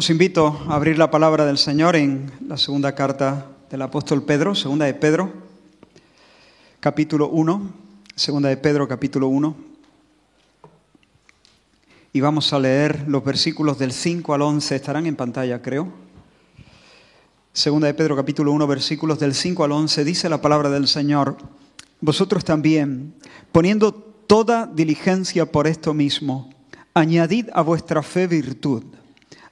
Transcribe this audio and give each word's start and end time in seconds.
Os 0.00 0.08
invito 0.08 0.64
a 0.66 0.76
abrir 0.76 0.96
la 0.96 1.10
palabra 1.10 1.44
del 1.44 1.58
Señor 1.58 1.94
en 1.94 2.32
la 2.48 2.56
segunda 2.56 2.94
carta 2.94 3.48
del 3.68 3.82
apóstol 3.82 4.22
Pedro, 4.22 4.54
segunda 4.54 4.86
de 4.86 4.94
Pedro, 4.94 5.30
capítulo 6.80 7.28
1, 7.28 7.70
segunda 8.14 8.48
de 8.48 8.56
Pedro, 8.56 8.88
capítulo 8.88 9.28
1. 9.28 9.54
Y 12.14 12.20
vamos 12.22 12.50
a 12.54 12.58
leer 12.58 13.04
los 13.08 13.22
versículos 13.22 13.78
del 13.78 13.92
5 13.92 14.32
al 14.32 14.40
11, 14.40 14.74
estarán 14.74 15.04
en 15.04 15.16
pantalla, 15.16 15.60
creo. 15.60 15.92
Segunda 17.52 17.86
de 17.86 17.92
Pedro, 17.92 18.16
capítulo 18.16 18.52
1, 18.52 18.66
versículos 18.66 19.18
del 19.18 19.34
5 19.34 19.64
al 19.64 19.72
11, 19.72 20.02
dice 20.04 20.30
la 20.30 20.40
palabra 20.40 20.70
del 20.70 20.88
Señor, 20.88 21.36
vosotros 22.00 22.42
también, 22.42 23.12
poniendo 23.52 23.92
toda 23.92 24.64
diligencia 24.64 25.52
por 25.52 25.66
esto 25.66 25.92
mismo, 25.92 26.48
añadid 26.94 27.50
a 27.52 27.60
vuestra 27.60 28.02
fe 28.02 28.26
virtud 28.26 28.82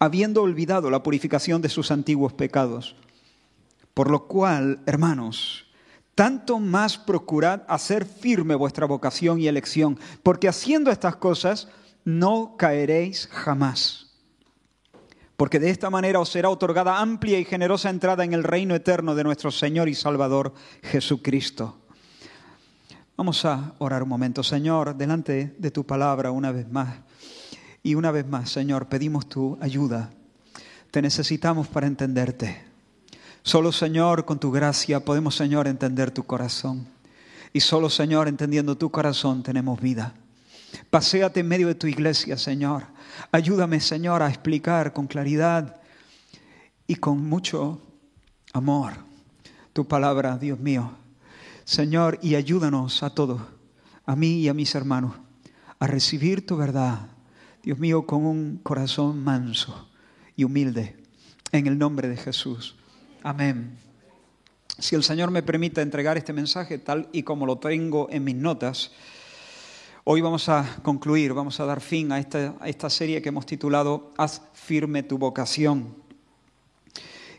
habiendo 0.00 0.42
olvidado 0.42 0.90
la 0.90 1.02
purificación 1.02 1.62
de 1.62 1.68
sus 1.68 1.90
antiguos 1.90 2.32
pecados. 2.32 2.96
Por 3.94 4.10
lo 4.10 4.26
cual, 4.26 4.80
hermanos, 4.86 5.66
tanto 6.14 6.58
más 6.58 6.98
procurad 6.98 7.62
hacer 7.68 8.06
firme 8.06 8.54
vuestra 8.54 8.86
vocación 8.86 9.38
y 9.38 9.46
elección, 9.46 9.98
porque 10.22 10.48
haciendo 10.48 10.90
estas 10.90 11.16
cosas 11.16 11.68
no 12.04 12.56
caeréis 12.56 13.28
jamás. 13.28 14.06
Porque 15.36 15.60
de 15.60 15.70
esta 15.70 15.90
manera 15.90 16.20
os 16.20 16.30
será 16.30 16.48
otorgada 16.48 16.98
amplia 16.98 17.38
y 17.38 17.44
generosa 17.44 17.90
entrada 17.90 18.24
en 18.24 18.32
el 18.32 18.44
reino 18.44 18.74
eterno 18.74 19.14
de 19.14 19.24
nuestro 19.24 19.50
Señor 19.50 19.88
y 19.88 19.94
Salvador 19.94 20.54
Jesucristo. 20.82 21.78
Vamos 23.16 23.44
a 23.44 23.74
orar 23.78 24.02
un 24.02 24.08
momento, 24.08 24.42
Señor, 24.42 24.94
delante 24.94 25.54
de 25.58 25.70
tu 25.70 25.84
palabra 25.84 26.30
una 26.30 26.52
vez 26.52 26.70
más. 26.70 26.96
Y 27.82 27.94
una 27.94 28.10
vez 28.10 28.26
más, 28.26 28.50
Señor, 28.50 28.88
pedimos 28.88 29.28
tu 29.28 29.56
ayuda. 29.60 30.10
Te 30.90 31.00
necesitamos 31.00 31.68
para 31.68 31.86
entenderte. 31.86 32.62
Solo, 33.42 33.72
Señor, 33.72 34.24
con 34.24 34.38
tu 34.38 34.50
gracia 34.50 35.04
podemos, 35.04 35.34
Señor, 35.34 35.66
entender 35.66 36.10
tu 36.10 36.24
corazón. 36.24 36.86
Y 37.52 37.60
solo, 37.60 37.88
Señor, 37.88 38.28
entendiendo 38.28 38.76
tu 38.76 38.90
corazón 38.90 39.42
tenemos 39.42 39.80
vida. 39.80 40.14
Paseate 40.90 41.40
en 41.40 41.48
medio 41.48 41.68
de 41.68 41.74
tu 41.74 41.86
iglesia, 41.86 42.36
Señor. 42.36 42.84
Ayúdame, 43.32 43.80
Señor, 43.80 44.22
a 44.22 44.28
explicar 44.28 44.92
con 44.92 45.06
claridad 45.06 45.80
y 46.86 46.96
con 46.96 47.24
mucho 47.24 47.80
amor 48.52 48.92
tu 49.72 49.88
palabra, 49.88 50.36
Dios 50.36 50.60
mío. 50.60 50.92
Señor, 51.64 52.18
y 52.20 52.34
ayúdanos 52.34 53.02
a 53.02 53.10
todos, 53.10 53.40
a 54.04 54.16
mí 54.16 54.40
y 54.40 54.48
a 54.48 54.54
mis 54.54 54.74
hermanos, 54.74 55.14
a 55.78 55.86
recibir 55.86 56.46
tu 56.46 56.56
verdad 56.56 57.08
Dios 57.62 57.78
mío, 57.78 58.06
con 58.06 58.24
un 58.24 58.56
corazón 58.62 59.22
manso 59.22 59.86
y 60.34 60.44
humilde, 60.44 60.96
en 61.52 61.66
el 61.66 61.76
nombre 61.76 62.08
de 62.08 62.16
Jesús. 62.16 62.74
Amén. 63.22 63.76
Si 64.78 64.94
el 64.94 65.02
Señor 65.02 65.30
me 65.30 65.42
permite 65.42 65.82
entregar 65.82 66.16
este 66.16 66.32
mensaje 66.32 66.78
tal 66.78 67.10
y 67.12 67.22
como 67.22 67.44
lo 67.44 67.58
tengo 67.58 68.08
en 68.10 68.24
mis 68.24 68.34
notas, 68.34 68.92
hoy 70.04 70.22
vamos 70.22 70.48
a 70.48 70.78
concluir, 70.82 71.34
vamos 71.34 71.60
a 71.60 71.66
dar 71.66 71.82
fin 71.82 72.12
a 72.12 72.18
esta, 72.18 72.56
a 72.60 72.68
esta 72.70 72.88
serie 72.88 73.20
que 73.20 73.28
hemos 73.28 73.44
titulado 73.44 74.10
Haz 74.16 74.40
firme 74.54 75.02
tu 75.02 75.18
vocación. 75.18 75.94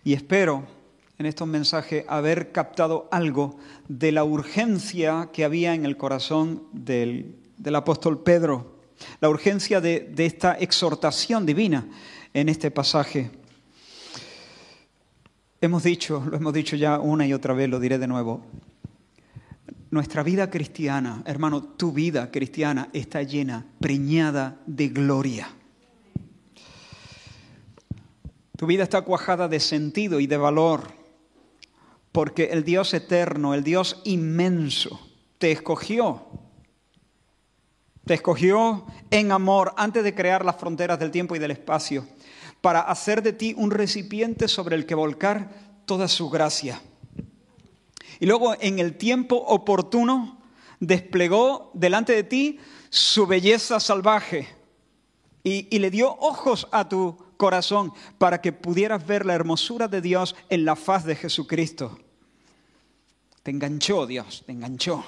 Y 0.04 0.14
espero 0.14 0.68
en 1.18 1.26
estos 1.26 1.48
mensajes 1.48 2.06
haber 2.08 2.52
captado 2.52 3.10
algo 3.12 3.58
de 3.88 4.12
la 4.12 4.24
urgencia 4.24 5.30
que 5.34 5.46
había 5.46 5.74
en 5.74 5.84
el 5.84 5.98
corazón 5.98 6.62
del, 6.74 7.40
del 7.58 7.76
apóstol 7.76 8.22
Pedro 8.22 8.71
la 9.20 9.30
urgencia 9.30 9.82
de, 9.82 10.14
esta 10.18 10.54
exhortación 10.54 11.46
divina 11.46 11.88
en 12.34 12.50
este 12.50 12.72
pasaje. 12.72 13.32
Hemos 15.60 15.84
dicho, 15.84 16.24
lo 16.30 16.38
hemos 16.38 16.54
dicho 16.54 16.76
ya 16.76 17.00
una 17.00 17.26
y 17.26 17.34
otra 17.34 17.54
vez, 17.54 17.70
lo 17.70 17.80
diré 17.80 18.00
de 18.00 18.08
nuevo. 18.08 18.46
Nuestra 19.92 20.24
vida 20.24 20.50
cristiana, 20.50 21.22
hermano, 21.26 21.64
tu 21.64 21.92
vida 21.92 22.32
cristiana 22.32 22.90
está 22.94 23.24
llena, 23.24 23.66
preñada 23.80 24.58
de 24.66 24.88
gloria. 24.88 25.50
Tu 28.58 28.66
vida 28.66 28.84
está 28.84 29.02
cuajada 29.02 29.48
de 29.48 29.60
sentido 29.60 30.20
y 30.20 30.28
de 30.28 30.38
valor, 30.38 30.94
porque 32.12 32.46
el 32.46 32.64
Dios 32.64 32.94
eterno, 32.94 33.54
el 33.54 33.64
Dios 33.64 34.02
inmenso, 34.06 35.00
te 35.38 35.52
escogió 35.52 36.41
te 38.06 38.16
escogió 38.16 38.86
en 39.10 39.32
amor 39.32 39.74
antes 39.78 40.04
de 40.04 40.16
crear 40.16 40.44
las 40.44 40.58
fronteras 40.58 41.00
del 41.00 41.12
tiempo 41.12 41.36
y 41.36 41.40
del 41.40 41.52
espacio, 41.52 42.08
para 42.62 42.82
hacer 42.82 43.22
de 43.22 43.34
ti 43.34 43.54
un 43.58 43.72
recipiente 43.72 44.48
sobre 44.48 44.76
el 44.76 44.86
que 44.86 44.96
volcar 44.96 45.50
toda 45.86 46.08
su 46.08 46.30
gracia. 46.30 46.82
Y 48.20 48.26
luego 48.26 48.56
en 48.60 48.80
el 48.80 48.98
tiempo 48.98 49.36
oportuno 49.36 50.40
desplegó 50.80 51.72
delante 51.74 52.14
de 52.14 52.24
ti 52.24 52.60
su 52.90 53.26
belleza 53.26 53.80
salvaje 53.80 54.48
y, 55.44 55.68
y, 55.76 55.80
le 55.80 55.90
dio 55.90 56.16
ojos 56.20 56.68
a 56.72 56.88
tu 56.88 57.18
corazón 57.38 57.94
para 58.20 58.42
que 58.42 58.52
pudieras 58.52 59.06
ver 59.08 59.26
la 59.26 59.34
hermosura 59.34 59.88
de 59.88 60.02
Dios 60.02 60.36
en 60.50 60.66
la 60.66 60.76
faz 60.76 61.04
de 61.04 61.16
Jesucristo. 61.16 61.98
Te 63.42 63.50
enganchó 63.50 64.06
Dios, 64.06 64.44
te 64.46 64.52
enganchó 64.52 65.04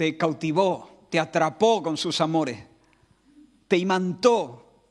te 0.00 0.16
cautivó, 0.16 1.06
te 1.10 1.20
atrapó 1.20 1.82
con 1.82 1.98
sus 1.98 2.22
amores, 2.22 2.58
te 3.68 3.76
imantó 3.76 4.86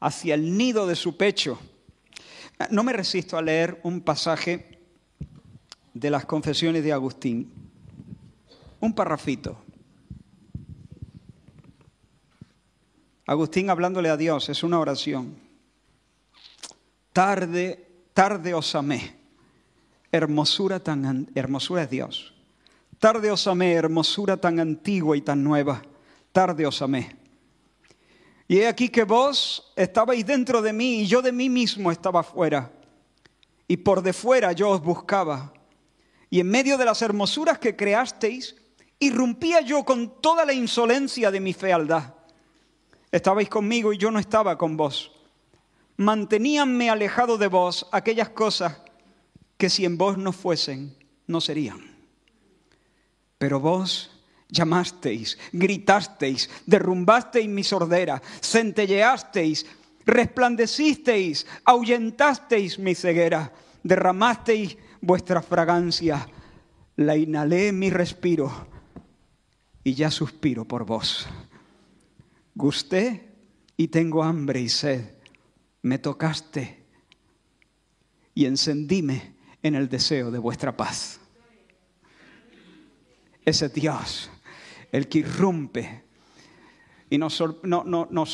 hacia 0.00 0.32
el 0.32 0.56
nido 0.56 0.86
de 0.86 0.96
su 0.96 1.18
pecho. 1.18 1.58
No 2.70 2.82
me 2.82 2.94
resisto 2.94 3.36
a 3.36 3.42
leer 3.42 3.78
un 3.82 4.00
pasaje 4.00 4.80
de 5.92 6.08
las 6.08 6.24
confesiones 6.24 6.82
de 6.82 6.94
Agustín, 6.94 7.52
un 8.80 8.94
parrafito. 8.94 9.58
Agustín 13.26 13.68
hablándole 13.68 14.08
a 14.08 14.16
Dios, 14.16 14.48
es 14.48 14.62
una 14.62 14.80
oración. 14.80 15.36
Tarde, 17.12 17.86
tarde 18.14 18.54
os 18.54 18.74
amé. 18.74 19.14
Hermosura 20.10 20.80
tan 20.80 21.30
hermosura 21.34 21.82
es 21.82 21.90
Dios. 21.90 22.31
Tarde 23.02 23.32
os 23.32 23.48
amé, 23.48 23.72
hermosura 23.72 24.36
tan 24.36 24.60
antigua 24.60 25.16
y 25.16 25.22
tan 25.22 25.42
nueva. 25.42 25.82
Tarde 26.30 26.64
os 26.64 26.80
amé. 26.82 27.16
Y 28.46 28.58
he 28.58 28.68
aquí 28.68 28.90
que 28.90 29.02
vos 29.02 29.72
estabais 29.74 30.24
dentro 30.24 30.62
de 30.62 30.72
mí 30.72 31.00
y 31.00 31.06
yo 31.08 31.20
de 31.20 31.32
mí 31.32 31.48
mismo 31.48 31.90
estaba 31.90 32.22
fuera. 32.22 32.70
Y 33.66 33.78
por 33.78 34.02
de 34.02 34.12
fuera 34.12 34.52
yo 34.52 34.70
os 34.70 34.80
buscaba. 34.80 35.52
Y 36.30 36.38
en 36.38 36.48
medio 36.48 36.78
de 36.78 36.84
las 36.84 37.02
hermosuras 37.02 37.58
que 37.58 37.74
creasteis, 37.74 38.54
irrumpía 39.00 39.62
yo 39.62 39.82
con 39.82 40.20
toda 40.20 40.44
la 40.44 40.52
insolencia 40.52 41.32
de 41.32 41.40
mi 41.40 41.54
fealdad. 41.54 42.14
Estabais 43.10 43.48
conmigo 43.48 43.92
y 43.92 43.98
yo 43.98 44.12
no 44.12 44.20
estaba 44.20 44.56
con 44.56 44.76
vos. 44.76 45.10
Manteníanme 45.96 46.88
alejado 46.88 47.36
de 47.36 47.48
vos 47.48 47.88
aquellas 47.90 48.28
cosas 48.28 48.80
que 49.56 49.68
si 49.68 49.84
en 49.84 49.98
vos 49.98 50.16
no 50.18 50.30
fuesen, 50.30 50.96
no 51.26 51.40
serían. 51.40 51.91
Pero 53.42 53.58
vos 53.58 54.08
llamasteis, 54.48 55.36
gritasteis, 55.50 56.48
derrumbasteis 56.64 57.48
mi 57.48 57.64
sordera, 57.64 58.22
centelleasteis, 58.40 59.66
resplandecisteis, 60.06 61.44
ahuyentasteis 61.64 62.78
mi 62.78 62.94
ceguera, 62.94 63.52
derramasteis 63.82 64.78
vuestra 65.00 65.42
fragancia, 65.42 66.24
la 66.94 67.16
inhalé 67.16 67.72
mi 67.72 67.90
respiro 67.90 68.68
y 69.82 69.94
ya 69.94 70.12
suspiro 70.12 70.64
por 70.64 70.86
vos. 70.86 71.26
Gusté 72.54 73.28
y 73.76 73.88
tengo 73.88 74.22
hambre 74.22 74.60
y 74.60 74.68
sed, 74.68 75.16
me 75.82 75.98
tocaste 75.98 76.86
y 78.36 78.46
encendíme 78.46 79.34
en 79.64 79.74
el 79.74 79.88
deseo 79.88 80.30
de 80.30 80.38
vuestra 80.38 80.76
paz 80.76 81.21
ese 83.44 83.68
Dios, 83.68 84.30
el 84.90 85.08
que 85.08 85.18
irrumpe 85.18 86.02
y 87.12 87.18
nos, 87.18 87.34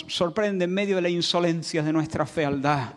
sorprende 0.07 0.65
en 0.65 0.73
medio 0.73 0.97
de 0.97 1.03
la 1.03 1.09
insolencia 1.09 1.83
de 1.83 1.93
nuestra 1.93 2.27
fealdad 2.27 2.95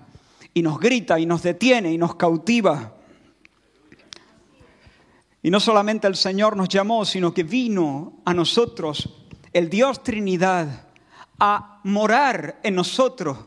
y 0.53 0.61
nos 0.61 0.79
grita 0.79 1.19
y 1.19 1.25
nos 1.25 1.41
detiene 1.41 1.91
y 1.91 1.97
nos 1.97 2.15
cautiva. 2.15 2.93
Y 5.41 5.49
no 5.49 5.59
solamente 5.59 6.05
el 6.05 6.15
Señor 6.15 6.55
nos 6.55 6.69
llamó, 6.69 7.03
sino 7.03 7.33
que 7.33 7.41
vino 7.41 8.21
a 8.25 8.33
nosotros, 8.33 9.09
el 9.53 9.71
Dios 9.71 10.03
Trinidad, 10.03 10.87
a 11.39 11.79
morar 11.83 12.59
en 12.61 12.75
nosotros, 12.75 13.37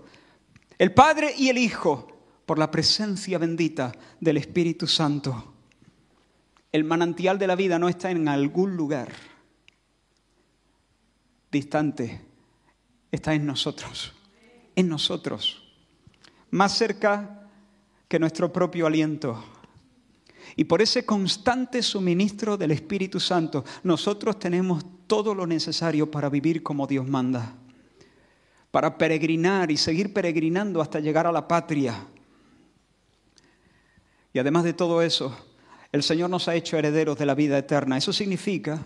el 0.76 0.93
Padre 0.93 1.34
y 1.38 1.50
el 1.50 1.58
Hijo, 1.58 2.08
por 2.46 2.58
la 2.58 2.70
presencia 2.70 3.38
bendita 3.38 3.93
del 4.20 4.38
Espíritu 4.38 4.88
Santo. 4.88 5.54
El 6.75 6.82
manantial 6.82 7.38
de 7.38 7.47
la 7.47 7.55
vida 7.55 7.79
no 7.79 7.88
está 7.88 8.11
en 8.11 8.26
algún 8.26 8.76
lugar 8.76 9.12
distante, 11.53 12.21
está 13.12 13.32
en 13.32 13.47
nosotros, 13.47 14.12
en 14.75 14.88
nosotros, 14.88 15.73
más 16.50 16.76
cerca 16.76 17.49
que 18.09 18.19
nuestro 18.19 18.53
propio 18.53 18.88
aliento. 18.88 19.41
Y 20.56 20.65
por 20.65 20.82
ese 20.82 21.06
constante 21.06 21.81
suministro 21.81 22.56
del 22.56 22.73
Espíritu 22.73 23.21
Santo, 23.21 23.65
nosotros 23.85 24.41
tenemos 24.41 24.85
todo 25.06 25.32
lo 25.32 25.47
necesario 25.47 26.11
para 26.11 26.29
vivir 26.29 26.65
como 26.65 26.88
Dios 26.88 27.06
manda, 27.06 27.55
para 28.73 28.99
peregrinar 28.99 29.71
y 29.71 29.76
seguir 29.76 30.12
peregrinando 30.12 30.82
hasta 30.82 30.99
llegar 30.99 31.29
a 31.29 31.31
la 31.31 31.47
patria. 31.47 32.05
Y 34.32 34.41
además 34.41 34.65
de 34.65 34.73
todo 34.73 35.03
eso, 35.03 35.54
el 35.94 36.02
Señor 36.02 36.29
nos 36.29 36.49
ha 36.49 36.56
hecho 36.56 36.76
herederos 36.76 37.17
de 37.17 37.25
la 37.25 37.37
vida 37.37 37.56
eterna. 37.56 37.96
Eso 37.96 38.12
significa 38.12 38.85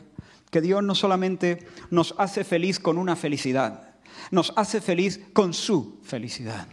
que 0.50 0.60
Dios 0.60 0.84
no 0.84 0.94
solamente 0.94 1.66
nos 1.90 2.14
hace 2.18 2.44
feliz 2.44 2.78
con 2.78 2.98
una 2.98 3.16
felicidad, 3.16 3.94
nos 4.30 4.52
hace 4.56 4.82
feliz 4.82 5.18
con 5.32 5.54
su 5.54 6.00
felicidad. 6.02 6.68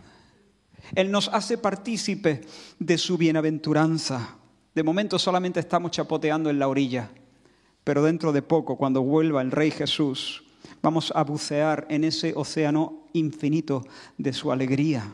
Él 0.94 1.10
nos 1.10 1.30
hace 1.30 1.58
partícipe 1.58 2.42
de 2.80 2.98
su 2.98 3.18
bienaventuranza. 3.18 4.36
De 4.74 4.84
momento 4.84 5.18
solamente 5.20 5.62
estamos 5.62 5.92
chapoteando 5.92 6.50
en 6.50 6.60
la 6.60 6.68
orilla, 6.68 7.12
pero 7.86 8.04
dentro 8.04 8.34
de 8.34 8.42
poco, 8.42 8.76
cuando 8.76 9.04
vuelva 9.04 9.42
el 9.42 9.52
Rey 9.52 9.72
Jesús, 9.72 10.44
vamos 10.82 11.14
a 11.16 11.24
bucear 11.24 11.88
en 11.90 12.04
ese 12.04 12.34
océano 12.36 13.08
infinito 13.14 13.86
de 14.18 14.34
su 14.34 14.52
alegría. 14.52 15.14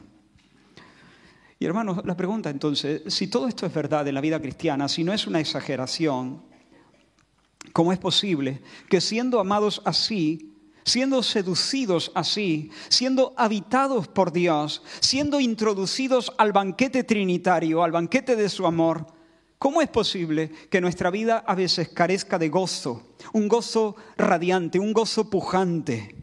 Y 1.61 1.65
hermanos, 1.67 2.01
la 2.05 2.17
pregunta 2.17 2.49
entonces, 2.49 3.03
si 3.05 3.27
todo 3.27 3.47
esto 3.47 3.67
es 3.67 3.73
verdad 3.73 4.07
en 4.07 4.15
la 4.15 4.21
vida 4.21 4.41
cristiana, 4.41 4.89
si 4.89 5.03
no 5.03 5.13
es 5.13 5.27
una 5.27 5.39
exageración, 5.39 6.41
¿Cómo 7.71 7.93
es 7.93 7.99
posible 7.99 8.63
que 8.89 8.99
siendo 8.99 9.39
amados 9.39 9.83
así, 9.85 10.55
siendo 10.83 11.21
seducidos 11.21 12.11
así, 12.15 12.71
siendo 12.89 13.35
habitados 13.37 14.07
por 14.07 14.31
Dios, 14.31 14.81
siendo 14.99 15.39
introducidos 15.39 16.33
al 16.39 16.51
banquete 16.51 17.03
trinitario, 17.03 17.83
al 17.83 17.91
banquete 17.91 18.35
de 18.35 18.49
su 18.49 18.65
amor, 18.65 19.05
¿cómo 19.59 19.83
es 19.83 19.89
posible 19.89 20.51
que 20.71 20.81
nuestra 20.81 21.11
vida 21.11 21.43
a 21.45 21.53
veces 21.53 21.89
carezca 21.89 22.39
de 22.39 22.49
gozo, 22.49 23.15
un 23.33 23.47
gozo 23.47 23.95
radiante, 24.17 24.79
un 24.79 24.93
gozo 24.93 25.29
pujante? 25.29 26.15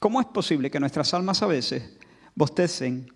¿Cómo 0.00 0.20
es 0.20 0.26
posible 0.26 0.70
que 0.70 0.78
nuestras 0.78 1.12
almas 1.12 1.42
a 1.42 1.46
veces 1.46 1.95
bostecen 2.36 3.12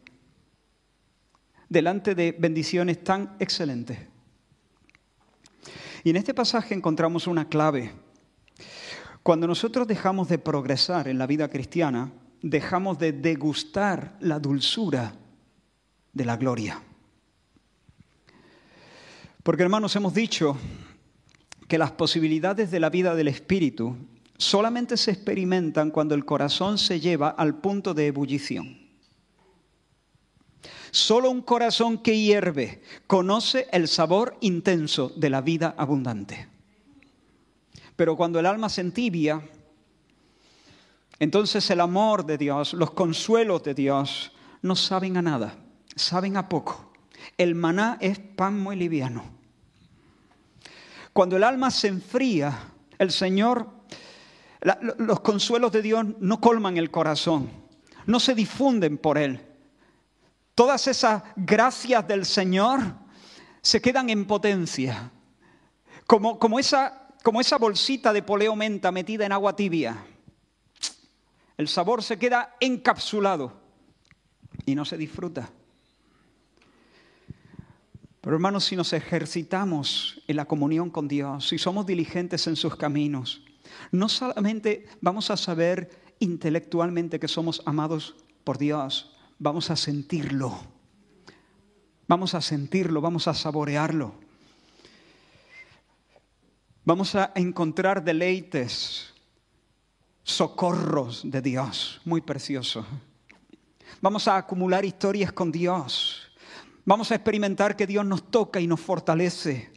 delante 1.68 2.16
de 2.16 2.32
bendiciones 2.36 3.04
tan 3.04 3.36
excelentes? 3.38 4.00
Y 6.02 6.10
en 6.10 6.16
este 6.16 6.34
pasaje 6.34 6.74
encontramos 6.74 7.26
una 7.28 7.48
clave. 7.48 7.92
Cuando 9.22 9.46
nosotros 9.46 9.86
dejamos 9.86 10.28
de 10.28 10.38
progresar 10.38 11.06
en 11.06 11.18
la 11.18 11.26
vida 11.26 11.48
cristiana, 11.48 12.12
dejamos 12.42 12.98
de 12.98 13.12
degustar 13.12 14.16
la 14.20 14.40
dulzura 14.40 15.14
de 16.12 16.24
la 16.24 16.36
gloria. 16.36 16.82
Porque 19.42 19.62
hermanos, 19.62 19.94
hemos 19.96 20.14
dicho 20.14 20.56
que 21.68 21.78
las 21.78 21.92
posibilidades 21.92 22.70
de 22.70 22.80
la 22.80 22.90
vida 22.90 23.14
del 23.14 23.28
Espíritu 23.28 23.96
solamente 24.36 24.96
se 24.96 25.12
experimentan 25.12 25.90
cuando 25.90 26.14
el 26.14 26.24
corazón 26.24 26.78
se 26.78 26.98
lleva 26.98 27.28
al 27.28 27.60
punto 27.60 27.94
de 27.94 28.06
ebullición. 28.06 28.79
Solo 30.90 31.30
un 31.30 31.42
corazón 31.42 31.98
que 31.98 32.18
hierve 32.18 32.82
conoce 33.06 33.68
el 33.72 33.86
sabor 33.86 34.36
intenso 34.40 35.12
de 35.16 35.30
la 35.30 35.40
vida 35.40 35.74
abundante. 35.76 36.48
Pero 37.94 38.16
cuando 38.16 38.40
el 38.40 38.46
alma 38.46 38.68
se 38.68 38.80
entibia, 38.80 39.40
entonces 41.18 41.68
el 41.70 41.80
amor 41.80 42.26
de 42.26 42.38
Dios, 42.38 42.72
los 42.74 42.90
consuelos 42.92 43.62
de 43.62 43.74
Dios, 43.74 44.32
no 44.62 44.74
saben 44.74 45.16
a 45.16 45.22
nada, 45.22 45.54
saben 45.94 46.36
a 46.36 46.48
poco. 46.48 46.92
El 47.36 47.54
maná 47.54 47.98
es 48.00 48.18
pan 48.18 48.58
muy 48.58 48.74
liviano. 48.74 49.22
Cuando 51.12 51.36
el 51.36 51.44
alma 51.44 51.70
se 51.70 51.88
enfría, 51.88 52.72
el 52.98 53.12
Señor, 53.12 53.68
los 54.98 55.20
consuelos 55.20 55.70
de 55.72 55.82
Dios 55.82 56.04
no 56.18 56.40
colman 56.40 56.78
el 56.78 56.90
corazón, 56.90 57.50
no 58.06 58.18
se 58.18 58.34
difunden 58.34 58.98
por 58.98 59.18
él 59.18 59.49
todas 60.60 60.86
esas 60.88 61.22
gracias 61.36 62.06
del 62.06 62.26
Señor 62.26 62.82
se 63.62 63.80
quedan 63.80 64.10
en 64.10 64.26
potencia, 64.26 65.10
como, 66.06 66.38
como, 66.38 66.58
esa, 66.58 67.08
como 67.22 67.40
esa 67.40 67.56
bolsita 67.56 68.12
de 68.12 68.22
poleo 68.22 68.54
menta 68.54 68.92
metida 68.92 69.24
en 69.24 69.32
agua 69.32 69.56
tibia. 69.56 70.04
El 71.56 71.66
sabor 71.66 72.02
se 72.02 72.18
queda 72.18 72.56
encapsulado 72.60 73.58
y 74.66 74.74
no 74.74 74.84
se 74.84 74.98
disfruta. 74.98 75.48
Pero 78.20 78.36
hermanos, 78.36 78.66
si 78.66 78.76
nos 78.76 78.92
ejercitamos 78.92 80.22
en 80.28 80.36
la 80.36 80.44
comunión 80.44 80.90
con 80.90 81.08
Dios, 81.08 81.48
si 81.48 81.56
somos 81.56 81.86
diligentes 81.86 82.46
en 82.46 82.56
sus 82.56 82.76
caminos, 82.76 83.42
no 83.92 84.10
solamente 84.10 84.86
vamos 85.00 85.30
a 85.30 85.38
saber 85.38 86.12
intelectualmente 86.18 87.18
que 87.18 87.28
somos 87.28 87.62
amados 87.64 88.14
por 88.44 88.58
Dios, 88.58 89.16
vamos 89.40 89.70
a 89.70 89.76
sentirlo. 89.76 90.56
Vamos 92.06 92.34
a 92.34 92.40
sentirlo, 92.40 93.00
vamos 93.00 93.26
a 93.26 93.34
saborearlo. 93.34 94.14
Vamos 96.84 97.14
a 97.14 97.32
encontrar 97.34 98.04
deleites, 98.04 99.14
socorros 100.22 101.22
de 101.24 101.40
Dios, 101.40 102.00
muy 102.04 102.20
precioso. 102.20 102.86
Vamos 104.00 104.28
a 104.28 104.36
acumular 104.36 104.84
historias 104.84 105.32
con 105.32 105.50
Dios. 105.50 106.30
Vamos 106.84 107.10
a 107.10 107.14
experimentar 107.14 107.76
que 107.76 107.86
Dios 107.86 108.04
nos 108.04 108.30
toca 108.30 108.60
y 108.60 108.66
nos 108.66 108.80
fortalece. 108.80 109.70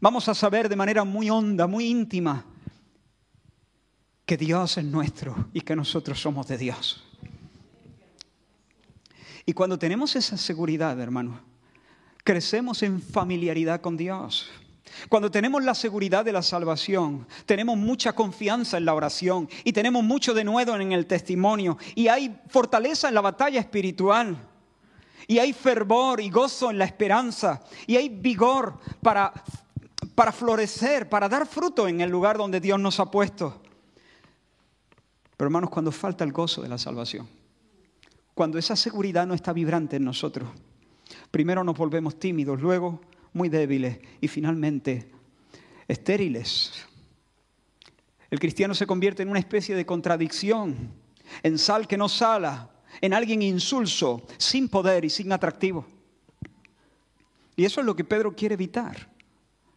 Vamos 0.00 0.28
a 0.28 0.34
saber 0.34 0.68
de 0.68 0.76
manera 0.76 1.04
muy 1.04 1.28
honda, 1.30 1.66
muy 1.66 1.86
íntima, 1.86 2.44
que 4.24 4.36
Dios 4.36 4.78
es 4.78 4.84
nuestro 4.84 5.48
y 5.52 5.60
que 5.60 5.76
nosotros 5.76 6.20
somos 6.20 6.46
de 6.46 6.58
Dios. 6.58 7.04
Y 9.48 9.54
cuando 9.54 9.78
tenemos 9.78 10.14
esa 10.14 10.36
seguridad, 10.36 11.00
hermano, 11.00 11.40
crecemos 12.22 12.82
en 12.82 13.00
familiaridad 13.00 13.80
con 13.80 13.96
Dios. 13.96 14.50
Cuando 15.08 15.30
tenemos 15.30 15.64
la 15.64 15.74
seguridad 15.74 16.22
de 16.22 16.32
la 16.32 16.42
salvación, 16.42 17.26
tenemos 17.46 17.78
mucha 17.78 18.12
confianza 18.12 18.76
en 18.76 18.84
la 18.84 18.92
oración 18.92 19.48
y 19.64 19.72
tenemos 19.72 20.04
mucho 20.04 20.34
de 20.34 20.44
nuevo 20.44 20.76
en 20.76 20.92
el 20.92 21.06
testimonio 21.06 21.78
y 21.94 22.08
hay 22.08 22.38
fortaleza 22.50 23.08
en 23.08 23.14
la 23.14 23.22
batalla 23.22 23.58
espiritual 23.58 24.36
y 25.26 25.38
hay 25.38 25.54
fervor 25.54 26.20
y 26.20 26.28
gozo 26.28 26.70
en 26.70 26.76
la 26.76 26.84
esperanza 26.84 27.62
y 27.86 27.96
hay 27.96 28.10
vigor 28.10 28.78
para, 29.02 29.32
para 30.14 30.30
florecer, 30.30 31.08
para 31.08 31.26
dar 31.26 31.46
fruto 31.46 31.88
en 31.88 32.02
el 32.02 32.10
lugar 32.10 32.36
donde 32.36 32.60
Dios 32.60 32.78
nos 32.78 33.00
ha 33.00 33.10
puesto. 33.10 33.62
Pero 35.38 35.46
hermanos, 35.46 35.70
cuando 35.70 35.90
falta 35.90 36.22
el 36.22 36.32
gozo 36.32 36.60
de 36.60 36.68
la 36.68 36.76
salvación, 36.76 37.37
cuando 38.38 38.56
esa 38.56 38.76
seguridad 38.76 39.26
no 39.26 39.34
está 39.34 39.52
vibrante 39.52 39.96
en 39.96 40.04
nosotros. 40.04 40.48
Primero 41.32 41.64
nos 41.64 41.76
volvemos 41.76 42.20
tímidos, 42.20 42.60
luego 42.60 43.00
muy 43.32 43.48
débiles 43.48 43.98
y 44.20 44.28
finalmente 44.28 45.10
estériles. 45.88 46.86
El 48.30 48.38
cristiano 48.38 48.76
se 48.76 48.86
convierte 48.86 49.24
en 49.24 49.28
una 49.28 49.40
especie 49.40 49.74
de 49.74 49.84
contradicción, 49.84 50.92
en 51.42 51.58
sal 51.58 51.88
que 51.88 51.96
no 51.96 52.08
sala, 52.08 52.70
en 53.00 53.12
alguien 53.12 53.42
insulso, 53.42 54.24
sin 54.36 54.68
poder 54.68 55.04
y 55.04 55.10
sin 55.10 55.32
atractivo. 55.32 55.84
Y 57.56 57.64
eso 57.64 57.80
es 57.80 57.86
lo 57.86 57.96
que 57.96 58.04
Pedro 58.04 58.36
quiere 58.36 58.54
evitar. 58.54 59.10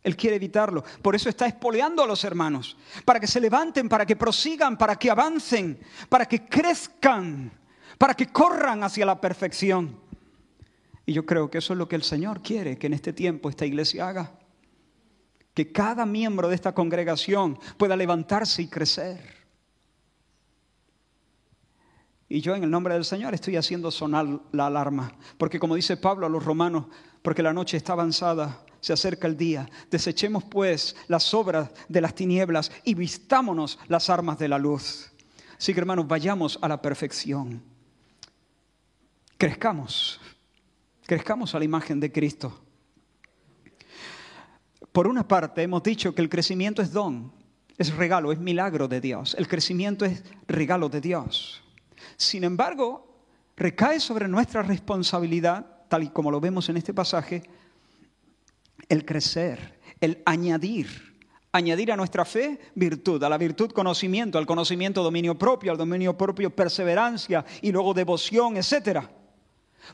Él 0.04 0.16
quiere 0.16 0.36
evitarlo. 0.36 0.84
Por 1.02 1.16
eso 1.16 1.30
está 1.30 1.48
espoleando 1.48 2.04
a 2.04 2.08
los 2.08 2.24
hermanos, 2.24 2.78
para 3.06 3.20
que 3.20 3.26
se 3.26 3.42
levanten, 3.42 3.90
para 3.90 4.06
que 4.06 4.16
prosigan, 4.16 4.78
para 4.78 4.98
que 4.98 5.10
avancen, 5.10 5.80
para 6.10 6.28
que 6.28 6.46
crezcan 6.46 7.60
para 7.98 8.14
que 8.14 8.28
corran 8.28 8.84
hacia 8.84 9.06
la 9.06 9.20
perfección. 9.20 10.00
Y 11.06 11.14
yo 11.14 11.26
creo 11.26 11.50
que 11.50 11.58
eso 11.58 11.74
es 11.74 11.80
lo 11.80 11.88
que 11.88 11.96
el 11.96 12.04
Señor 12.04 12.42
quiere 12.42 12.78
que 12.78 12.88
en 12.88 12.94
este 12.94 13.14
tiempo 13.14 13.50
esta 13.50 13.66
iglesia 13.66 14.08
haga. 14.08 14.32
Que 15.54 15.72
cada 15.72 16.06
miembro 16.06 16.48
de 16.48 16.56
esta 16.56 16.74
congregación 16.74 17.60
pueda 17.78 17.96
levantarse 17.96 18.62
y 18.62 18.68
crecer. 18.68 19.42
Y 22.30 22.40
yo 22.40 22.56
en 22.56 22.64
el 22.64 22.72
nombre 22.72 22.94
del 22.94 23.04
Señor 23.04 23.34
estoy 23.34 23.58
haciendo 23.58 23.92
sonar 23.92 24.26
la 24.54 24.68
alarma. 24.68 25.12
Porque 25.38 25.60
como 25.60 25.76
dice 25.76 25.98
Pablo 25.98 26.26
a 26.26 26.30
los 26.30 26.46
romanos, 26.46 26.86
porque 27.22 27.44
la 27.44 27.52
noche 27.52 27.76
está 27.76 27.92
avanzada, 27.92 28.64
se 28.80 28.94
acerca 28.94 29.28
el 29.28 29.36
día. 29.36 29.70
Desechemos 29.90 30.46
pues 30.46 30.96
las 31.10 31.34
obras 31.34 31.72
de 31.90 32.00
las 32.00 32.16
tinieblas 32.16 32.72
y 32.86 32.94
vistámonos 32.94 33.80
las 33.90 34.10
armas 34.10 34.40
de 34.40 34.48
la 34.48 34.58
luz. 34.58 35.12
Así 35.58 35.74
que 35.74 35.82
hermanos, 35.82 36.08
vayamos 36.08 36.58
a 36.62 36.70
la 36.70 36.82
perfección. 36.82 37.71
Crezcamos, 39.42 40.20
crezcamos 41.08 41.56
a 41.56 41.58
la 41.58 41.66
imagen 41.66 42.00
de 42.00 42.12
Cristo. 42.12 42.62
Por 44.92 45.08
una 45.08 45.28
parte, 45.28 45.64
hemos 45.64 45.82
dicho 45.82 46.14
que 46.14 46.22
el 46.22 46.30
crecimiento 46.30 46.84
es 46.84 46.94
don, 46.94 47.34
es 47.76 47.92
regalo, 47.96 48.32
es 48.32 48.38
milagro 48.38 48.88
de 48.88 49.02
Dios. 49.02 49.36
El 49.40 49.48
crecimiento 49.48 50.06
es 50.06 50.24
regalo 50.48 50.90
de 50.90 51.02
Dios. 51.02 51.64
Sin 52.18 52.44
embargo, 52.44 53.18
recae 53.58 54.00
sobre 54.00 54.28
nuestra 54.28 54.62
responsabilidad, 54.62 55.88
tal 55.90 56.04
y 56.04 56.10
como 56.10 56.30
lo 56.30 56.40
vemos 56.40 56.70
en 56.70 56.78
este 56.78 56.94
pasaje, 56.94 57.42
el 58.90 59.06
crecer, 59.06 59.80
el 60.02 60.22
añadir, 60.24 61.18
añadir 61.52 61.92
a 61.92 61.98
nuestra 61.98 62.26
fe 62.26 62.60
virtud, 62.76 63.24
a 63.24 63.30
la 63.30 63.40
virtud 63.40 63.72
conocimiento, 63.72 64.38
al 64.38 64.46
conocimiento 64.46 65.02
dominio 65.02 65.36
propio, 65.36 65.72
al 65.72 65.80
dominio 65.80 66.16
propio 66.16 66.56
perseverancia 66.56 67.44
y 67.64 67.72
luego 67.72 67.96
devoción, 67.96 68.56
etc. 68.56 69.21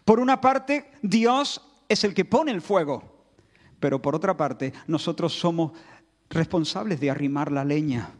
Por 0.05 0.19
una 0.19 0.41
parte, 0.41 0.91
Dios 1.01 1.61
es 1.87 2.03
el 2.03 2.13
que 2.13 2.25
pone 2.25 2.51
el 2.51 2.61
fuego, 2.61 3.03
pero 3.79 4.01
por 4.01 4.15
otra 4.15 4.35
parte, 4.35 4.73
nosotros 4.87 5.33
somos 5.33 5.71
responsables 6.29 6.99
de 6.99 7.11
arrimar 7.11 7.51
la 7.51 7.63
leña. 7.63 8.11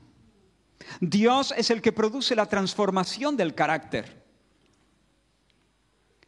Dios 1.02 1.54
es 1.58 1.70
el 1.70 1.82
que 1.82 1.92
produce 1.92 2.36
la 2.36 2.46
transformación 2.46 3.36
del 3.36 3.56
carácter. 3.56 4.26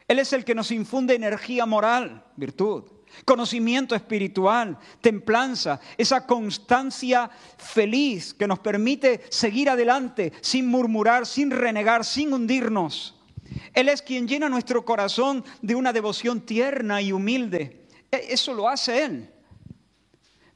Él 0.07 0.19
es 0.19 0.33
el 0.33 0.43
que 0.43 0.55
nos 0.55 0.71
infunde 0.71 1.13
energía 1.13 1.65
moral, 1.65 2.25
virtud, 2.35 2.83
conocimiento 3.25 3.95
espiritual, 3.95 4.77
templanza, 5.01 5.79
esa 5.97 6.25
constancia 6.25 7.29
feliz 7.57 8.33
que 8.33 8.47
nos 8.47 8.59
permite 8.59 9.21
seguir 9.29 9.69
adelante 9.69 10.33
sin 10.41 10.67
murmurar, 10.67 11.25
sin 11.25 11.51
renegar, 11.51 12.03
sin 12.03 12.33
hundirnos. 12.33 13.18
Él 13.73 13.89
es 13.89 14.01
quien 14.01 14.27
llena 14.27 14.49
nuestro 14.49 14.83
corazón 14.85 15.43
de 15.61 15.75
una 15.75 15.93
devoción 15.93 16.41
tierna 16.41 17.01
y 17.01 17.11
humilde. 17.11 17.85
E, 18.11 18.27
eso 18.29 18.53
lo 18.53 18.67
hace 18.67 19.03
Él. 19.03 19.29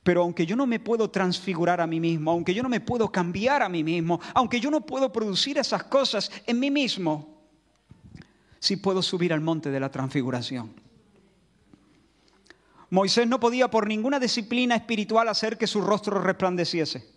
Pero 0.03 0.21
aunque 0.21 0.45
yo 0.45 0.55
no 0.55 0.67
me 0.67 0.79
puedo 0.79 1.09
transfigurar 1.09 1.79
a 1.79 1.87
mí 1.87 1.99
mismo, 1.99 2.31
aunque 2.31 2.53
yo 2.53 2.61
no 2.61 2.69
me 2.69 2.81
puedo 2.81 3.11
cambiar 3.11 3.63
a 3.63 3.69
mí 3.69 3.83
mismo, 3.83 4.19
aunque 4.33 4.59
yo 4.59 4.69
no 4.69 4.81
puedo 4.81 5.11
producir 5.11 5.57
esas 5.57 5.83
cosas 5.83 6.29
en 6.45 6.59
mí 6.59 6.69
mismo, 6.69 7.41
sí 8.59 8.75
puedo 8.77 9.01
subir 9.01 9.31
al 9.31 9.41
monte 9.41 9.71
de 9.71 9.79
la 9.79 9.89
transfiguración. 9.89 10.73
Moisés 12.89 13.27
no 13.27 13.39
podía 13.39 13.71
por 13.71 13.87
ninguna 13.87 14.19
disciplina 14.19 14.75
espiritual 14.75 15.27
hacer 15.27 15.57
que 15.57 15.65
su 15.65 15.81
rostro 15.81 16.21
resplandeciese. 16.21 17.09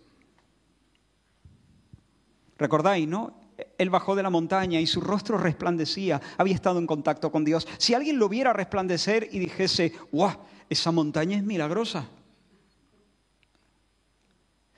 ¿Recordáis, 2.57 3.07
no? 3.07 3.46
Él 3.77 3.89
bajó 3.89 4.15
de 4.15 4.23
la 4.23 4.29
montaña 4.29 4.79
y 4.79 4.87
su 4.87 5.01
rostro 5.01 5.37
resplandecía, 5.37 6.21
había 6.37 6.53
estado 6.53 6.79
en 6.79 6.87
contacto 6.87 7.31
con 7.31 7.43
Dios. 7.43 7.67
Si 7.77 7.93
alguien 7.93 8.19
lo 8.19 8.29
viera 8.29 8.53
resplandecer 8.53 9.29
y 9.31 9.39
dijese, 9.39 9.93
¡guau! 10.11 10.37
Esa 10.69 10.91
montaña 10.91 11.37
es 11.37 11.43
milagrosa. 11.43 12.09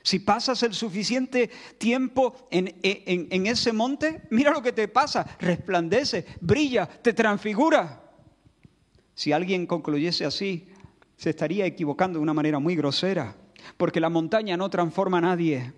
Si 0.01 0.19
pasas 0.19 0.63
el 0.63 0.74
suficiente 0.74 1.50
tiempo 1.77 2.48
en, 2.51 2.75
en, 2.81 3.48
ese 3.48 3.74
monte, 3.74 4.24
mira 4.29 4.51
lo 4.51 4.62
que 4.62 4.71
te 4.71 4.88
pasa, 4.88 5.38
resplandece, 5.39 6.25
brilla, 6.39 6.88
te 6.88 7.13
transfigura. 7.13 8.01
Si 9.13 9.33
alguien 9.33 9.67
concluyese 9.67 10.25
así, 10.25 10.69
se 11.17 11.31
estaría 11.31 11.65
equivocando 11.65 12.17
de 12.17 12.24
una 12.24 12.33
manera 12.33 12.59
muy 12.59 12.75
grosera, 12.75 13.36
porque 13.77 14.00
la 14.00 14.09
montaña 14.09 14.55
no 14.55 14.69
transforma 14.69 15.17
a 15.17 15.21
nadie. 15.21 15.74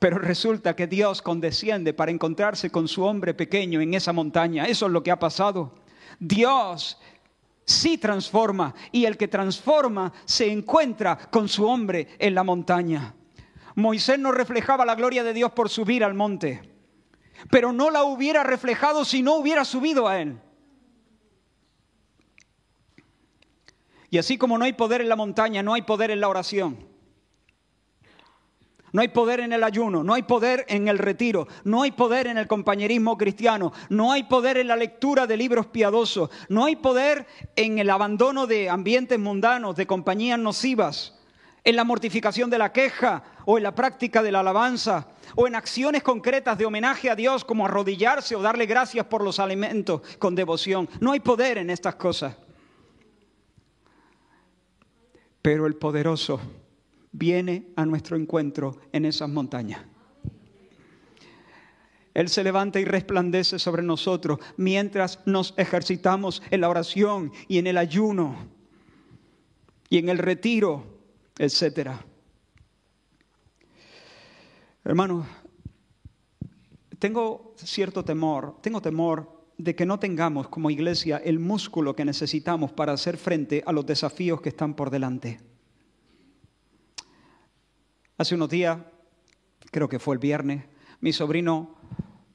Pero 0.00 0.18
resulta 0.18 0.74
que 0.74 0.86
Dios 0.86 1.20
condesciende 1.20 1.92
para 1.92 2.10
encontrarse 2.10 2.70
con 2.70 2.88
su 2.88 3.04
hombre 3.04 3.34
pequeño 3.34 3.82
en 3.82 3.92
esa 3.92 4.14
montaña. 4.14 4.64
Eso 4.64 4.86
es 4.86 4.92
lo 4.92 5.02
que 5.02 5.10
ha 5.10 5.18
pasado. 5.18 5.74
Dios 6.18 6.98
sí 7.66 7.98
transforma 7.98 8.74
y 8.92 9.04
el 9.04 9.18
que 9.18 9.28
transforma 9.28 10.12
se 10.24 10.50
encuentra 10.50 11.18
con 11.30 11.48
su 11.48 11.66
hombre 11.66 12.08
en 12.18 12.34
la 12.34 12.42
montaña. 12.42 13.14
Moisés 13.74 14.18
no 14.18 14.32
reflejaba 14.32 14.86
la 14.86 14.94
gloria 14.94 15.22
de 15.22 15.34
Dios 15.34 15.52
por 15.52 15.68
subir 15.68 16.02
al 16.02 16.14
monte, 16.14 16.62
pero 17.50 17.70
no 17.70 17.90
la 17.90 18.02
hubiera 18.04 18.42
reflejado 18.42 19.04
si 19.04 19.20
no 19.22 19.34
hubiera 19.36 19.66
subido 19.66 20.08
a 20.08 20.18
él. 20.18 20.40
Y 24.08 24.16
así 24.16 24.38
como 24.38 24.56
no 24.56 24.64
hay 24.64 24.72
poder 24.72 25.02
en 25.02 25.10
la 25.10 25.16
montaña, 25.16 25.62
no 25.62 25.74
hay 25.74 25.82
poder 25.82 26.10
en 26.10 26.20
la 26.20 26.28
oración. 26.28 26.89
No 28.92 29.02
hay 29.02 29.08
poder 29.08 29.40
en 29.40 29.52
el 29.52 29.62
ayuno, 29.62 30.02
no 30.02 30.14
hay 30.14 30.22
poder 30.22 30.64
en 30.68 30.88
el 30.88 30.98
retiro, 30.98 31.46
no 31.64 31.82
hay 31.82 31.92
poder 31.92 32.26
en 32.26 32.38
el 32.38 32.48
compañerismo 32.48 33.16
cristiano, 33.16 33.72
no 33.88 34.12
hay 34.12 34.24
poder 34.24 34.56
en 34.58 34.68
la 34.68 34.76
lectura 34.76 35.26
de 35.26 35.36
libros 35.36 35.66
piadosos, 35.66 36.30
no 36.48 36.64
hay 36.64 36.76
poder 36.76 37.26
en 37.54 37.78
el 37.78 37.90
abandono 37.90 38.46
de 38.46 38.68
ambientes 38.68 39.18
mundanos, 39.18 39.76
de 39.76 39.86
compañías 39.86 40.38
nocivas, 40.38 41.14
en 41.62 41.76
la 41.76 41.84
mortificación 41.84 42.50
de 42.50 42.58
la 42.58 42.72
queja 42.72 43.22
o 43.44 43.58
en 43.58 43.62
la 43.62 43.74
práctica 43.74 44.22
de 44.22 44.32
la 44.32 44.40
alabanza 44.40 45.08
o 45.36 45.46
en 45.46 45.54
acciones 45.54 46.02
concretas 46.02 46.58
de 46.58 46.64
homenaje 46.64 47.10
a 47.10 47.16
Dios 47.16 47.44
como 47.44 47.66
arrodillarse 47.66 48.34
o 48.34 48.42
darle 48.42 48.66
gracias 48.66 49.06
por 49.06 49.22
los 49.22 49.38
alimentos 49.38 50.00
con 50.18 50.34
devoción. 50.34 50.88
No 51.00 51.12
hay 51.12 51.20
poder 51.20 51.58
en 51.58 51.70
estas 51.70 51.94
cosas. 51.94 52.36
Pero 55.42 55.66
el 55.66 55.76
poderoso 55.76 56.40
viene 57.12 57.68
a 57.76 57.86
nuestro 57.86 58.16
encuentro 58.16 58.80
en 58.92 59.04
esas 59.04 59.28
montañas. 59.28 59.80
Él 62.14 62.28
se 62.28 62.42
levanta 62.42 62.80
y 62.80 62.84
resplandece 62.84 63.58
sobre 63.58 63.82
nosotros 63.82 64.40
mientras 64.56 65.20
nos 65.26 65.54
ejercitamos 65.56 66.42
en 66.50 66.60
la 66.60 66.68
oración 66.68 67.32
y 67.46 67.58
en 67.58 67.66
el 67.66 67.78
ayuno 67.78 68.36
y 69.88 69.98
en 69.98 70.08
el 70.08 70.18
retiro, 70.18 70.84
etc. 71.38 71.90
Hermanos, 74.84 75.26
tengo 76.98 77.54
cierto 77.56 78.04
temor, 78.04 78.56
tengo 78.60 78.82
temor 78.82 79.40
de 79.56 79.74
que 79.74 79.86
no 79.86 79.98
tengamos 79.98 80.48
como 80.48 80.70
iglesia 80.70 81.18
el 81.18 81.38
músculo 81.38 81.94
que 81.94 82.04
necesitamos 82.04 82.72
para 82.72 82.92
hacer 82.92 83.16
frente 83.16 83.62
a 83.66 83.72
los 83.72 83.86
desafíos 83.86 84.40
que 84.40 84.48
están 84.48 84.74
por 84.74 84.90
delante. 84.90 85.49
Hace 88.20 88.34
unos 88.34 88.50
días, 88.50 88.76
creo 89.70 89.88
que 89.88 89.98
fue 89.98 90.14
el 90.14 90.18
viernes, 90.18 90.62
mi 91.00 91.10
sobrino 91.10 91.74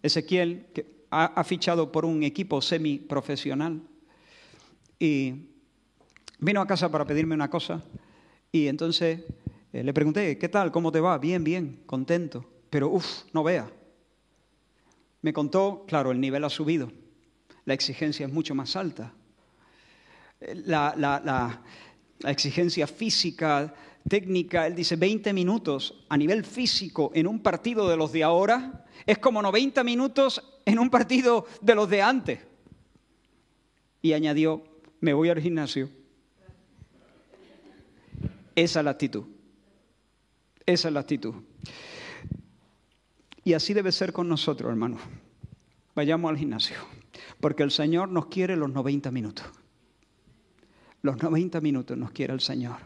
Ezequiel, 0.02 0.66
que 0.74 1.06
ha, 1.12 1.44
fichado 1.44 1.92
por 1.92 2.06
un 2.06 2.24
equipo 2.24 2.60
semiprofesional, 2.60 3.84
y 4.98 5.52
vino 6.40 6.60
a 6.60 6.66
casa 6.66 6.90
para 6.90 7.06
pedirme 7.06 7.36
una 7.36 7.52
cosa, 7.52 7.84
y 8.52 8.66
entonces 8.66 9.26
eh, 9.74 9.84
le 9.84 9.94
pregunté, 9.94 10.40
¿qué 10.40 10.50
tal? 10.50 10.72
¿Cómo 10.72 10.92
te 10.92 11.00
va? 11.00 11.20
Bien, 11.20 11.44
bien, 11.44 11.84
contento. 11.86 12.50
Pero, 12.72 12.90
uff, 12.90 13.26
no 13.32 13.44
vea. 13.44 13.70
Me 15.22 15.34
contó, 15.34 15.86
claro, 15.88 16.10
el 16.10 16.20
nivel 16.20 16.46
ha 16.46 16.50
subido, 16.50 16.92
la 17.66 17.76
exigencia 17.76 18.26
es 18.26 18.34
mucho 18.34 18.56
más 18.56 18.76
alta. 18.76 19.14
La, 20.66 20.96
la 20.98 21.62
exigencia 22.32 22.88
física 22.88 23.72
técnica, 24.08 24.68
él 24.68 24.76
dice 24.76 24.96
20 24.96 25.34
minutos 25.34 26.06
a 26.10 26.18
nivel 26.18 26.46
físico 26.46 27.12
en 27.14 27.28
un 27.28 27.40
partido 27.40 27.90
de 27.90 27.98
los 27.98 28.12
de 28.12 28.24
ahora 28.24 28.86
es 29.06 29.18
como 29.18 29.42
90 29.42 29.84
minutos 29.84 30.42
en 30.66 30.80
un 30.80 30.90
partido 30.90 31.46
de 31.62 31.76
los 31.76 31.90
de 31.90 32.02
antes. 32.02 32.40
Y 34.02 34.14
añadió, 34.14 34.64
me 35.00 35.14
voy 35.14 35.30
al 35.30 35.42
gimnasio. 35.42 35.90
Esa 38.56 38.80
es 38.80 38.86
la 38.86 38.92
actitud. 38.92 39.26
Esa 40.66 40.88
es 40.88 40.94
la 40.94 41.00
actitud. 41.02 41.36
Y 43.44 43.54
así 43.54 43.74
debe 43.74 43.92
ser 43.92 44.14
con 44.14 44.28
nosotros, 44.28 44.70
hermanos. 44.70 45.02
Vayamos 45.94 46.30
al 46.30 46.38
gimnasio, 46.38 46.78
porque 47.40 47.64
el 47.64 47.72
Señor 47.72 48.10
nos 48.10 48.26
quiere 48.28 48.56
los 48.56 48.72
90 48.72 49.12
minutos. 49.12 49.46
Los 51.02 51.22
90 51.22 51.62
minutos 51.62 51.98
nos 51.98 52.12
quiere 52.12 52.34
el 52.34 52.42
Señor. 52.42 52.78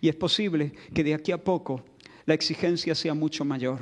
Y 0.00 0.08
es 0.08 0.16
posible 0.16 0.72
que 0.94 1.04
de 1.04 1.14
aquí 1.14 1.32
a 1.32 1.42
poco 1.42 1.84
la 2.26 2.34
exigencia 2.34 2.94
sea 2.94 3.14
mucho 3.14 3.44
mayor. 3.44 3.80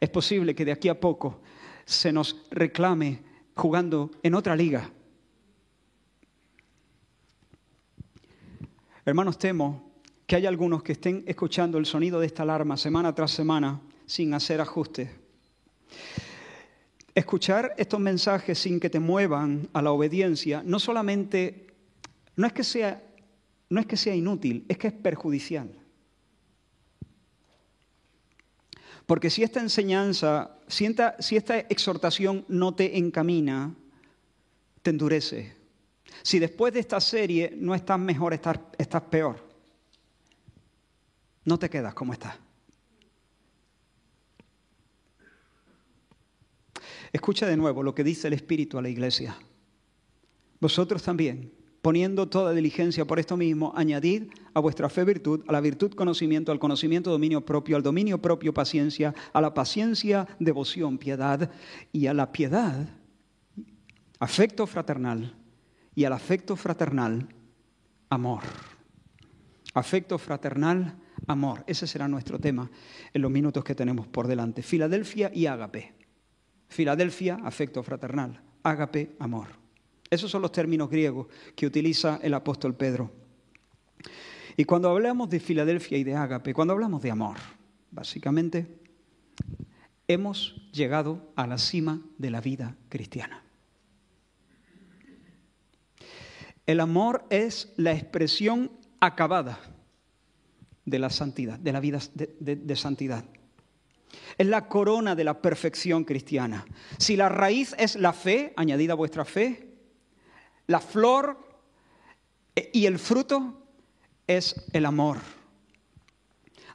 Es 0.00 0.10
posible 0.10 0.54
que 0.54 0.64
de 0.64 0.72
aquí 0.72 0.88
a 0.88 1.00
poco 1.00 1.40
se 1.84 2.12
nos 2.12 2.44
reclame 2.50 3.22
jugando 3.54 4.10
en 4.22 4.34
otra 4.34 4.54
liga. 4.54 4.90
Hermanos, 9.04 9.38
temo 9.38 9.92
que 10.26 10.36
hay 10.36 10.46
algunos 10.46 10.82
que 10.82 10.92
estén 10.92 11.22
escuchando 11.26 11.78
el 11.78 11.86
sonido 11.86 12.20
de 12.20 12.26
esta 12.26 12.42
alarma 12.42 12.76
semana 12.76 13.14
tras 13.14 13.30
semana 13.30 13.80
sin 14.04 14.34
hacer 14.34 14.60
ajustes. 14.60 15.08
Escuchar 17.14 17.72
estos 17.78 18.00
mensajes 18.00 18.58
sin 18.58 18.80
que 18.80 18.90
te 18.90 19.00
muevan 19.00 19.68
a 19.72 19.80
la 19.80 19.92
obediencia 19.92 20.62
no 20.64 20.78
solamente, 20.78 21.68
no 22.34 22.46
es 22.46 22.52
que 22.52 22.64
sea, 22.64 23.02
no 23.68 23.80
es 23.80 23.86
que 23.86 23.96
sea 23.96 24.14
inútil, 24.14 24.64
es 24.68 24.78
que 24.78 24.88
es 24.88 24.92
perjudicial. 24.92 25.70
Porque 29.06 29.30
si 29.30 29.44
esta 29.44 29.60
enseñanza, 29.60 30.58
si 30.66 30.84
esta, 30.84 31.58
exhortación 31.68 32.44
no 32.48 32.74
te 32.74 32.98
encamina, 32.98 33.74
te 34.82 34.90
endurece. 34.90 35.54
Si 36.22 36.38
después 36.38 36.74
de 36.74 36.80
esta 36.80 37.00
serie 37.00 37.54
no 37.56 37.74
estás 37.74 37.98
mejor, 37.98 38.34
estás, 38.34 38.58
estás 38.76 39.02
peor. 39.02 39.46
No 41.44 41.58
te 41.58 41.70
quedas 41.70 41.94
como 41.94 42.12
estás. 42.12 42.36
Escucha 47.12 47.46
de 47.46 47.56
nuevo 47.56 47.82
lo 47.84 47.94
que 47.94 48.02
dice 48.02 48.26
el 48.26 48.34
Espíritu 48.34 48.76
a 48.76 48.82
la 48.82 48.88
iglesia. 48.88 49.38
Vosotros 50.58 51.02
también, 51.02 51.52
poniendo 51.86 52.26
toda 52.28 52.52
diligencia 52.52 53.04
por 53.04 53.20
esto 53.20 53.36
mismo, 53.36 53.72
añadid 53.76 54.24
a 54.54 54.58
vuestra 54.58 54.88
fe 54.88 55.04
virtud, 55.04 55.44
a 55.46 55.52
la 55.52 55.60
virtud 55.60 55.92
conocimiento, 55.92 56.50
al 56.50 56.58
conocimiento 56.58 57.12
dominio 57.12 57.46
propio, 57.46 57.76
al 57.76 57.84
dominio 57.84 58.20
propio 58.20 58.52
paciencia, 58.52 59.14
a 59.32 59.40
la 59.40 59.54
paciencia 59.54 60.26
devoción, 60.40 60.98
piedad, 60.98 61.48
y 61.92 62.08
a 62.08 62.12
la 62.12 62.32
piedad 62.32 62.88
afecto 64.18 64.66
fraternal, 64.66 65.36
y 65.94 66.02
al 66.02 66.12
afecto 66.12 66.56
fraternal 66.56 67.28
amor. 68.10 68.42
Afecto 69.72 70.18
fraternal, 70.18 70.96
amor. 71.28 71.62
Ese 71.68 71.86
será 71.86 72.08
nuestro 72.08 72.40
tema 72.40 72.68
en 73.14 73.22
los 73.22 73.30
minutos 73.30 73.62
que 73.62 73.76
tenemos 73.76 74.08
por 74.08 74.26
delante. 74.26 74.64
Filadelfia 74.64 75.30
y 75.32 75.46
ágape. 75.46 75.94
Filadelfia, 76.66 77.38
afecto 77.44 77.80
fraternal. 77.84 78.42
Ágape, 78.64 79.14
amor. 79.20 79.65
Esos 80.10 80.30
son 80.30 80.42
los 80.42 80.52
términos 80.52 80.88
griegos 80.88 81.26
que 81.54 81.66
utiliza 81.66 82.20
el 82.22 82.34
apóstol 82.34 82.74
Pedro. 82.74 83.10
Y 84.56 84.64
cuando 84.64 84.88
hablamos 84.88 85.28
de 85.28 85.40
Filadelfia 85.40 85.98
y 85.98 86.04
de 86.04 86.14
ágape, 86.14 86.54
cuando 86.54 86.72
hablamos 86.72 87.02
de 87.02 87.10
amor, 87.10 87.36
básicamente 87.90 88.66
hemos 90.08 90.54
llegado 90.72 91.32
a 91.36 91.46
la 91.46 91.58
cima 91.58 92.00
de 92.16 92.30
la 92.30 92.40
vida 92.40 92.76
cristiana. 92.88 93.42
El 96.64 96.80
amor 96.80 97.24
es 97.30 97.72
la 97.76 97.92
expresión 97.92 98.72
acabada 99.00 99.60
de 100.84 100.98
la 100.98 101.10
santidad, 101.10 101.58
de 101.58 101.72
la 101.72 101.80
vida 101.80 102.00
de, 102.14 102.56
de 102.56 102.76
santidad. 102.76 103.24
Es 104.38 104.46
la 104.46 104.68
corona 104.68 105.14
de 105.14 105.24
la 105.24 105.42
perfección 105.42 106.04
cristiana. 106.04 106.64
Si 106.98 107.16
la 107.16 107.28
raíz 107.28 107.74
es 107.78 107.96
la 107.96 108.12
fe, 108.12 108.52
añadida 108.56 108.94
a 108.94 108.96
vuestra 108.96 109.24
fe, 109.24 109.65
la 110.66 110.80
flor 110.80 111.38
eh, 112.54 112.70
y 112.72 112.86
el 112.86 112.98
fruto 112.98 113.62
es 114.26 114.54
el 114.72 114.86
amor. 114.86 115.18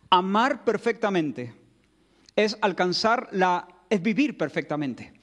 Amar 0.10 0.64
perfectamente 0.64 1.54
es 2.36 2.58
alcanzar 2.62 3.30
la 3.32 3.68
es 3.92 4.02
vivir 4.02 4.38
perfectamente. 4.38 5.14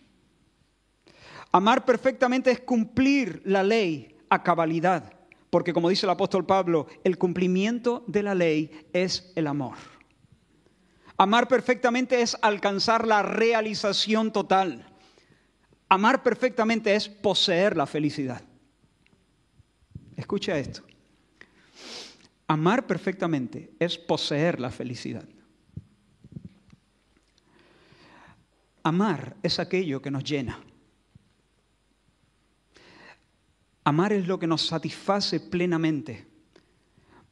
Amar 1.51 1.87
perfectamente 1.87 2.51
es 2.51 2.61
cumplir 2.61 3.41
la 3.47 3.63
ley 3.63 4.15
a 4.29 4.43
cabalidad, 4.43 5.15
porque 5.49 5.73
como 5.73 5.89
dice 5.89 6.05
el 6.05 6.11
apóstol 6.11 6.45
Pablo, 6.45 6.87
el 7.03 7.17
cumplimiento 7.17 8.05
de 8.07 8.23
la 8.23 8.35
ley 8.35 8.71
es 8.93 9.33
el 9.35 9.47
amor. 9.47 9.77
Amar 11.17 11.49
perfectamente 11.49 12.21
es 12.21 12.37
alcanzar 12.43 13.07
la 13.07 13.23
realización 13.23 14.33
total. 14.33 14.85
Amar 15.89 16.23
perfectamente 16.23 16.95
es 16.95 17.09
poseer 17.09 17.75
la 17.75 17.87
felicidad. 17.87 18.43
Escucha 20.18 20.59
esto. 20.59 20.83
Amar 22.48 22.88
perfectamente 22.88 23.70
es 23.78 23.96
poseer 23.96 24.59
la 24.59 24.70
felicidad. 24.70 25.24
Amar 28.83 29.37
es 29.44 29.61
aquello 29.61 30.02
que 30.02 30.11
nos 30.11 30.24
llena. 30.24 30.59
Amar 33.85 34.12
es 34.12 34.26
lo 34.26 34.40
que 34.40 34.48
nos 34.48 34.66
satisface 34.66 35.38
plenamente. 35.38 36.26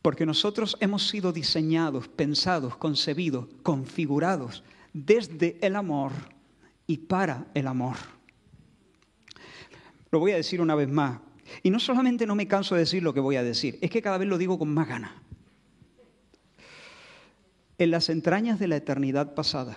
Porque 0.01 0.25
nosotros 0.25 0.77
hemos 0.79 1.09
sido 1.09 1.33
diseñados, 1.33 2.07
pensados, 2.07 2.77
concebidos, 2.77 3.49
configurados 3.65 4.63
desde 4.93 5.59
el 5.61 5.75
amor 5.75 6.13
y 6.87 6.99
para 6.99 7.49
el 7.53 7.67
amor. 7.67 7.97
Lo 10.13 10.21
voy 10.21 10.31
a 10.31 10.37
decir 10.37 10.61
una 10.61 10.77
vez 10.77 10.89
más. 10.89 11.26
Y 11.63 11.71
no 11.71 11.79
solamente 11.79 12.27
no 12.27 12.35
me 12.35 12.49
canso 12.49 12.75
de 12.75 12.81
decir 12.81 13.03
lo 13.03 13.15
que 13.15 13.21
voy 13.21 13.37
a 13.37 13.43
decir, 13.43 13.79
es 13.81 13.91
que 13.91 14.03
cada 14.03 14.19
vez 14.19 14.29
lo 14.29 14.39
digo 14.39 14.59
con 14.59 14.73
más 14.73 14.89
ganas. 14.89 15.13
En 17.79 17.91
las 17.91 18.09
entrañas 18.09 18.59
de 18.59 18.69
la 18.69 18.77
eternidad 18.77 19.35
pasada, 19.35 19.77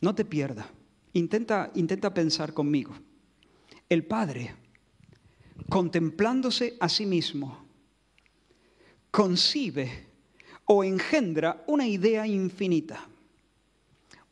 no 0.00 0.14
te 0.14 0.24
pierdas, 0.24 0.66
intenta, 1.12 1.70
intenta 1.74 2.14
pensar 2.14 2.52
conmigo. 2.52 2.94
El 3.88 4.04
Padre, 4.04 4.54
contemplándose 5.68 6.76
a 6.80 6.88
sí 6.88 7.06
mismo, 7.06 7.66
concibe 9.10 10.06
o 10.66 10.84
engendra 10.84 11.64
una 11.66 11.86
idea 11.86 12.26
infinita, 12.26 13.08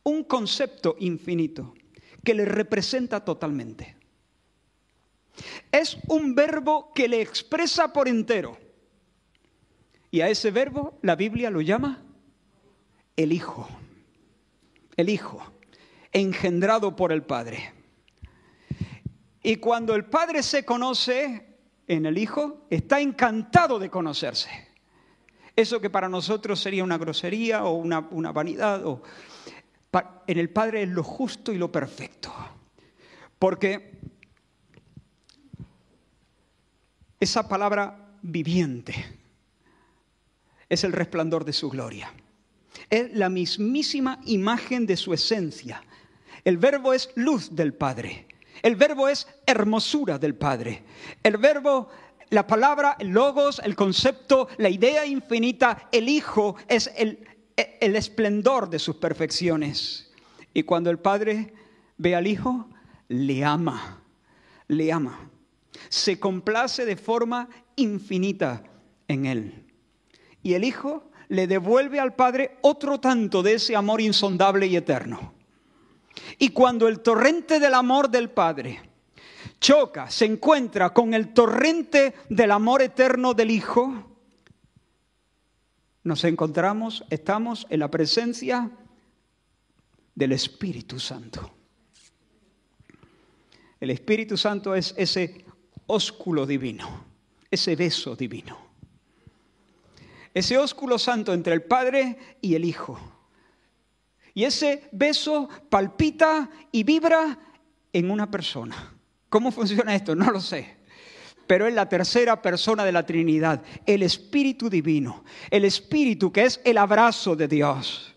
un 0.03 0.23
concepto 0.23 0.95
infinito 0.99 1.73
que 2.23 2.33
le 2.33 2.45
representa 2.45 3.23
totalmente. 3.23 3.94
Es 5.71 5.97
un 6.07 6.35
verbo 6.35 6.91
que 6.93 7.07
le 7.07 7.21
expresa 7.21 7.91
por 7.91 8.07
entero. 8.07 8.57
Y 10.11 10.21
a 10.21 10.29
ese 10.29 10.51
verbo 10.51 10.97
la 11.01 11.15
Biblia 11.15 11.49
lo 11.49 11.61
llama 11.61 12.03
el 13.15 13.33
Hijo. 13.33 13.67
El 14.95 15.09
Hijo, 15.09 15.41
engendrado 16.11 16.95
por 16.95 17.11
el 17.11 17.23
Padre. 17.23 17.73
Y 19.43 19.57
cuando 19.57 19.93
el 19.93 20.05
Padre 20.05 20.41
se 20.41 20.65
conoce 20.65 21.45
en 21.87 22.05
el 22.05 22.17
Hijo, 22.17 22.65
está 22.69 22.99
encantado 22.99 23.77
de 23.77 23.89
conocerse. 23.89 24.49
Eso 25.55 25.79
que 25.79 25.89
para 25.89 26.09
nosotros 26.09 26.59
sería 26.59 26.83
una 26.83 26.97
grosería 26.97 27.63
o 27.65 27.73
una, 27.73 28.01
vanidad, 28.31 28.85
o, 28.85 29.03
en 30.27 30.37
el 30.37 30.49
Padre 30.49 30.83
es 30.83 30.89
lo 30.89 31.03
justo 31.03 31.53
y 31.53 31.57
lo 31.57 31.71
perfecto. 31.71 32.33
Porque 33.39 33.94
esa 37.25 37.47
palabra 37.47 37.97
viviente 38.21 38.93
es 40.69 40.83
el 40.83 40.93
resplandor 40.93 41.43
de 41.43 41.53
su 41.53 41.69
gloria. 41.69 42.13
Es 42.89 43.13
la 43.13 43.29
mismísima 43.29 44.19
imagen 44.25 44.85
de 44.85 44.95
su 44.95 45.11
esencia. 45.11 45.83
El 46.43 46.57
verbo 46.57 46.93
es 46.93 47.09
luz 47.15 47.55
del 47.55 47.73
Padre. 47.73 48.27
El 48.61 48.75
verbo 48.75 49.09
es 49.09 49.27
hermosura 49.47 50.19
del 50.19 50.35
Padre. 50.35 50.83
El 51.23 51.37
verbo 51.37 51.89
la 52.29 52.45
palabra, 52.45 52.95
el 52.99 53.09
logos, 53.09 53.59
el 53.63 53.75
concepto, 53.75 54.47
la 54.57 54.69
idea 54.69 55.05
infinita, 55.05 55.89
el 55.91 56.09
Hijo 56.09 56.55
es 56.67 56.91
el, 56.95 57.27
el 57.55 57.95
esplendor 57.95 58.69
de 58.69 58.79
sus 58.79 58.97
perfecciones. 58.97 60.11
Y 60.53 60.63
cuando 60.63 60.91
el 60.91 60.99
Padre 60.99 61.53
ve 61.97 62.15
al 62.15 62.27
Hijo, 62.27 62.67
le 63.07 63.43
ama, 63.43 64.01
le 64.67 64.91
ama. 64.91 65.31
Se 65.89 66.19
complace 66.19 66.85
de 66.85 66.95
forma 66.95 67.49
infinita 67.75 68.63
en 69.07 69.25
Él. 69.25 69.65
Y 70.43 70.53
el 70.53 70.63
Hijo 70.63 71.09
le 71.29 71.47
devuelve 71.47 71.99
al 71.99 72.15
Padre 72.15 72.57
otro 72.61 72.99
tanto 72.99 73.41
de 73.41 73.53
ese 73.55 73.75
amor 73.75 74.01
insondable 74.01 74.67
y 74.67 74.75
eterno. 74.75 75.33
Y 76.37 76.49
cuando 76.49 76.87
el 76.87 76.99
torrente 76.99 77.59
del 77.59 77.73
amor 77.73 78.09
del 78.09 78.29
Padre 78.29 78.81
choca, 79.59 80.09
se 80.09 80.25
encuentra 80.25 80.93
con 80.93 81.13
el 81.13 81.33
torrente 81.33 82.13
del 82.29 82.51
amor 82.51 82.81
eterno 82.81 83.33
del 83.33 83.51
Hijo, 83.51 84.15
nos 86.03 86.23
encontramos, 86.23 87.03
estamos 87.09 87.65
en 87.69 87.79
la 87.79 87.89
presencia 87.89 88.69
del 90.13 90.33
Espíritu 90.33 90.99
Santo. 90.99 91.51
El 93.79 93.89
Espíritu 93.89 94.37
Santo 94.37 94.75
es 94.75 94.93
ese 94.97 95.44
ósculo 95.87 96.45
divino, 96.45 97.05
ese 97.49 97.75
beso 97.75 98.15
divino. 98.15 98.57
Ese 100.33 100.57
ósculo 100.57 100.99
santo 100.99 101.33
entre 101.33 101.53
el 101.53 101.63
Padre 101.63 102.17
y 102.41 102.55
el 102.55 102.65
Hijo. 102.65 102.99
Y 104.33 104.43
ese 104.43 104.89
beso 104.91 105.47
palpita 105.69 106.49
y 106.71 106.83
vibra 106.83 107.39
en 107.93 108.11
una 108.11 108.29
persona. 108.29 108.93
¿Cómo 109.29 109.51
funciona 109.51 109.95
esto? 109.95 110.13
No 110.13 110.29
lo 110.31 110.41
sé. 110.41 110.75
Pero 111.47 111.67
es 111.67 111.73
la 111.73 111.87
tercera 111.87 112.41
persona 112.41 112.83
de 112.83 112.91
la 112.91 113.05
Trinidad, 113.05 113.63
el 113.85 114.03
Espíritu 114.03 114.69
Divino, 114.69 115.23
el 115.49 115.63
Espíritu 115.63 116.31
que 116.31 116.43
es 116.43 116.59
el 116.65 116.77
abrazo 116.77 117.35
de 117.35 117.47
Dios, 117.47 118.13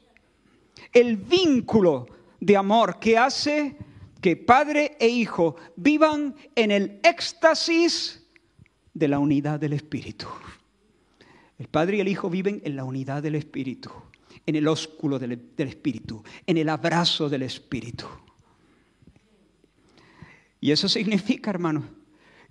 el 0.92 1.16
vínculo 1.16 2.08
de 2.40 2.56
amor 2.56 2.98
que 2.98 3.18
hace 3.18 3.76
que 4.20 4.36
padre 4.36 4.96
e 4.98 5.08
hijo 5.08 5.56
vivan 5.76 6.34
en 6.54 6.70
el 6.70 7.00
éxtasis 7.02 8.24
de 8.94 9.08
la 9.08 9.18
unidad 9.18 9.60
del 9.60 9.72
Espíritu. 9.72 10.26
El 11.58 11.68
padre 11.68 11.98
y 11.98 12.00
el 12.00 12.08
hijo 12.08 12.30
viven 12.30 12.60
en 12.64 12.76
la 12.76 12.84
unidad 12.84 13.22
del 13.22 13.34
Espíritu, 13.34 13.90
en 14.46 14.56
el 14.56 14.68
ósculo 14.68 15.18
del, 15.18 15.32
Espíritu, 15.58 16.22
en 16.46 16.56
el 16.56 16.68
abrazo 16.68 17.28
del 17.28 17.42
Espíritu. 17.42 18.06
Y 20.60 20.72
eso 20.72 20.88
significa, 20.88 21.50
hermano, 21.50 21.84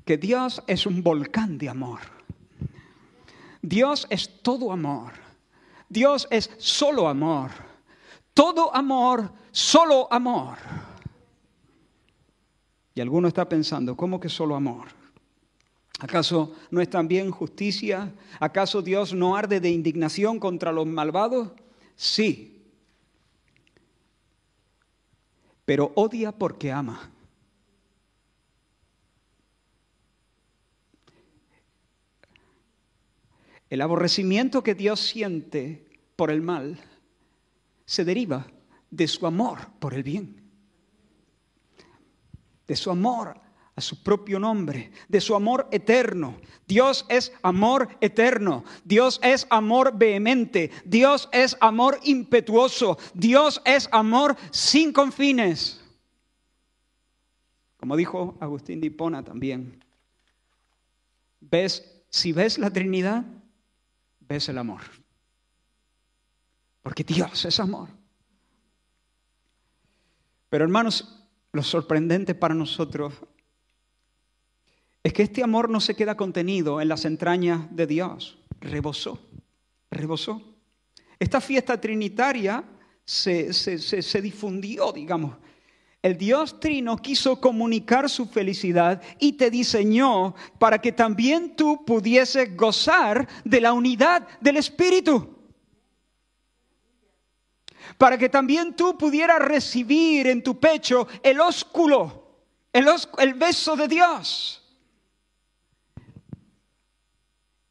que 0.06 0.17
Dios 0.17 0.63
es 0.67 0.86
un 0.86 1.03
volcán 1.03 1.58
de 1.58 1.69
amor. 1.69 1.99
Dios 3.62 4.08
es 4.10 4.41
todo 4.41 4.71
amor. 4.71 5.13
Dios 5.89 6.27
es 6.32 6.49
solo 6.58 7.10
amor. 7.10 7.51
Todo 8.34 8.73
amor, 8.73 9.32
solo 9.51 10.08
amor. 10.12 10.58
Y 12.97 13.01
alguno 13.01 13.27
está 13.27 13.47
pensando, 13.47 13.95
¿cómo 13.95 14.19
que 14.19 14.27
solo 14.27 14.55
amor? 14.55 14.88
¿Acaso 15.99 16.55
no 16.71 16.81
es 16.81 16.89
también 16.89 17.29
justicia? 17.29 18.12
¿Acaso 18.39 18.81
Dios 18.81 19.13
no 19.13 19.36
arde 19.36 19.60
de 19.60 19.69
indignación 19.69 20.39
contra 20.39 20.71
los 20.71 20.88
malvados? 20.88 21.51
Sí. 21.95 22.60
Pero 25.63 25.91
odia 25.93 26.31
porque 26.31 26.71
ama. 26.71 27.12
El 33.69 33.81
aborrecimiento 33.81 34.63
que 34.63 34.73
Dios 34.73 35.01
siente 35.01 35.86
por 36.15 36.31
el 36.31 36.41
mal 36.41 36.79
se 37.86 38.03
deriva 38.03 38.47
de 38.89 39.07
su 39.07 39.27
amor 39.27 39.60
por 39.77 39.93
el 39.93 40.01
bien, 40.01 40.46
de 42.67 42.75
su 42.75 42.91
amor 42.91 43.39
a 43.77 43.82
su 43.82 44.01
propio 44.01 44.39
nombre, 44.39 44.91
de 45.08 45.21
su 45.21 45.36
amor 45.36 45.67
eterno. 45.71 46.36
Dios 46.67 47.06
es 47.10 47.32
amor 47.43 47.88
eterno, 48.01 48.65
Dios 48.84 49.19
es 49.21 49.45
amor 49.51 49.95
vehemente, 49.95 50.71
Dios 50.84 51.30
es 51.32 51.56
amor 51.62 51.99
impetuoso, 52.03 52.97
Dios 53.13 53.62
es 53.65 53.88
amor 53.91 54.36
sin 54.49 54.91
confines. 54.91 55.80
Como 57.77 57.95
dijo 57.95 58.36
Agustín 58.39 58.82
de 58.82 58.88
Hipona 58.88 59.23
también, 59.23 59.86
¿ves? 61.39 62.03
Si 62.10 62.32
ves 62.32 62.58
la 62.58 62.71
Trinidad, 62.71 63.25
ves 64.21 64.49
el 64.49 64.58
amor. 64.58 64.82
Porque 66.82 67.03
Dios 67.03 67.45
es 67.45 67.60
amor. 67.60 67.89
Pero 70.49 70.63
hermanos, 70.63 71.16
lo 71.51 71.63
sorprendente 71.63 72.36
para 72.36 72.53
nosotros 72.53 73.13
es 75.03 75.13
que 75.13 75.23
este 75.23 75.43
amor 75.43 75.69
no 75.69 75.79
se 75.79 75.95
queda 75.95 76.17
contenido 76.17 76.81
en 76.81 76.89
las 76.89 77.05
entrañas 77.05 77.73
de 77.73 77.88
Dios, 77.88 78.38
rebosó, 78.60 79.19
rebosó. 79.89 80.41
Esta 81.17 81.39
fiesta 81.39 81.79
trinitaria 81.79 82.63
se, 83.05 83.53
se, 83.53 84.21
difundió, 84.21 84.91
digamos. 84.91 85.38
El 86.01 86.17
Dios 86.17 86.60
Trino 86.60 86.97
quiso 86.97 87.39
comunicar 87.39 88.10
su 88.10 88.27
felicidad 88.27 89.01
y 89.17 89.33
te 89.33 89.49
diseñó 89.49 90.36
para 90.60 90.79
que 90.79 90.91
también 90.91 91.55
tú 91.55 91.86
pudieses 91.86 92.55
gozar 92.55 93.27
de 93.45 93.62
la 93.62 93.71
unidad 93.73 94.27
del 94.41 94.57
Espíritu 94.57 95.37
para 97.97 98.17
que 98.17 98.29
también 98.29 98.75
tú 98.75 98.97
pudieras 98.97 99.39
recibir 99.39 100.27
en 100.27 100.43
tu 100.43 100.60
pecho 100.60 101.07
el 101.23 101.39
ósculo, 101.39 102.27
el, 102.71 103.33
beso 103.33 103.75
de 103.75 103.88
Dios. 103.88 104.63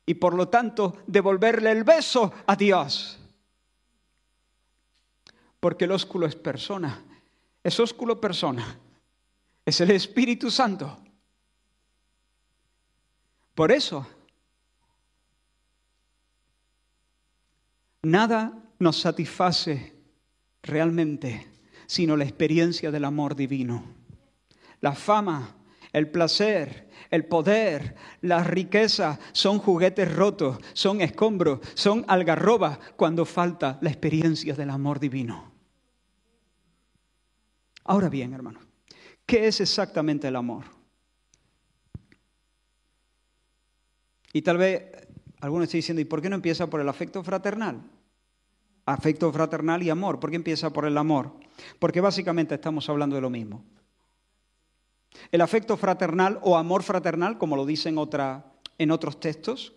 Y 0.05 0.15
por 0.15 0.35
lo 0.35 0.49
tanto 0.49 0.99
devolverle 1.07 1.71
el 1.71 1.85
beso 1.85 2.33
a 2.47 2.57
Dios. 2.57 3.19
Porque 5.61 5.85
el 5.85 5.93
ósculo 5.93 6.27
es 6.27 6.35
persona, 6.35 7.05
es 7.63 7.79
ósculo 7.79 8.21
persona, 8.21 8.79
es 9.65 9.81
el 9.81 9.93
Espíritu 9.93 10.51
Santo. 10.51 10.99
Por 13.55 13.73
eso, 13.73 14.07
nada 18.03 18.53
nos 18.79 19.01
satisface 19.01 19.96
realmente, 20.67 21.47
sino 21.87 22.17
la 22.17 22.25
experiencia 22.25 22.91
del 22.91 23.05
amor 23.05 23.37
divino. 23.37 23.85
La 24.81 24.93
fama, 24.93 25.57
el 25.93 26.11
placer, 26.11 26.91
el 27.11 27.25
poder, 27.25 27.95
la 28.21 28.43
riqueza 28.43 29.19
son 29.33 29.59
juguetes 29.59 30.15
rotos, 30.15 30.59
son 30.73 31.01
escombros, 31.01 31.61
son 31.75 32.05
algarrobas 32.09 32.79
cuando 32.97 33.25
falta 33.25 33.79
la 33.81 33.91
experiencia 33.91 34.55
del 34.55 34.71
amor 34.71 35.01
divino. 35.01 35.53
Ahora 37.85 38.09
bien, 38.09 38.33
hermano, 38.35 38.61
¿qué 39.25 39.47
es 39.47 39.61
exactamente 39.61 40.29
el 40.29 40.37
amor? 40.37 40.65
Y 44.33 44.43
tal 44.43 44.59
vez 44.59 44.85
algunos 45.41 45.65
estén 45.65 45.79
diciendo, 45.79 46.03
¿y 46.03 46.05
por 46.05 46.21
qué 46.21 46.29
no 46.29 46.37
empieza 46.37 46.69
por 46.69 46.81
el 46.81 46.89
afecto 46.89 47.23
fraternal? 47.23 47.83
Afecto 48.87 49.31
fraternal 49.33 49.83
y 49.83 49.91
amor. 49.91 50.19
¿Por 50.21 50.31
qué 50.31 50.37
empieza 50.37 50.71
por 50.71 50.87
el 50.87 50.97
amor? 50.97 51.33
Porque 51.79 52.01
básicamente 52.01 52.55
estamos 52.55 52.89
hablando 52.89 53.17
de 53.17 53.23
lo 53.23 53.31
mismo. 53.31 53.65
El 55.31 55.41
afecto 55.41 55.77
fraternal 55.77 56.39
o 56.43 56.57
amor 56.57 56.83
fraternal, 56.83 57.39
como 57.39 57.57
lo 57.57 57.67
dicen 57.67 57.99
otra, 57.99 58.53
en 58.79 58.91
otros 58.91 59.19
textos, 59.19 59.75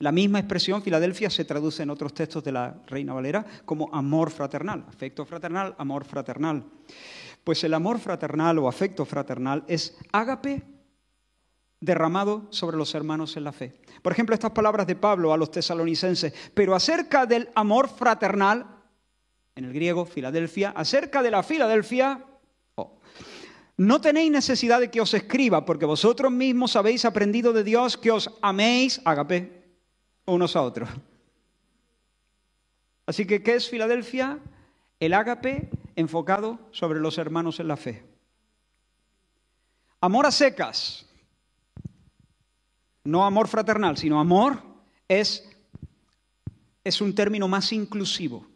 la 0.00 0.12
misma 0.12 0.38
expresión, 0.38 0.80
Filadelfia, 0.80 1.28
se 1.28 1.44
traduce 1.44 1.82
en 1.82 1.90
otros 1.90 2.14
textos 2.14 2.44
de 2.44 2.52
la 2.52 2.82
Reina 2.86 3.12
Valera 3.12 3.44
como 3.64 3.92
amor 3.92 4.30
fraternal, 4.30 4.84
afecto 4.88 5.26
fraternal, 5.26 5.74
amor 5.76 6.04
fraternal. 6.04 6.64
Pues 7.42 7.64
el 7.64 7.74
amor 7.74 7.98
fraternal 7.98 8.58
o 8.58 8.68
afecto 8.68 9.04
fraternal 9.04 9.64
es 9.66 9.98
ágape 10.12 10.62
derramado 11.80 12.46
sobre 12.50 12.76
los 12.76 12.94
hermanos 12.94 13.36
en 13.36 13.44
la 13.44 13.52
fe. 13.52 13.80
Por 14.02 14.12
ejemplo, 14.12 14.34
estas 14.34 14.50
palabras 14.50 14.86
de 14.86 14.96
Pablo 14.96 15.32
a 15.32 15.36
los 15.36 15.50
tesalonicenses, 15.50 16.32
pero 16.54 16.74
acerca 16.74 17.26
del 17.26 17.50
amor 17.54 17.88
fraternal, 17.88 18.66
en 19.54 19.64
el 19.64 19.72
griego, 19.72 20.04
Filadelfia, 20.04 20.70
acerca 20.70 21.22
de 21.22 21.30
la 21.30 21.42
Filadelfia, 21.42 22.24
oh, 22.76 22.98
no 23.76 24.00
tenéis 24.00 24.30
necesidad 24.30 24.80
de 24.80 24.90
que 24.90 25.00
os 25.00 25.14
escriba, 25.14 25.64
porque 25.64 25.84
vosotros 25.84 26.30
mismos 26.32 26.76
habéis 26.76 27.04
aprendido 27.04 27.52
de 27.52 27.64
Dios 27.64 27.96
que 27.96 28.10
os 28.10 28.30
améis, 28.42 29.00
agape, 29.04 29.64
unos 30.26 30.56
a 30.56 30.62
otros. 30.62 30.88
Así 33.06 33.26
que, 33.26 33.42
¿qué 33.42 33.54
es 33.54 33.68
Filadelfia? 33.68 34.38
El 35.00 35.14
ágape 35.14 35.70
enfocado 35.96 36.58
sobre 36.72 37.00
los 37.00 37.18
hermanos 37.18 37.58
en 37.58 37.68
la 37.68 37.76
fe. 37.76 38.04
Amor 40.00 40.26
a 40.26 40.30
secas, 40.30 41.07
no 43.08 43.24
amor 43.24 43.48
fraternal, 43.48 43.96
sino 43.96 44.20
amor 44.20 44.62
es, 45.08 45.48
es 46.84 47.00
un 47.00 47.14
término 47.14 47.48
más 47.48 47.72
inclusivo. 47.72 48.46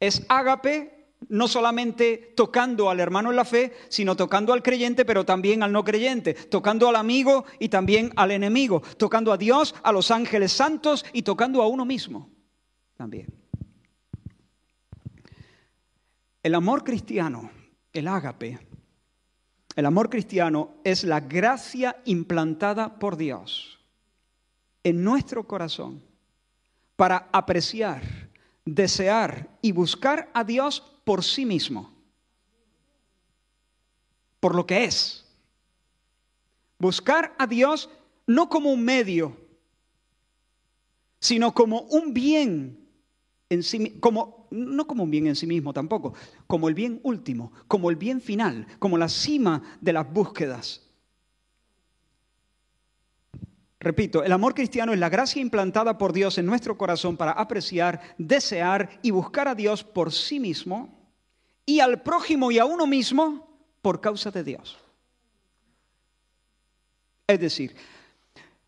Es 0.00 0.24
ágape 0.26 1.10
no 1.28 1.48
solamente 1.48 2.32
tocando 2.34 2.88
al 2.88 3.00
hermano 3.00 3.28
en 3.28 3.36
la 3.36 3.44
fe, 3.44 3.74
sino 3.90 4.16
tocando 4.16 4.54
al 4.54 4.62
creyente, 4.62 5.04
pero 5.04 5.26
también 5.26 5.62
al 5.62 5.70
no 5.70 5.84
creyente, 5.84 6.32
tocando 6.32 6.88
al 6.88 6.96
amigo 6.96 7.44
y 7.58 7.68
también 7.68 8.10
al 8.16 8.30
enemigo, 8.30 8.82
tocando 8.96 9.34
a 9.34 9.36
Dios, 9.36 9.74
a 9.82 9.92
los 9.92 10.10
ángeles 10.10 10.52
santos 10.52 11.04
y 11.12 11.22
tocando 11.22 11.60
a 11.60 11.66
uno 11.66 11.84
mismo 11.84 12.30
también. 12.96 13.26
El 16.42 16.54
amor 16.54 16.84
cristiano, 16.84 17.50
el 17.92 18.08
ágape, 18.08 18.58
el 19.78 19.86
amor 19.86 20.10
cristiano 20.10 20.74
es 20.82 21.04
la 21.04 21.20
gracia 21.20 22.02
implantada 22.04 22.98
por 22.98 23.16
Dios 23.16 23.78
en 24.82 25.04
nuestro 25.04 25.46
corazón 25.46 26.02
para 26.96 27.28
apreciar, 27.32 28.02
desear 28.64 29.56
y 29.62 29.70
buscar 29.70 30.32
a 30.34 30.42
Dios 30.42 30.80
por 31.04 31.22
sí 31.22 31.46
mismo, 31.46 31.92
por 34.40 34.56
lo 34.56 34.66
que 34.66 34.82
es. 34.82 35.24
Buscar 36.80 37.36
a 37.38 37.46
Dios 37.46 37.88
no 38.26 38.48
como 38.48 38.72
un 38.72 38.84
medio, 38.84 39.36
sino 41.20 41.54
como 41.54 41.82
un 41.82 42.12
bien 42.12 42.87
en 43.50 43.62
sí, 43.62 43.98
como 44.00 44.46
no 44.50 44.86
como 44.86 45.04
un 45.04 45.10
bien 45.10 45.26
en 45.26 45.36
sí 45.36 45.46
mismo 45.46 45.72
tampoco, 45.72 46.14
como 46.46 46.68
el 46.68 46.74
bien 46.74 47.00
último, 47.02 47.52
como 47.66 47.90
el 47.90 47.96
bien 47.96 48.20
final, 48.20 48.66
como 48.78 48.98
la 48.98 49.08
cima 49.08 49.62
de 49.80 49.92
las 49.92 50.10
búsquedas. 50.12 50.82
Repito, 53.80 54.24
el 54.24 54.32
amor 54.32 54.54
cristiano 54.54 54.92
es 54.92 54.98
la 54.98 55.08
gracia 55.08 55.40
implantada 55.40 55.98
por 55.98 56.12
Dios 56.12 56.36
en 56.36 56.46
nuestro 56.46 56.76
corazón 56.76 57.16
para 57.16 57.32
apreciar, 57.32 58.14
desear 58.18 58.98
y 59.02 59.12
buscar 59.12 59.46
a 59.46 59.54
Dios 59.54 59.84
por 59.84 60.12
sí 60.12 60.40
mismo 60.40 60.98
y 61.64 61.80
al 61.80 62.02
prójimo 62.02 62.50
y 62.50 62.58
a 62.58 62.64
uno 62.64 62.86
mismo 62.86 63.48
por 63.80 64.00
causa 64.00 64.30
de 64.30 64.42
Dios. 64.42 64.76
Es 67.28 67.38
decir, 67.38 67.76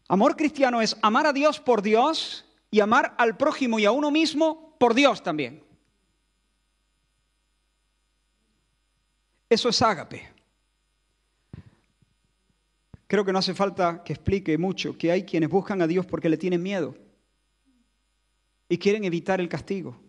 amor 0.06 0.36
cristiano 0.36 0.80
es 0.80 0.96
amar 1.02 1.26
a 1.26 1.32
Dios 1.32 1.58
por 1.58 1.82
Dios 1.82 2.44
y 2.70 2.78
amar 2.80 3.14
al 3.18 3.36
prójimo 3.36 3.78
y 3.80 3.86
a 3.86 3.90
uno 3.90 4.12
mismo 4.12 4.69
por 4.80 4.94
Dios 4.94 5.22
también. 5.22 5.62
Eso 9.50 9.68
es 9.68 9.82
ágape. 9.82 10.26
Creo 13.06 13.22
que 13.22 13.30
no 13.30 13.40
hace 13.40 13.52
falta 13.52 14.02
que 14.02 14.14
explique 14.14 14.56
mucho 14.56 14.96
que 14.96 15.12
hay 15.12 15.24
quienes 15.24 15.50
buscan 15.50 15.82
a 15.82 15.86
Dios 15.86 16.06
porque 16.06 16.30
le 16.30 16.38
tienen 16.38 16.62
miedo 16.62 16.96
y 18.70 18.78
quieren 18.78 19.04
evitar 19.04 19.38
el 19.38 19.50
castigo. 19.50 20.00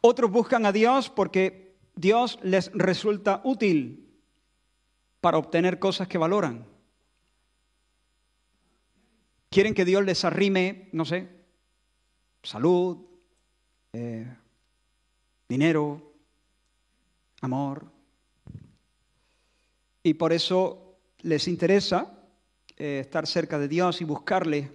Otros 0.00 0.32
buscan 0.32 0.66
a 0.66 0.72
Dios 0.72 1.08
porque 1.08 1.76
Dios 1.94 2.40
les 2.42 2.72
resulta 2.72 3.42
útil 3.44 4.12
para 5.20 5.38
obtener 5.38 5.78
cosas 5.78 6.08
que 6.08 6.18
valoran. 6.18 6.66
Quieren 9.50 9.72
que 9.72 9.84
Dios 9.84 10.04
les 10.04 10.24
arrime, 10.24 10.88
no 10.90 11.04
sé, 11.04 11.33
salud, 12.44 12.98
eh, 13.92 14.26
dinero, 15.48 16.12
amor. 17.40 17.84
Y 20.02 20.14
por 20.14 20.32
eso 20.32 20.96
les 21.22 21.48
interesa 21.48 22.12
eh, 22.76 23.00
estar 23.00 23.26
cerca 23.26 23.58
de 23.58 23.68
Dios 23.68 24.00
y 24.00 24.04
buscarle, 24.04 24.70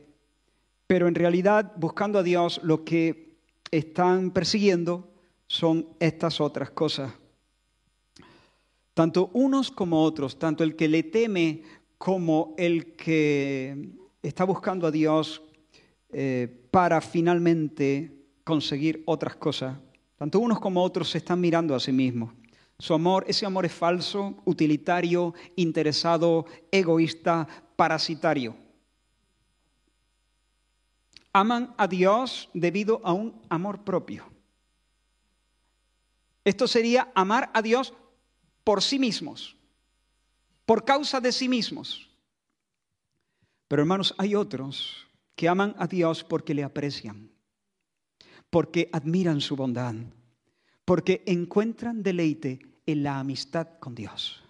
pero 0.88 1.08
en 1.08 1.16
realidad 1.16 1.74
buscando 1.76 2.20
a 2.20 2.24
Dios 2.24 2.60
lo 2.64 2.84
que 2.84 3.38
están 3.72 4.32
persiguiendo 4.32 5.12
son 5.48 5.88
estas 6.00 6.42
otras 6.42 6.72
cosas. 6.72 7.14
Tanto 8.94 9.30
unos 9.34 9.72
como 9.72 10.04
otros, 10.04 10.40
tanto 10.40 10.64
el 10.64 10.76
que 10.76 10.88
le 10.88 11.04
teme 11.04 11.64
como 11.98 12.56
el 12.58 12.96
que 12.96 13.90
está 14.22 14.44
buscando 14.44 14.88
a 14.88 14.92
Dios 14.92 15.42
eh, 16.12 16.68
para 16.72 17.02
finalmente 17.02 18.12
conseguir 18.44 19.04
otras 19.06 19.36
cosas, 19.36 19.78
tanto 20.18 20.40
unos 20.40 20.60
como 20.60 20.84
otros 20.84 21.12
se 21.12 21.20
están 21.20 21.40
mirando 21.40 21.76
a 21.76 21.80
sí 21.80 21.92
mismos. 21.92 22.34
Su 22.80 22.94
amor, 22.94 23.26
ese 23.28 23.46
amor 23.46 23.66
es 23.66 23.74
falso, 23.74 24.42
utilitario, 24.46 25.34
interesado, 25.56 26.46
egoísta, 26.72 27.48
parasitario. 27.76 28.56
Aman 31.32 31.76
a 31.78 31.88
Dios 31.88 32.50
debido 32.54 33.02
a 33.04 33.14
un 33.14 33.40
amor 33.50 33.84
propio. 33.84 34.26
Esto 36.44 36.68
sería 36.68 37.12
amar 37.14 37.52
a 37.54 37.62
Dios 37.62 37.94
por 38.64 38.82
sí 38.82 38.98
mismos, 38.98 39.56
por 40.66 40.86
causa 40.86 41.20
de 41.20 41.32
sí 41.32 41.48
mismos. 41.48 42.10
Pero 43.68 43.84
hermanos, 43.84 44.16
hay 44.18 44.34
otros 44.34 45.09
que 45.40 45.48
aman 45.48 45.74
a 45.78 45.88
Dios 45.88 46.26
porque 46.26 46.54
le 46.54 46.66
aprecian, 46.66 47.32
porque 48.50 48.90
admiran 48.92 49.40
su 49.40 49.56
bondad, 49.56 49.96
porque 50.84 51.24
encuentran 51.26 52.04
deleite 52.04 52.60
en 52.86 53.04
la 53.04 53.22
amistad 53.22 53.80
con 53.80 53.96
Dios. 53.96 54.44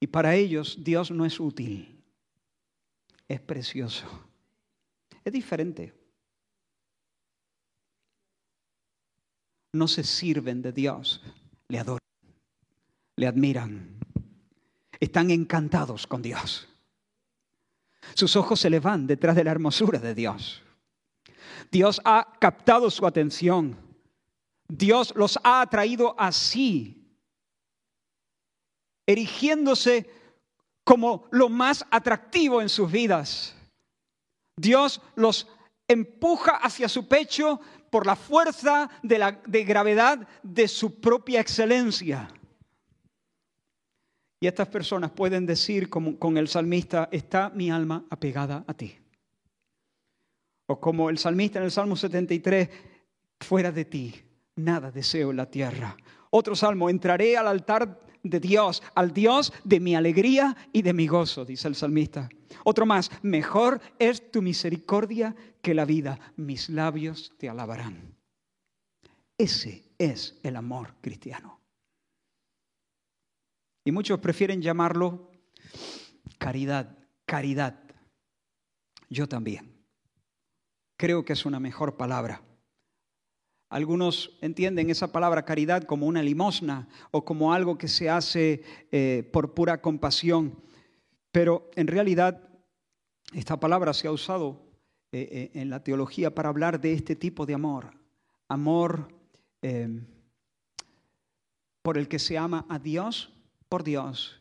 Y 0.00 0.08
para 0.08 0.34
ellos 0.34 0.78
Dios 0.82 1.12
no 1.12 1.24
es 1.24 1.38
útil, 1.38 2.02
es 3.28 3.40
precioso, 3.40 4.04
es 5.22 5.32
diferente. 5.32 5.94
No 9.74 9.86
se 9.86 10.02
sirven 10.02 10.60
de 10.60 10.72
Dios, 10.72 11.22
le 11.68 11.78
adoran, 11.78 12.00
le 13.14 13.28
admiran, 13.28 13.96
están 14.98 15.30
encantados 15.30 16.04
con 16.04 16.20
Dios. 16.20 16.68
Sus 18.14 18.36
ojos 18.36 18.60
se 18.60 18.70
le 18.70 18.80
van 18.80 19.06
detrás 19.06 19.36
de 19.36 19.44
la 19.44 19.50
hermosura 19.50 19.98
de 19.98 20.14
Dios. 20.14 20.62
Dios 21.70 22.00
ha 22.04 22.34
captado 22.40 22.90
su 22.90 23.06
atención 23.06 23.88
Dios 24.68 25.14
los 25.16 25.38
ha 25.42 25.62
atraído 25.62 26.14
así, 26.18 27.02
erigiéndose 29.06 30.10
como 30.84 31.26
lo 31.30 31.48
más 31.48 31.84
atractivo 31.90 32.60
en 32.60 32.68
sus 32.68 32.90
vidas. 32.92 33.54
Dios 34.56 35.00
los 35.14 35.46
empuja 35.86 36.56
hacia 36.56 36.88
su 36.88 37.08
pecho 37.08 37.60
por 37.90 38.06
la 38.06 38.16
fuerza 38.16 38.90
de, 39.02 39.18
la, 39.18 39.32
de 39.46 39.64
gravedad 39.64 40.28
de 40.42 40.68
su 40.68 41.00
propia 41.00 41.40
excelencia. 41.40 42.28
Y 44.40 44.46
estas 44.46 44.68
personas 44.68 45.10
pueden 45.10 45.46
decir 45.46 45.88
como, 45.88 46.18
con 46.18 46.36
el 46.36 46.48
salmista, 46.48 47.08
está 47.10 47.50
mi 47.50 47.70
alma 47.70 48.04
apegada 48.10 48.64
a 48.66 48.74
ti. 48.74 48.96
O 50.66 50.78
como 50.78 51.10
el 51.10 51.18
salmista 51.18 51.58
en 51.58 51.64
el 51.64 51.70
Salmo 51.70 51.96
73, 51.96 52.68
fuera 53.40 53.72
de 53.72 53.84
ti 53.84 54.14
nada 54.56 54.90
deseo 54.90 55.30
en 55.30 55.36
la 55.38 55.50
tierra. 55.50 55.96
Otro 56.30 56.54
salmo, 56.54 56.90
entraré 56.90 57.36
al 57.36 57.48
altar 57.48 58.00
de 58.22 58.40
Dios, 58.40 58.82
al 58.94 59.12
Dios 59.12 59.52
de 59.64 59.80
mi 59.80 59.94
alegría 59.96 60.56
y 60.72 60.82
de 60.82 60.92
mi 60.92 61.06
gozo, 61.06 61.44
dice 61.44 61.68
el 61.68 61.74
salmista. 61.74 62.28
Otro 62.64 62.84
más, 62.84 63.10
mejor 63.22 63.80
es 63.98 64.30
tu 64.30 64.42
misericordia 64.42 65.34
que 65.62 65.74
la 65.74 65.84
vida, 65.84 66.18
mis 66.36 66.68
labios 66.68 67.32
te 67.38 67.48
alabarán. 67.48 68.14
Ese 69.38 69.84
es 69.98 70.38
el 70.42 70.56
amor 70.56 70.94
cristiano. 71.00 71.60
Y 73.88 73.90
muchos 73.90 74.20
prefieren 74.20 74.60
llamarlo 74.60 75.30
caridad, 76.36 76.98
caridad. 77.24 77.80
Yo 79.08 79.26
también. 79.26 79.82
Creo 80.98 81.24
que 81.24 81.32
es 81.32 81.46
una 81.46 81.58
mejor 81.58 81.96
palabra. 81.96 82.42
Algunos 83.70 84.36
entienden 84.42 84.90
esa 84.90 85.10
palabra 85.10 85.46
caridad 85.46 85.84
como 85.84 86.06
una 86.06 86.22
limosna 86.22 86.86
o 87.12 87.24
como 87.24 87.54
algo 87.54 87.78
que 87.78 87.88
se 87.88 88.10
hace 88.10 88.62
eh, 88.92 89.26
por 89.32 89.54
pura 89.54 89.80
compasión, 89.80 90.62
pero 91.32 91.70
en 91.74 91.86
realidad 91.86 92.46
esta 93.32 93.58
palabra 93.58 93.94
se 93.94 94.06
ha 94.06 94.12
usado 94.12 94.66
eh, 95.12 95.28
eh, 95.32 95.50
en 95.54 95.70
la 95.70 95.82
teología 95.82 96.34
para 96.34 96.50
hablar 96.50 96.78
de 96.78 96.92
este 96.92 97.16
tipo 97.16 97.46
de 97.46 97.54
amor, 97.54 97.94
amor 98.48 99.08
por 101.80 101.96
el 101.96 102.06
que 102.06 102.18
se 102.18 102.36
ama 102.36 102.66
a 102.68 102.78
Dios 102.78 103.32
por 103.68 103.84
Dios 103.84 104.40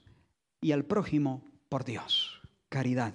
y 0.61 0.71
al 0.71 0.85
prójimo 0.85 1.43
por 1.69 1.85
Dios, 1.85 2.41
caridad. 2.69 3.13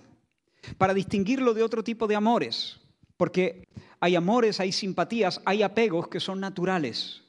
Para 0.79 0.95
distinguirlo 0.95 1.55
de 1.55 1.63
otro 1.63 1.83
tipo 1.83 2.07
de 2.07 2.15
amores, 2.15 2.81
porque 3.17 3.69
hay 4.01 4.17
amores, 4.17 4.61
hay 4.61 4.73
simpatías, 4.73 5.41
hay 5.45 5.63
apegos 5.63 6.09
que 6.09 6.21
son 6.21 6.41
naturales. 6.41 7.23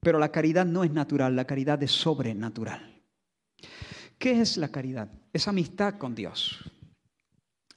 Pero 0.00 0.18
la 0.18 0.32
caridad 0.32 0.66
no 0.66 0.84
es 0.84 0.90
natural, 0.90 1.36
la 1.36 1.46
caridad 1.46 1.82
es 1.82 1.92
sobrenatural. 1.92 3.00
¿Qué 4.18 4.40
es 4.40 4.56
la 4.56 4.68
caridad? 4.68 5.08
Es 5.32 5.48
amistad 5.48 5.98
con 5.98 6.14
Dios. 6.14 6.70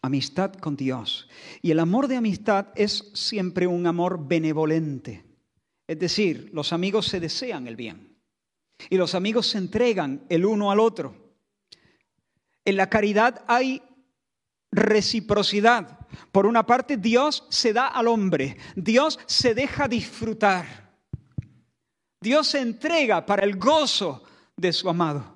Amistad 0.02 0.54
con 0.54 0.76
Dios. 0.76 1.28
Y 1.62 1.72
el 1.72 1.80
amor 1.80 2.08
de 2.08 2.18
amistad 2.18 2.68
es 2.76 3.12
siempre 3.14 3.66
un 3.66 3.88
amor 3.88 4.28
benevolente. 4.28 5.24
Es 5.88 6.00
decir, 6.00 6.50
los 6.54 6.74
amigos 6.74 7.08
se 7.08 7.20
desean 7.20 7.68
el 7.68 7.76
bien. 7.76 8.15
Y 8.90 8.98
los 8.98 9.16
amigos 9.16 9.48
se 9.48 9.58
entregan 9.58 10.26
el 10.30 10.46
uno 10.46 10.72
al 10.72 10.80
otro. 10.80 11.16
En 12.64 12.78
la 12.78 12.90
caridad 12.90 13.44
hay 13.48 13.82
reciprocidad. 14.72 16.00
Por 16.32 16.46
una 16.46 16.66
parte, 16.66 16.98
Dios 16.98 17.46
se 17.50 17.74
da 17.74 17.88
al 17.88 18.08
hombre, 18.08 18.58
Dios 18.76 19.20
se 19.26 19.54
deja 19.54 19.88
disfrutar, 19.88 20.94
Dios 22.22 22.48
se 22.48 22.60
entrega 22.60 23.26
para 23.26 23.44
el 23.44 23.58
gozo 23.58 24.24
de 24.56 24.74
su 24.74 24.90
amado. 24.90 25.35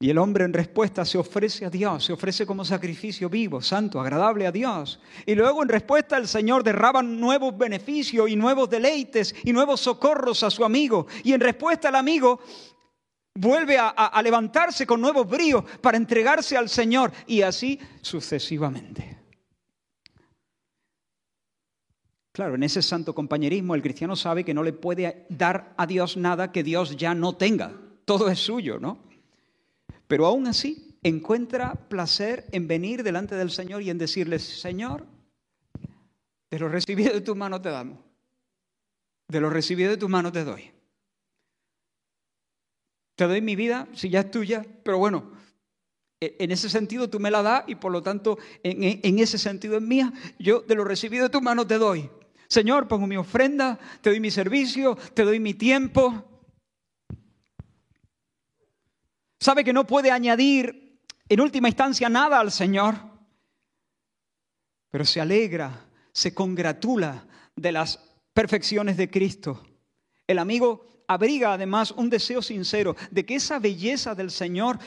Y 0.00 0.10
el 0.10 0.18
hombre 0.18 0.44
en 0.44 0.52
respuesta 0.52 1.04
se 1.04 1.18
ofrece 1.18 1.64
a 1.64 1.70
Dios, 1.70 2.04
se 2.04 2.12
ofrece 2.12 2.44
como 2.44 2.64
sacrificio 2.64 3.30
vivo, 3.30 3.62
santo, 3.62 4.00
agradable 4.00 4.46
a 4.46 4.52
Dios. 4.52 5.00
Y 5.24 5.34
luego 5.34 5.62
en 5.62 5.68
respuesta 5.68 6.16
el 6.16 6.26
Señor 6.26 6.64
derraba 6.64 7.02
nuevos 7.02 7.56
beneficios 7.56 8.28
y 8.28 8.36
nuevos 8.36 8.68
deleites 8.68 9.34
y 9.44 9.52
nuevos 9.52 9.80
socorros 9.80 10.42
a 10.42 10.50
su 10.50 10.64
amigo. 10.64 11.06
Y 11.22 11.32
en 11.32 11.40
respuesta 11.40 11.88
el 11.88 11.94
amigo 11.94 12.40
vuelve 13.36 13.78
a, 13.78 14.20
levantarse 14.22 14.86
con 14.86 15.00
nuevos 15.00 15.28
bríos 15.28 15.64
para 15.80 15.96
entregarse 15.96 16.56
al 16.56 16.68
Señor 16.68 17.12
y 17.26 17.42
así 17.42 17.78
sucesivamente. 18.02 19.18
Claro, 22.32 22.56
en 22.56 22.64
ese 22.64 22.82
santo 22.82 23.14
compañerismo 23.14 23.76
el 23.76 23.82
cristiano 23.82 24.16
sabe 24.16 24.44
que 24.44 24.54
no 24.54 24.64
le 24.64 24.72
puede 24.72 25.24
dar 25.28 25.72
a 25.76 25.86
Dios 25.86 26.16
nada 26.16 26.50
que 26.50 26.64
Dios 26.64 26.96
ya 26.96 27.14
no 27.14 27.36
tenga. 27.36 27.72
Todo 28.04 28.28
es 28.28 28.40
suyo, 28.40 28.80
¿no? 28.80 29.13
Pero 30.06 30.26
aún 30.26 30.46
así 30.46 30.98
encuentra 31.02 31.74
placer 31.88 32.46
en 32.52 32.66
venir 32.66 33.02
delante 33.02 33.34
del 33.34 33.50
Señor 33.50 33.82
y 33.82 33.90
en 33.90 33.98
decirle, 33.98 34.38
Señor, 34.38 35.06
de 36.50 36.58
lo 36.58 36.68
recibido 36.68 37.12
de 37.12 37.20
tu 37.20 37.34
mano 37.34 37.60
te 37.60 37.70
damos. 37.70 37.98
De 39.28 39.40
lo 39.40 39.50
recibido 39.50 39.90
de 39.90 39.96
tu 39.96 40.08
mano 40.08 40.30
te 40.30 40.44
doy. 40.44 40.70
Te 43.16 43.24
doy 43.24 43.40
mi 43.40 43.54
vida, 43.54 43.88
si 43.94 44.10
ya 44.10 44.20
es 44.20 44.30
tuya, 44.30 44.66
pero 44.82 44.98
bueno, 44.98 45.32
e, 46.20 46.36
en 46.40 46.50
ese 46.50 46.68
sentido 46.68 47.08
tú 47.08 47.20
me 47.20 47.30
la 47.30 47.42
das 47.42 47.64
y 47.66 47.76
por 47.76 47.92
lo 47.92 48.02
tanto 48.02 48.38
en, 48.62 49.00
en 49.02 49.18
ese 49.18 49.38
sentido 49.38 49.76
es 49.76 49.82
mía. 49.82 50.12
Yo 50.38 50.60
de 50.60 50.74
lo 50.74 50.84
recibido 50.84 51.24
de 51.24 51.30
tu 51.30 51.40
mano 51.40 51.66
te 51.66 51.78
doy. 51.78 52.10
Señor, 52.48 52.88
pongo 52.88 53.06
mi 53.06 53.16
ofrenda, 53.16 53.78
te 54.00 54.10
doy 54.10 54.20
mi 54.20 54.30
servicio, 54.30 54.96
te 55.14 55.22
doy 55.22 55.40
mi 55.40 55.54
tiempo. 55.54 56.24
Sabe 59.44 59.62
que 59.62 59.74
no 59.74 59.86
puede 59.86 60.10
añadir 60.10 61.02
en 61.28 61.38
última 61.38 61.68
instancia 61.68 62.08
nada 62.08 62.40
al 62.40 62.50
Señor, 62.50 62.94
pero 64.88 65.04
se 65.04 65.20
alegra, 65.20 65.84
se 66.12 66.32
congratula 66.32 67.26
de 67.54 67.70
las 67.70 67.98
perfecciones 68.32 68.96
de 68.96 69.10
Cristo. 69.10 69.62
El 70.26 70.38
amigo 70.38 71.04
abriga 71.08 71.52
además 71.52 71.90
un 71.90 72.08
deseo 72.08 72.40
sincero 72.40 72.96
de 73.10 73.26
que 73.26 73.34
esa 73.34 73.58
belleza 73.58 74.14
del 74.14 74.30
Señor 74.30 74.78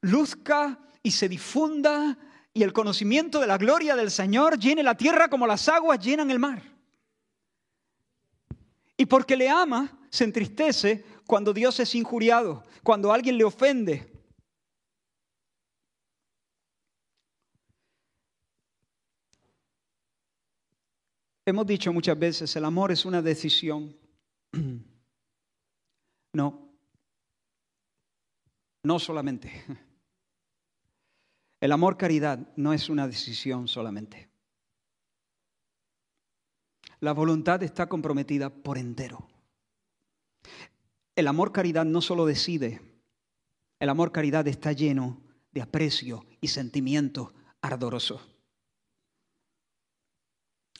luzca 0.00 0.78
y 1.02 1.10
se 1.10 1.28
difunda 1.28 2.16
y 2.54 2.62
el 2.62 2.72
conocimiento 2.72 3.40
de 3.40 3.46
la 3.46 3.58
gloria 3.58 3.94
del 3.94 4.10
Señor 4.10 4.58
llene 4.58 4.82
la 4.82 4.96
tierra 4.96 5.28
como 5.28 5.46
las 5.46 5.68
aguas 5.68 5.98
llenan 5.98 6.30
el 6.30 6.38
mar. 6.38 6.62
Y 8.96 9.04
porque 9.04 9.36
le 9.36 9.50
ama, 9.50 9.98
se 10.08 10.24
entristece 10.24 11.04
cuando 11.26 11.52
Dios 11.52 11.78
es 11.80 11.94
injuriado, 11.94 12.64
cuando 12.82 13.12
alguien 13.12 13.36
le 13.36 13.44
ofende. 13.44 14.12
Hemos 21.44 21.66
dicho 21.66 21.92
muchas 21.92 22.18
veces, 22.18 22.56
el 22.56 22.64
amor 22.64 22.90
es 22.90 23.04
una 23.04 23.22
decisión. 23.22 23.96
No, 26.32 26.76
no 28.82 28.98
solamente. 28.98 29.64
El 31.60 31.72
amor 31.72 31.96
caridad 31.96 32.38
no 32.56 32.74
es 32.74 32.90
una 32.90 33.08
decisión 33.08 33.68
solamente. 33.68 34.28
La 37.00 37.12
voluntad 37.12 37.62
está 37.62 37.88
comprometida 37.88 38.50
por 38.50 38.76
entero. 38.76 39.26
El 41.16 41.26
amor 41.28 41.50
caridad 41.50 41.84
no 41.84 42.00
solo 42.00 42.26
decide, 42.26 42.80
el 43.80 43.88
amor 43.88 44.12
caridad 44.12 44.46
está 44.46 44.72
lleno 44.72 45.20
de 45.50 45.62
aprecio 45.62 46.26
y 46.40 46.48
sentimiento 46.48 47.32
ardoroso. 47.62 48.20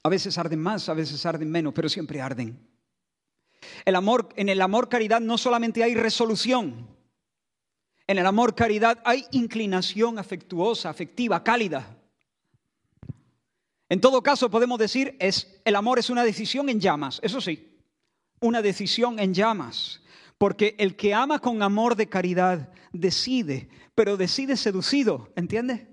A 0.03 0.09
veces 0.09 0.39
arden 0.39 0.61
más, 0.61 0.89
a 0.89 0.95
veces 0.95 1.25
arden 1.27 1.51
menos, 1.51 1.73
pero 1.75 1.89
siempre 1.89 2.21
arden. 2.21 2.69
El 3.85 3.97
amor, 3.97 4.29
en 4.37 4.49
el 4.49 4.61
amor 4.61 4.89
caridad 4.89 5.21
no 5.21 5.39
solamente 5.39 5.83
hay 5.83 5.95
resolución, 5.95 6.87
en 8.07 8.19
el 8.19 8.27
amor 8.27 8.55
caridad 8.55 9.01
hay 9.05 9.27
inclinación 9.33 10.19
afectuosa, 10.19 10.91
afectiva, 10.91 11.43
cálida. 11.43 11.97
En 13.89 14.01
todo 14.01 14.23
caso 14.23 14.51
podemos 14.51 14.79
decir 14.79 15.17
es 15.19 15.61
el 15.65 15.77
amor 15.77 15.99
es 15.99 16.11
una 16.11 16.25
decisión 16.25 16.69
en 16.69 16.81
llamas, 16.81 17.21
eso 17.23 17.41
sí, 17.41 17.81
una 18.41 18.63
decisión 18.63 19.19
en 19.19 19.35
llamas, 19.35 20.03
porque 20.39 20.75
el 20.79 20.97
que 20.97 21.15
ama 21.15 21.39
con 21.39 21.63
amor 21.63 21.97
de 21.97 22.09
caridad 22.09 22.73
decide, 22.93 23.69
pero 23.95 24.17
decide 24.17 24.57
seducido, 24.57 25.33
¿entiendes? 25.37 25.87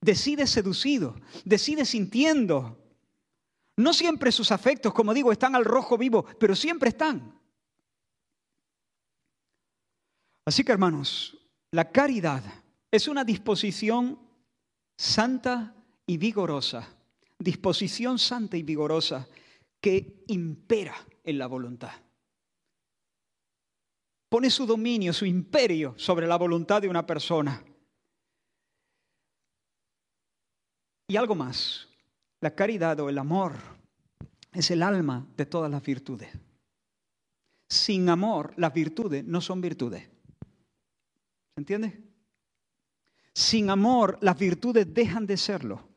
Decide 0.00 0.46
seducido, 0.46 1.14
decide 1.44 1.84
sintiendo. 1.84 2.78
No 3.76 3.92
siempre 3.92 4.32
sus 4.32 4.50
afectos, 4.50 4.94
como 4.94 5.12
digo, 5.12 5.30
están 5.30 5.54
al 5.54 5.64
rojo 5.64 5.98
vivo, 5.98 6.24
pero 6.38 6.56
siempre 6.56 6.88
están. 6.88 7.38
Así 10.46 10.64
que 10.64 10.72
hermanos, 10.72 11.36
la 11.70 11.90
caridad 11.90 12.42
es 12.90 13.08
una 13.08 13.24
disposición 13.24 14.18
santa 14.96 15.74
y 16.06 16.16
vigorosa, 16.16 16.88
disposición 17.38 18.18
santa 18.18 18.56
y 18.56 18.62
vigorosa 18.62 19.28
que 19.80 20.24
impera 20.28 20.94
en 21.24 21.38
la 21.38 21.46
voluntad. 21.46 21.92
Pone 24.28 24.50
su 24.50 24.66
dominio, 24.66 25.12
su 25.12 25.26
imperio 25.26 25.94
sobre 25.96 26.26
la 26.26 26.36
voluntad 26.36 26.80
de 26.80 26.88
una 26.88 27.04
persona. 27.04 27.64
Y 31.08 31.16
algo 31.16 31.34
más, 31.34 31.88
la 32.40 32.54
caridad 32.54 33.00
o 33.00 33.08
el 33.08 33.18
amor 33.18 33.54
es 34.52 34.70
el 34.70 34.82
alma 34.82 35.26
de 35.36 35.46
todas 35.46 35.70
las 35.70 35.82
virtudes. 35.82 36.30
Sin 37.68 38.08
amor, 38.08 38.54
las 38.56 38.72
virtudes 38.72 39.24
no 39.24 39.40
son 39.40 39.60
virtudes. 39.60 40.08
¿Se 41.54 41.60
entiende? 41.60 42.00
Sin 43.34 43.70
amor, 43.70 44.18
las 44.20 44.38
virtudes 44.38 44.92
dejan 44.92 45.26
de 45.26 45.36
serlo. 45.36 45.89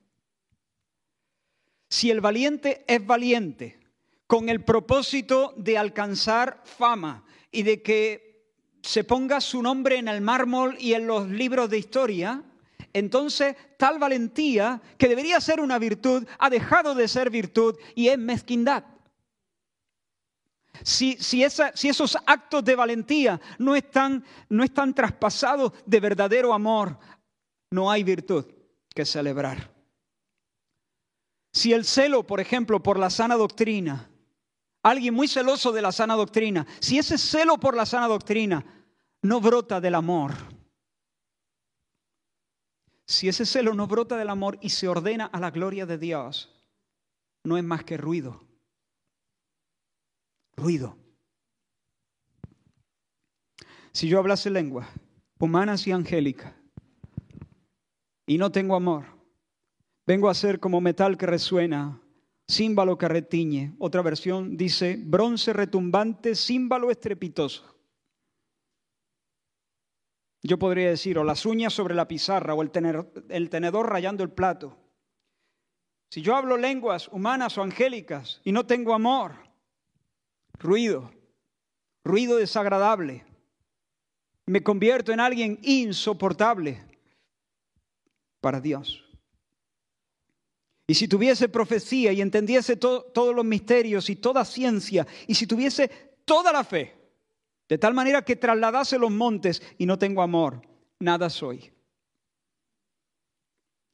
Si 1.94 2.10
el 2.10 2.22
valiente 2.22 2.84
es 2.88 3.06
valiente 3.06 3.80
con 4.26 4.50
el 4.50 4.64
propósito 4.64 5.54
de 5.58 5.78
alcanzar 5.78 6.64
fama 6.66 7.24
y 7.52 7.62
de 7.62 7.84
que 7.84 8.48
se 8.82 9.04
ponga 9.04 9.40
su 9.40 9.62
nombre 9.62 9.98
en 9.98 10.08
el 10.08 10.20
mármol 10.20 10.76
y 10.80 10.96
en 10.96 11.06
los 11.06 11.30
libros 11.30 11.70
de 11.70 11.78
historia, 11.78 12.44
entonces 12.94 13.56
tal 13.78 14.00
valentía, 14.00 14.82
que 14.98 15.08
debería 15.08 15.40
ser 15.40 15.62
una 15.62 15.78
virtud, 15.78 16.28
ha 16.40 16.50
dejado 16.50 16.96
de 16.96 17.08
ser 17.08 17.30
virtud 17.30 17.76
y 17.94 18.08
es 18.08 18.18
mezquindad. 18.18 18.86
Si, 20.82 21.16
si, 21.20 21.44
esos 21.44 22.18
actos 22.26 22.66
de 22.66 22.76
valentía 22.76 23.40
no 23.60 23.76
están, 23.76 24.26
no 24.50 24.64
están 24.64 24.96
traspasados 24.96 25.74
de 25.86 26.00
verdadero 26.00 26.56
amor, 26.56 26.98
no 27.70 27.92
hay 27.92 28.04
virtud 28.04 28.46
que 28.96 29.06
celebrar. 29.06 29.73
Si 31.54 31.72
el 31.72 31.86
celo, 31.86 32.24
por 32.26 32.40
ejemplo, 32.40 32.82
por 32.82 32.98
la 32.98 33.12
sana 33.12 33.36
doctrina, 33.36 34.10
alguien 34.82 35.14
muy 35.14 35.28
celoso 35.28 35.72
de 35.72 35.84
la 35.84 35.92
sana 35.92 36.16
doctrina, 36.16 36.66
si 36.80 36.98
ese 36.98 37.18
celo 37.18 37.60
por 37.60 37.76
la 37.76 37.86
sana 37.86 38.08
doctrina 38.08 38.66
no 39.22 39.40
brota 39.40 39.80
del 39.80 39.94
amor, 39.94 40.34
si 43.06 43.30
ese 43.30 43.46
celo 43.46 43.76
no 43.76 43.86
brota 43.86 44.18
del 44.18 44.30
amor 44.30 44.58
y 44.62 44.70
se 44.70 44.88
ordena 44.88 45.26
a 45.26 45.40
la 45.40 45.52
gloria 45.52 45.86
de 45.86 46.00
Dios, 46.00 46.52
no 47.44 47.58
es 47.58 47.64
más 47.64 47.84
que 47.84 47.98
ruido. 47.98 48.42
Ruido. 50.56 50.98
Si 53.92 54.08
yo 54.08 54.18
hablase 54.18 54.50
lenguas 54.50 54.88
humanas 55.38 55.86
y 55.86 55.92
angélicas 55.92 56.54
y 58.26 58.38
no 58.38 58.52
tengo 58.52 58.76
amor, 58.76 59.13
vengo 60.06 60.30
a 60.30 60.34
ser 60.34 60.60
como 60.60 60.82
metal 60.82 61.18
que 61.18 61.26
resuena, 61.26 62.02
címbalo 62.50 62.98
que 62.98 63.08
retiñe. 63.08 63.76
Otra 63.80 64.02
versión 64.02 64.58
dice 64.58 64.98
bronce 65.00 65.54
retumbante, 65.54 66.36
címbalo 66.36 66.92
estrepitoso. 66.92 67.74
Yo 70.46 70.60
podría 70.60 70.90
decir, 70.90 71.18
o 71.18 71.24
las 71.24 71.46
uñas 71.46 71.74
sobre 71.74 71.96
la 71.96 72.08
pizarra, 72.08 72.54
o 72.54 72.62
el 72.62 72.70
tenedor, 72.70 73.90
rayando 73.90 74.24
el 74.24 74.32
plato. 74.32 74.78
Si 76.12 76.22
yo 76.22 76.36
hablo 76.36 76.58
lenguas 76.58 77.08
humanas 77.08 77.58
o 77.58 77.64
angélicas 77.64 78.42
y 78.44 78.52
no 78.52 78.66
tengo 78.66 78.94
amor, 78.94 79.36
ruido, 80.60 81.12
ruido 82.04 82.36
desagradable, 82.36 83.26
me 84.46 84.62
convierto 84.62 85.14
en 85.14 85.22
alguien 85.22 85.60
insoportable 85.64 86.84
para 88.42 88.60
Dios. 88.60 89.02
Y 90.86 90.96
si 90.96 91.08
tuviese 91.08 91.48
profecía 91.48 92.12
y 92.12 92.22
entendiese 92.22 92.76
todos 92.76 93.36
los 93.36 93.46
misterios 93.46 94.10
y 94.10 94.18
toda 94.18 94.44
ciencia, 94.44 95.08
y 95.28 95.36
si 95.36 95.48
tuviese 95.48 95.88
toda 96.26 96.52
la 96.52 96.64
fe, 96.64 96.94
de 97.70 97.78
tal 97.78 97.94
manera 97.94 98.24
que 98.24 98.36
trasladase 98.36 98.98
los 99.00 99.12
montes 99.12 99.62
y 99.78 99.86
no 99.86 99.98
tengo 99.98 100.22
amor, 100.22 100.62
nada 101.00 101.30
soy. 101.30 101.72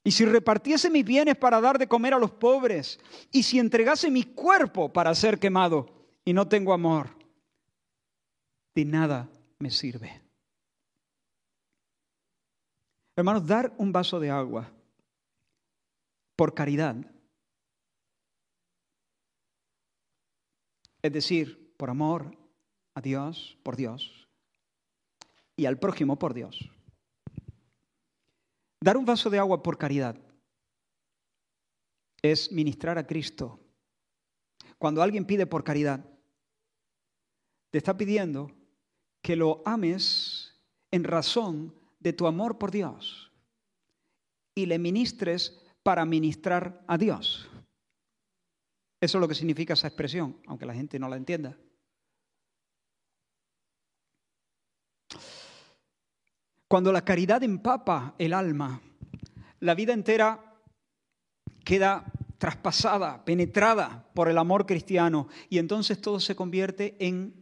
Y 0.04 0.12
si 0.12 0.26
repartiese 0.26 0.90
mis 0.90 1.06
bienes 1.06 1.36
para 1.36 1.62
dar 1.62 1.78
de 1.78 1.88
comer 1.88 2.16
a 2.16 2.20
los 2.20 2.32
pobres, 2.32 3.00
y 3.32 3.44
si 3.44 3.60
entregase 3.60 4.10
mi 4.10 4.24
cuerpo 4.24 4.92
para 4.92 5.14
ser 5.14 5.38
quemado 5.38 5.88
y 6.26 6.34
no 6.34 6.48
tengo 6.48 6.74
amor, 6.74 7.16
de 8.74 8.86
nada 8.86 9.30
me 9.60 9.70
sirve. 9.70 10.22
Hermanos, 13.16 13.46
dar 13.46 13.74
un 13.78 13.92
vaso 13.92 14.20
de 14.20 14.32
agua 14.32 14.72
por 16.40 16.54
caridad, 16.54 16.96
es 21.02 21.12
decir, 21.12 21.76
por 21.76 21.90
amor, 21.90 22.38
a 22.94 23.02
Dios 23.02 23.58
por 23.62 23.76
Dios 23.76 24.30
y 25.58 25.66
al 25.66 25.78
prójimo 25.78 26.18
por 26.18 26.34
Dios. 26.34 26.72
Dar 28.80 28.96
un 28.96 29.04
vaso 29.04 29.30
de 29.30 29.38
agua 29.38 29.62
por 29.62 29.78
caridad 29.78 30.16
es 32.22 32.54
ministrar 32.54 32.98
a 32.98 33.06
Cristo. 33.06 33.60
Cuando 34.78 35.04
alguien 35.04 35.26
pide 35.26 35.46
por 35.46 35.66
caridad, 35.66 36.06
te 37.70 37.80
está 37.80 37.98
pidiendo 37.98 38.50
que 39.22 39.36
lo 39.36 39.62
ames 39.66 40.58
en 40.90 41.04
razón 41.04 41.76
de 42.00 42.14
tu 42.14 42.28
amor 42.28 42.58
por 42.58 42.72
Dios 42.72 43.30
y 44.56 44.68
le 44.68 44.80
ministres 44.80 45.66
para 45.90 46.06
ministrar 46.06 46.84
a 46.86 47.00
Dios. 47.00 47.50
Eso 49.02 49.18
es 49.18 49.20
lo 49.20 49.28
que 49.28 49.34
significa 49.34 49.74
esa 49.74 49.88
expresión, 49.88 50.38
aunque 50.46 50.68
la 50.68 50.76
gente 50.76 51.00
no 51.00 51.10
la 51.10 51.18
entienda. 51.18 51.58
Cuando 56.68 56.92
la 56.92 57.04
caridad 57.04 57.42
empapa 57.42 58.14
el 58.20 58.34
alma, 58.34 58.80
la 59.62 59.74
vida 59.74 59.94
entera 59.94 60.62
queda 61.66 62.06
traspasada, 62.38 63.26
penetrada 63.26 64.12
por 64.14 64.30
el 64.30 64.38
amor 64.38 64.68
cristiano 64.68 65.28
y 65.50 65.58
entonces 65.58 66.00
todo 66.00 66.20
se 66.20 66.36
convierte 66.36 66.98
en, 67.00 67.34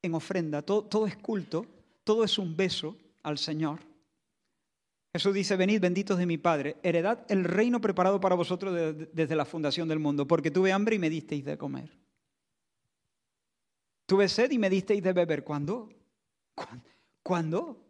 en 0.00 0.14
ofrenda, 0.14 0.62
todo, 0.62 0.84
todo 0.84 1.06
es 1.06 1.18
culto, 1.18 1.66
todo 2.04 2.24
es 2.24 2.38
un 2.38 2.56
beso 2.56 2.96
al 3.22 3.36
Señor. 3.36 3.87
Jesús 5.12 5.34
dice, 5.34 5.56
venid 5.56 5.80
benditos 5.80 6.18
de 6.18 6.26
mi 6.26 6.38
Padre, 6.38 6.76
heredad 6.82 7.24
el 7.28 7.44
reino 7.44 7.80
preparado 7.80 8.20
para 8.20 8.34
vosotros 8.34 8.96
desde 9.12 9.36
la 9.36 9.44
fundación 9.44 9.88
del 9.88 9.98
mundo, 9.98 10.26
porque 10.26 10.50
tuve 10.50 10.72
hambre 10.72 10.96
y 10.96 10.98
me 10.98 11.10
disteis 11.10 11.44
de 11.44 11.56
comer. 11.56 11.96
Tuve 14.06 14.28
sed 14.28 14.50
y 14.50 14.58
me 14.58 14.70
disteis 14.70 15.02
de 15.02 15.12
beber. 15.12 15.44
¿Cuándo? 15.44 15.88
¿Cuándo? 17.22 17.84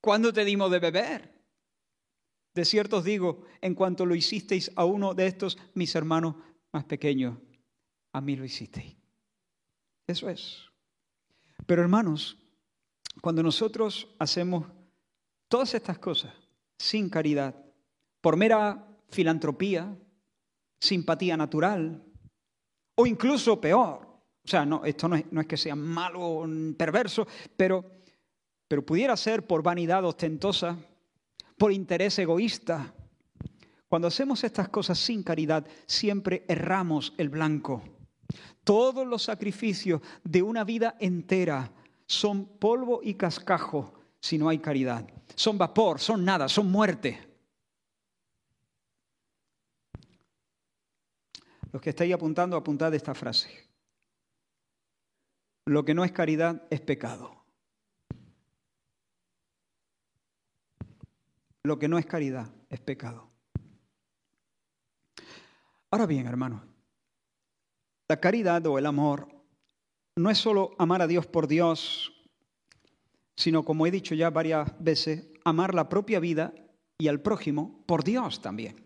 ¿Cuándo 0.00 0.32
te 0.32 0.44
dimos 0.44 0.70
de 0.70 0.78
beber? 0.78 1.40
De 2.54 2.64
cierto 2.64 2.98
os 2.98 3.04
digo, 3.04 3.44
en 3.60 3.74
cuanto 3.74 4.04
lo 4.04 4.14
hicisteis 4.14 4.72
a 4.76 4.84
uno 4.84 5.14
de 5.14 5.26
estos 5.26 5.56
mis 5.74 5.94
hermanos 5.94 6.36
más 6.72 6.84
pequeños, 6.84 7.38
a 8.12 8.20
mí 8.20 8.36
lo 8.36 8.44
hicisteis. 8.44 8.96
Eso 10.06 10.28
es. 10.28 10.64
Pero 11.66 11.82
hermanos, 11.82 12.36
cuando 13.20 13.42
nosotros 13.42 14.08
hacemos 14.18 14.66
todas 15.50 15.74
estas 15.74 15.98
cosas 15.98 16.32
sin 16.78 17.10
caridad, 17.10 17.54
por 18.22 18.38
mera 18.38 18.86
filantropía, 19.10 19.94
simpatía 20.80 21.36
natural, 21.36 22.02
o 22.94 23.06
incluso 23.06 23.60
peor, 23.60 24.06
o 24.42 24.48
sea, 24.48 24.64
no, 24.64 24.82
esto 24.86 25.08
no 25.08 25.16
es, 25.16 25.30
no 25.30 25.42
es 25.42 25.46
que 25.46 25.58
sea 25.58 25.76
malo 25.76 26.22
o 26.22 26.48
perverso, 26.78 27.26
pero 27.54 28.00
pero 28.70 28.86
pudiera 28.86 29.16
ser 29.16 29.48
por 29.48 29.64
vanidad 29.64 30.04
ostentosa, 30.04 30.78
por 31.58 31.72
interés 31.72 32.16
egoísta. 32.20 32.94
Cuando 33.88 34.06
hacemos 34.06 34.44
estas 34.44 34.68
cosas 34.68 34.96
sin 34.96 35.24
caridad, 35.24 35.66
siempre 35.86 36.44
erramos 36.46 37.12
el 37.18 37.30
blanco. 37.30 37.82
Todos 38.62 39.04
los 39.04 39.24
sacrificios 39.24 40.00
de 40.22 40.42
una 40.42 40.62
vida 40.62 40.94
entera 41.00 41.72
son 42.06 42.46
polvo 42.46 43.00
y 43.02 43.14
cascajo 43.14 43.99
si 44.20 44.38
no 44.38 44.48
hay 44.48 44.58
caridad. 44.58 45.08
Son 45.34 45.56
vapor, 45.56 45.98
son 45.98 46.24
nada, 46.24 46.48
son 46.48 46.70
muerte. 46.70 47.26
Los 51.72 51.80
que 51.80 51.90
estáis 51.90 52.12
apuntando, 52.12 52.56
apuntad 52.56 52.92
esta 52.94 53.14
frase. 53.14 53.70
Lo 55.66 55.84
que 55.84 55.94
no 55.94 56.04
es 56.04 56.12
caridad 56.12 56.66
es 56.70 56.80
pecado. 56.80 57.44
Lo 61.62 61.78
que 61.78 61.88
no 61.88 61.98
es 61.98 62.06
caridad 62.06 62.50
es 62.68 62.80
pecado. 62.80 63.30
Ahora 65.90 66.06
bien, 66.06 66.26
hermanos, 66.26 66.62
la 68.08 68.18
caridad 68.18 68.64
o 68.66 68.78
el 68.78 68.86
amor 68.86 69.28
no 70.16 70.30
es 70.30 70.38
solo 70.38 70.74
amar 70.78 71.02
a 71.02 71.06
Dios 71.06 71.26
por 71.26 71.46
Dios, 71.46 72.12
sino, 73.40 73.64
como 73.64 73.86
he 73.86 73.90
dicho 73.90 74.14
ya 74.14 74.28
varias 74.28 74.68
veces, 74.78 75.26
amar 75.44 75.74
la 75.74 75.88
propia 75.88 76.20
vida 76.20 76.52
y 76.98 77.08
al 77.08 77.20
prójimo 77.20 77.82
por 77.86 78.04
Dios 78.04 78.42
también. 78.42 78.76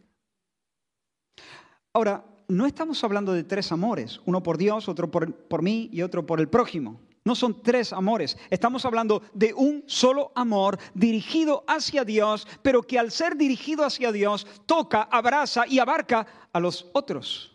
Ahora, 1.92 2.24
no 2.46 2.64
estamos 2.64 3.02
hablando 3.02 3.32
de 3.32 3.42
tres 3.42 3.72
amores, 3.72 4.20
uno 4.26 4.44
por 4.44 4.56
Dios, 4.56 4.88
otro 4.88 5.10
por, 5.10 5.34
por 5.48 5.62
mí 5.62 5.88
y 5.92 6.02
otro 6.02 6.24
por 6.24 6.38
el 6.38 6.48
prójimo. 6.48 7.00
No 7.24 7.34
son 7.34 7.62
tres 7.62 7.92
amores, 7.92 8.36
estamos 8.48 8.84
hablando 8.84 9.22
de 9.32 9.54
un 9.54 9.82
solo 9.86 10.30
amor 10.36 10.78
dirigido 10.94 11.64
hacia 11.66 12.04
Dios, 12.04 12.46
pero 12.62 12.82
que 12.82 12.98
al 12.98 13.10
ser 13.10 13.36
dirigido 13.36 13.84
hacia 13.84 14.12
Dios 14.12 14.46
toca, 14.66 15.02
abraza 15.02 15.66
y 15.66 15.80
abarca 15.80 16.26
a 16.52 16.60
los 16.60 16.90
otros. 16.92 17.50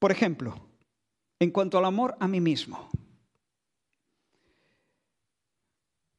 Por 0.00 0.10
ejemplo, 0.10 0.56
en 1.38 1.52
cuanto 1.52 1.78
al 1.78 1.84
amor 1.84 2.16
a 2.18 2.26
mí 2.26 2.40
mismo, 2.40 2.88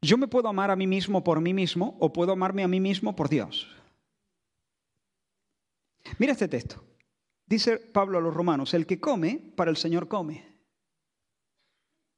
yo 0.04 0.18
me 0.18 0.28
puedo 0.28 0.48
amar 0.48 0.70
a 0.70 0.76
mí 0.76 0.88
mismo 0.88 1.24
por 1.24 1.42
mí 1.42 1.54
mismo 1.54 1.96
o 2.00 2.12
puedo 2.12 2.34
amarme 2.34 2.64
a 2.64 2.68
mí 2.68 2.80
mismo 2.80 3.16
por 3.16 3.30
Dios. 3.30 3.68
Mira 6.20 6.34
este 6.34 6.48
texto. 6.48 6.84
Dice 7.46 7.78
Pablo 7.78 8.18
a 8.18 8.22
los 8.22 8.34
romanos, 8.34 8.74
el 8.74 8.86
que 8.86 9.00
come, 9.00 9.54
para 9.56 9.72
el 9.72 9.78
Señor 9.78 10.08
come. 10.08 10.46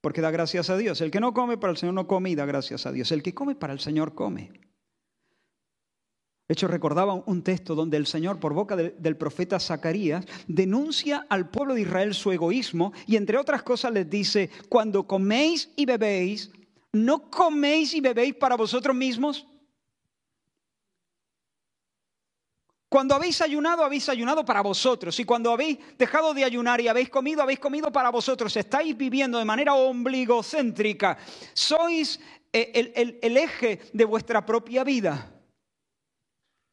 Porque 0.02 0.22
da 0.22 0.32
gracias 0.32 0.70
a 0.70 0.78
Dios. 0.78 1.02
El 1.02 1.12
que 1.12 1.20
no 1.20 1.34
come, 1.34 1.58
para 1.58 1.72
el 1.72 1.78
Señor 1.78 1.96
no 1.96 2.08
come 2.08 2.30
y 2.30 2.36
da 2.36 2.46
gracias 2.46 2.86
a 2.86 2.92
Dios. 2.92 3.12
El 3.12 3.24
que 3.24 3.34
come, 3.34 3.56
para 3.56 3.74
el 3.74 3.80
Señor 3.80 4.14
come. 4.14 4.52
De 6.48 6.54
hecho, 6.54 6.68
recordaba 6.68 7.16
un 7.16 7.44
texto 7.44 7.74
donde 7.74 7.98
el 7.98 8.06
Señor, 8.06 8.40
por 8.40 8.54
boca 8.54 8.76
del 8.76 9.18
profeta 9.18 9.60
Zacarías, 9.60 10.26
denuncia 10.48 11.26
al 11.28 11.50
pueblo 11.50 11.74
de 11.74 11.82
Israel 11.82 12.14
su 12.14 12.32
egoísmo 12.32 12.94
y 13.08 13.16
entre 13.16 13.40
otras 13.40 13.64
cosas 13.64 13.94
les 13.94 14.08
dice, 14.08 14.52
cuando 14.70 15.08
coméis 15.08 15.72
y 15.76 15.88
bebéis, 15.88 16.52
¿no 16.96 17.30
coméis 17.30 17.94
y 17.94 18.00
bebéis 18.00 18.36
para 18.36 18.56
vosotros 18.56 18.96
mismos? 18.96 19.46
Cuando 22.88 23.14
habéis 23.14 23.42
ayunado, 23.42 23.84
habéis 23.84 24.08
ayunado 24.08 24.46
para 24.46 24.62
vosotros. 24.62 25.20
Y 25.20 25.26
cuando 25.26 25.52
habéis 25.52 25.78
dejado 25.98 26.34
de 26.34 26.46
ayunar 26.46 26.80
y 26.80 26.88
habéis 26.88 27.10
comido, 27.10 27.42
habéis 27.42 27.60
comido 27.60 27.92
para 27.92 28.10
vosotros. 28.10 28.56
Estáis 28.56 28.96
viviendo 28.96 29.38
de 29.38 29.44
manera 29.44 29.74
ombligocéntrica. 29.74 31.18
Sois 31.54 32.18
eh, 32.54 32.72
el, 32.96 33.20
el 33.22 33.36
eje 33.36 33.82
de 33.92 34.06
vuestra 34.06 34.46
propia 34.46 34.86
vida. 34.86 35.30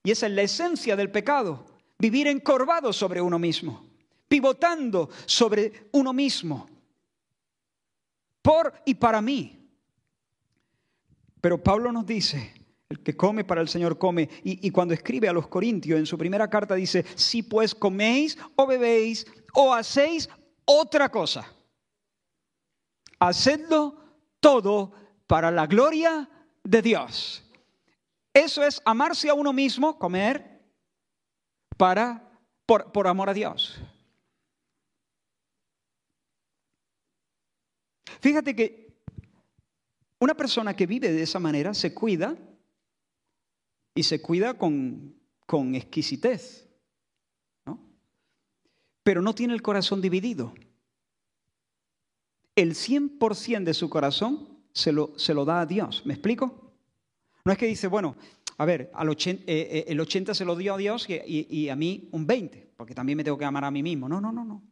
Y 0.04 0.12
esa 0.12 0.26
es 0.26 0.32
la 0.32 0.42
esencia 0.42 0.94
del 0.94 1.10
pecado. 1.10 1.66
Vivir 1.98 2.28
encorvado 2.28 2.92
sobre 2.92 3.20
uno 3.20 3.40
mismo. 3.40 3.84
Pivotando 4.28 5.10
sobre 5.26 5.88
uno 5.90 6.12
mismo. 6.12 6.68
Por 8.40 8.72
y 8.84 8.94
para 8.94 9.20
mí. 9.20 9.61
Pero 11.42 11.60
Pablo 11.60 11.90
nos 11.90 12.06
dice, 12.06 12.54
el 12.88 13.02
que 13.02 13.16
come 13.16 13.44
para 13.44 13.60
el 13.60 13.68
Señor 13.68 13.98
come. 13.98 14.30
Y, 14.44 14.70
cuando 14.70 14.94
escribe 14.94 15.28
a 15.28 15.32
los 15.32 15.48
Corintios 15.48 15.98
en 15.98 16.06
su 16.06 16.16
primera 16.16 16.48
carta 16.48 16.76
dice, 16.76 17.04
si 17.16 17.42
pues 17.42 17.74
coméis 17.74 18.38
o 18.54 18.64
bebéis 18.64 19.26
o 19.52 19.74
hacéis 19.74 20.30
otra 20.64 21.08
cosa, 21.08 21.52
hacedlo 23.18 23.96
todo 24.38 24.92
para 25.26 25.50
la 25.50 25.66
gloria 25.66 26.30
de 26.62 26.80
Dios. 26.80 27.42
Eso 28.32 28.62
es 28.62 28.80
amarse 28.84 29.28
a 29.28 29.34
uno 29.34 29.52
mismo, 29.52 29.98
comer, 29.98 30.62
para, 31.76 32.30
por, 32.64 32.92
por 32.92 33.08
amor 33.08 33.30
a 33.30 33.34
Dios. 33.34 33.80
Fíjate 38.20 38.54
que 38.54 38.81
una 40.22 40.36
persona 40.36 40.76
que 40.76 40.86
vive 40.86 41.10
de 41.10 41.22
esa 41.22 41.40
manera 41.40 41.74
se 41.74 41.92
cuida 41.92 42.36
y 43.92 44.04
se 44.04 44.22
cuida 44.22 44.54
con, 44.54 45.16
con 45.46 45.74
exquisitez, 45.74 46.68
¿no? 47.66 47.80
pero 49.02 49.20
no 49.20 49.34
tiene 49.34 49.52
el 49.52 49.62
corazón 49.62 50.00
dividido. 50.00 50.54
El 52.54 52.74
100% 52.74 53.64
de 53.64 53.74
su 53.74 53.90
corazón 53.90 54.60
se 54.72 54.92
lo, 54.92 55.18
se 55.18 55.34
lo 55.34 55.44
da 55.44 55.62
a 55.62 55.66
Dios. 55.66 56.06
¿Me 56.06 56.14
explico? 56.14 56.72
No 57.44 57.50
es 57.50 57.58
que 57.58 57.66
dice, 57.66 57.88
bueno, 57.88 58.14
a 58.58 58.64
ver, 58.64 58.92
al 58.94 59.08
80, 59.08 59.42
eh, 59.42 59.46
eh, 59.48 59.84
el 59.88 59.98
80 59.98 60.34
se 60.34 60.44
lo 60.44 60.54
dio 60.54 60.74
a 60.74 60.78
Dios 60.78 61.08
y, 61.08 61.48
y, 61.50 61.68
a 61.68 61.74
mí 61.74 62.08
un 62.12 62.28
20, 62.28 62.74
porque 62.76 62.94
también 62.94 63.16
me 63.16 63.24
tengo 63.24 63.38
que 63.38 63.44
amar 63.44 63.64
a 63.64 63.72
mí 63.72 63.82
mismo. 63.82 64.08
No, 64.08 64.20
no, 64.20 64.30
no, 64.30 64.44
no. 64.44 64.62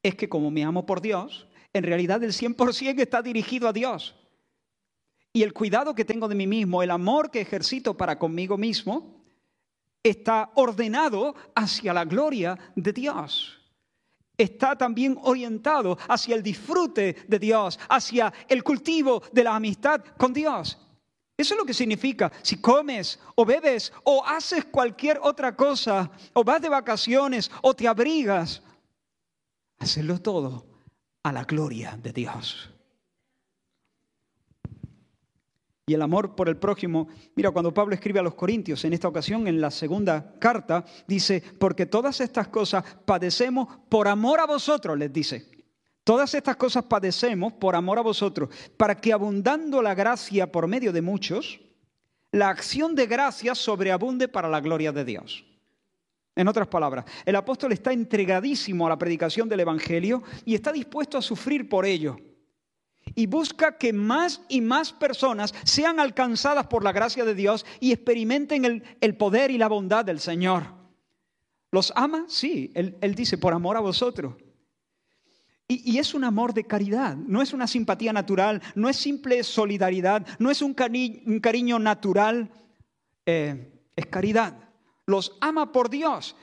Es 0.00 0.14
que 0.14 0.28
como 0.28 0.52
me 0.52 0.62
amo 0.62 0.86
por 0.86 1.00
Dios, 1.00 1.48
en 1.72 1.82
realidad 1.82 2.22
el 2.22 2.30
100% 2.30 3.00
está 3.00 3.20
dirigido 3.20 3.66
a 3.66 3.72
Dios. 3.72 4.14
Y 5.36 5.42
el 5.42 5.52
cuidado 5.52 5.96
que 5.96 6.04
tengo 6.04 6.28
de 6.28 6.36
mí 6.36 6.46
mismo, 6.46 6.80
el 6.80 6.92
amor 6.92 7.28
que 7.28 7.40
ejercito 7.40 7.96
para 7.96 8.20
conmigo 8.20 8.56
mismo, 8.56 9.20
está 10.00 10.52
ordenado 10.54 11.34
hacia 11.56 11.92
la 11.92 12.04
gloria 12.04 12.56
de 12.76 12.92
Dios. 12.92 13.60
Está 14.38 14.78
también 14.78 15.18
orientado 15.22 15.98
hacia 16.08 16.36
el 16.36 16.42
disfrute 16.42 17.16
de 17.26 17.38
Dios, 17.40 17.80
hacia 17.88 18.32
el 18.48 18.62
cultivo 18.62 19.24
de 19.32 19.42
la 19.42 19.56
amistad 19.56 20.04
con 20.16 20.32
Dios. 20.32 20.78
Eso 21.36 21.54
es 21.54 21.58
lo 21.58 21.66
que 21.66 21.74
significa. 21.74 22.30
Si 22.42 22.60
comes 22.60 23.18
o 23.34 23.44
bebes 23.44 23.92
o 24.04 24.24
haces 24.24 24.66
cualquier 24.66 25.18
otra 25.20 25.56
cosa, 25.56 26.12
o 26.32 26.44
vas 26.44 26.62
de 26.62 26.68
vacaciones 26.68 27.50
o 27.60 27.74
te 27.74 27.88
abrigas, 27.88 28.62
hacerlo 29.78 30.20
todo 30.20 30.64
a 31.24 31.32
la 31.32 31.42
gloria 31.42 31.98
de 32.00 32.12
Dios. 32.12 32.73
Y 35.86 35.92
el 35.92 36.00
amor 36.00 36.34
por 36.34 36.48
el 36.48 36.56
prójimo, 36.56 37.08
mira, 37.34 37.50
cuando 37.50 37.74
Pablo 37.74 37.94
escribe 37.94 38.18
a 38.18 38.22
los 38.22 38.34
Corintios, 38.34 38.84
en 38.84 38.94
esta 38.94 39.08
ocasión, 39.08 39.46
en 39.46 39.60
la 39.60 39.70
segunda 39.70 40.34
carta, 40.38 40.84
dice, 41.06 41.42
porque 41.58 41.84
todas 41.84 42.20
estas 42.20 42.48
cosas 42.48 42.84
padecemos 43.04 43.68
por 43.90 44.08
amor 44.08 44.40
a 44.40 44.46
vosotros, 44.46 44.96
les 44.98 45.12
dice. 45.12 45.46
Todas 46.02 46.34
estas 46.34 46.56
cosas 46.56 46.84
padecemos 46.84 47.52
por 47.54 47.76
amor 47.76 47.98
a 47.98 48.02
vosotros, 48.02 48.48
para 48.78 48.94
que 48.94 49.12
abundando 49.12 49.82
la 49.82 49.94
gracia 49.94 50.50
por 50.50 50.66
medio 50.66 50.90
de 50.90 51.02
muchos, 51.02 51.60
la 52.32 52.48
acción 52.48 52.94
de 52.94 53.06
gracia 53.06 53.54
sobreabunde 53.54 54.28
para 54.28 54.48
la 54.48 54.60
gloria 54.60 54.90
de 54.90 55.04
Dios. 55.04 55.44
En 56.34 56.48
otras 56.48 56.66
palabras, 56.66 57.04
el 57.24 57.36
apóstol 57.36 57.72
está 57.72 57.92
entregadísimo 57.92 58.86
a 58.86 58.90
la 58.90 58.98
predicación 58.98 59.48
del 59.48 59.60
Evangelio 59.60 60.22
y 60.44 60.54
está 60.54 60.72
dispuesto 60.72 61.16
a 61.16 61.22
sufrir 61.22 61.68
por 61.68 61.84
ello. 61.84 62.16
Y 63.14 63.26
busca 63.26 63.78
que 63.78 63.92
más 63.92 64.42
y 64.48 64.60
más 64.60 64.92
personas 64.92 65.54
sean 65.64 66.00
alcanzadas 66.00 66.66
por 66.66 66.82
la 66.82 66.92
gracia 66.92 67.24
de 67.24 67.34
Dios 67.34 67.64
y 67.80 67.92
experimenten 67.92 68.82
el, 69.00 69.16
poder 69.16 69.50
y 69.50 69.58
la 69.58 69.68
bondad 69.68 70.04
del 70.04 70.20
Señor. 70.20 70.64
¿Los 71.70 71.92
ama? 71.96 72.24
Sí, 72.28 72.72
él, 72.74 72.96
él 73.00 73.14
dice, 73.14 73.38
por 73.38 73.52
amor 73.52 73.76
a 73.76 73.80
vosotros. 73.80 74.34
Y, 75.66 75.98
es 75.98 76.12
un 76.12 76.24
amor 76.24 76.52
de 76.52 76.64
caridad, 76.64 77.16
no 77.16 77.40
es 77.40 77.54
una 77.54 77.66
simpatía 77.66 78.12
natural, 78.12 78.60
no 78.74 78.90
es 78.90 78.96
simple 78.98 79.42
solidaridad, 79.42 80.26
no 80.38 80.50
es 80.50 80.60
un, 80.60 80.74
cariño, 80.74 81.78
natural, 81.78 82.50
eh, 83.24 83.72
es 83.96 84.06
caridad. 84.06 84.68
Los 85.06 85.38
ama 85.40 85.72
por 85.72 85.88
Dios. 85.88 86.36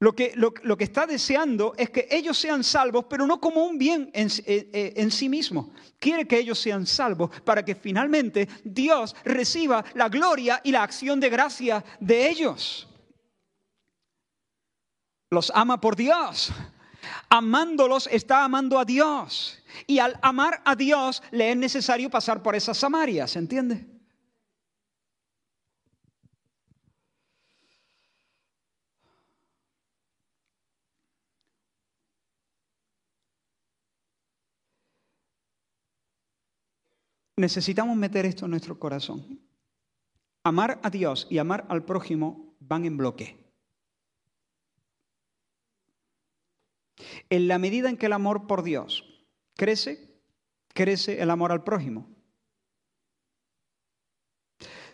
Lo 0.00 0.14
que, 0.14 0.32
lo, 0.36 0.76
que, 0.76 0.84
está 0.84 1.06
deseando 1.06 1.74
es 1.76 1.90
que 1.90 2.06
ellos 2.08 2.38
sean 2.38 2.62
salvos, 2.62 3.06
pero 3.10 3.26
no 3.26 3.40
como 3.40 3.64
un 3.64 3.78
bien 3.78 4.10
en, 4.14 4.28
en, 4.46 5.10
sí 5.10 5.28
mismo. 5.28 5.72
Quiere 5.98 6.24
que 6.28 6.38
ellos 6.38 6.60
sean 6.60 6.86
salvos 6.86 7.30
para 7.40 7.64
que 7.64 7.74
finalmente 7.74 8.48
Dios 8.62 9.16
reciba 9.24 9.84
la 9.94 10.08
gloria 10.08 10.60
y 10.62 10.70
la 10.70 10.84
acción 10.84 11.18
de 11.18 11.30
gracia 11.30 11.84
de 11.98 12.28
ellos. 12.28 12.86
Los 15.30 15.50
ama 15.52 15.80
por 15.80 15.96
Dios. 15.96 16.52
Amándolos 17.28 18.08
está 18.12 18.44
amando 18.44 18.78
a 18.78 18.84
Dios. 18.84 19.60
Y 19.88 19.98
al 19.98 20.16
amar 20.22 20.62
a 20.64 20.76
Dios 20.76 21.24
le 21.32 21.50
es 21.50 21.56
necesario 21.56 22.08
pasar 22.08 22.40
por 22.40 22.54
esas 22.54 22.78
Samarias, 22.78 23.34
¿entiende? 23.34 23.97
Necesitamos 37.38 37.96
meter 37.96 38.26
esto 38.26 38.46
en 38.46 38.50
nuestro 38.50 38.80
corazón. 38.80 39.40
Amar 40.42 40.80
a 40.82 40.90
Dios 40.90 41.28
y 41.30 41.38
amar 41.38 41.66
al 41.68 41.84
prójimo 41.84 42.56
van 42.58 42.84
en 42.84 42.96
bloque. 42.96 43.38
En 47.30 47.46
la 47.46 47.58
medida 47.60 47.90
en 47.90 47.96
que 47.96 48.06
el 48.06 48.12
amor 48.12 48.48
por 48.48 48.64
Dios 48.64 49.24
crece, 49.54 50.20
crece 50.74 51.22
el 51.22 51.30
amor 51.30 51.52
al 51.52 51.62
prójimo. 51.62 52.08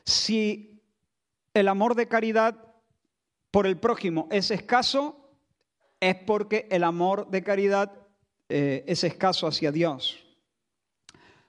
Si 0.05 0.83
el 1.55 1.67
amor 1.67 1.95
de 1.95 2.09
caridad 2.09 2.75
por 3.51 3.67
el 3.67 3.79
prójimo 3.79 4.29
es 4.31 4.51
escaso, 4.51 5.31
es 5.99 6.15
porque 6.15 6.69
el 6.71 6.85
amor 6.85 7.31
de 7.31 7.43
caridad 7.43 8.07
eh, 8.51 8.85
es 8.87 9.03
escaso 9.03 9.47
hacia 9.47 9.73
Dios. 9.73 10.24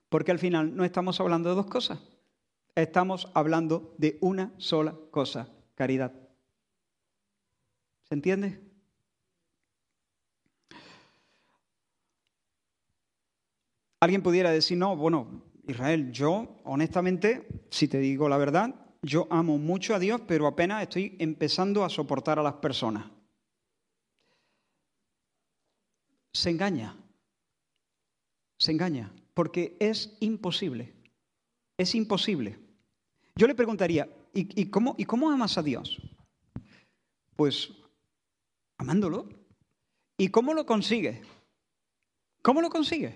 Porque 0.09 0.31
al 0.31 0.39
final 0.39 0.75
no 0.75 0.85
estamos 0.85 1.19
hablando 1.19 1.49
de 1.49 1.55
dos 1.55 1.65
cosas, 1.67 1.99
estamos 2.75 3.29
hablando 3.33 3.95
de 3.97 4.17
una 4.21 4.53
sola 4.57 4.95
cosa, 5.11 5.49
caridad. 5.75 6.13
¿Se 8.03 8.13
entiende? 8.13 8.61
Alguien 13.99 14.21
pudiera 14.21 14.51
decir, 14.51 14.77
no, 14.77 14.95
bueno, 14.95 15.41
Israel, 15.67 16.11
yo 16.11 16.59
honestamente, 16.63 17.47
si 17.71 17.87
te 17.87 17.97
digo 17.97 18.29
la 18.29 18.37
verdad, 18.37 18.75
yo 19.01 19.27
amo 19.29 19.57
mucho 19.57 19.95
a 19.95 19.99
Dios, 19.99 20.21
pero 20.27 20.47
apenas 20.47 20.83
estoy 20.83 21.15
empezando 21.19 21.83
a 21.83 21.89
soportar 21.89 22.39
a 22.39 22.43
las 22.43 22.55
personas. 22.55 23.05
Se 26.33 26.49
engaña, 26.49 26.95
se 28.59 28.71
engaña, 28.71 29.11
porque 29.35 29.77
es 29.79 30.17
imposible, 30.21 30.95
es 31.77 31.93
imposible. 31.93 32.57
Yo 33.35 33.45
le 33.45 33.53
preguntaría, 33.53 34.09
¿y, 34.33 34.65
cómo, 34.71 34.95
¿y 34.97 35.05
cómo 35.05 35.29
amas 35.29 35.59
a 35.59 35.61
Dios? 35.61 36.01
Pues 37.35 37.69
amándolo. 38.77 39.29
¿Y 40.17 40.29
cómo 40.29 40.53
lo 40.53 40.65
consigues? 40.65 41.19
¿Cómo 42.41 42.61
lo 42.61 42.69
consigues? 42.69 43.13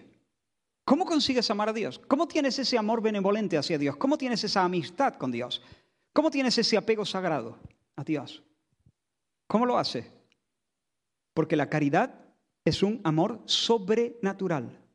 ¿Cómo 0.84 1.05
consigues 1.05 1.49
amar 1.49 1.70
a 1.70 1.74
Dios? 1.74 1.99
¿Cómo 1.99 2.28
tienes 2.28 2.59
ese 2.59 2.78
amor 2.78 3.01
benevolente 3.01 3.57
hacia 3.57 3.78
Dios? 3.78 3.95
¿Cómo 3.95 4.17
tienes 4.17 4.43
esa 4.43 4.63
amistad 4.63 5.15
con 5.15 5.32
Dios? 5.32 5.61
¿Cómo 6.11 6.30
tienes 6.32 6.57
ese 6.57 6.76
apego 6.76 7.05
sagrado 7.05 7.57
a 7.95 8.03
Dios? 8.03 8.43
¿Cómo 9.47 9.65
lo 9.65 9.78
haces? 9.78 10.05
Porque 11.34 11.55
la 11.55 11.70
caridad 11.70 12.13
es 12.65 12.84
un 12.84 12.99
amor 13.05 13.41
sobrenatural. 13.45 14.88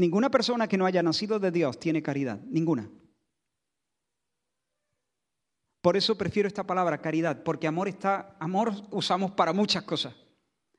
Ninguna 0.00 0.30
persona 0.30 0.66
que 0.66 0.78
no 0.78 0.86
haya 0.86 1.02
nacido 1.02 1.38
de 1.38 1.50
Dios 1.50 1.78
tiene 1.78 2.02
caridad, 2.02 2.40
ninguna. 2.46 2.88
Por 5.82 5.94
eso 5.94 6.16
prefiero 6.16 6.46
esta 6.46 6.64
palabra 6.66 7.02
caridad, 7.02 7.42
porque 7.42 7.66
amor 7.66 7.86
está 7.86 8.34
amor 8.40 8.72
usamos 8.92 9.32
para 9.32 9.52
muchas 9.52 9.82
cosas. 9.82 10.14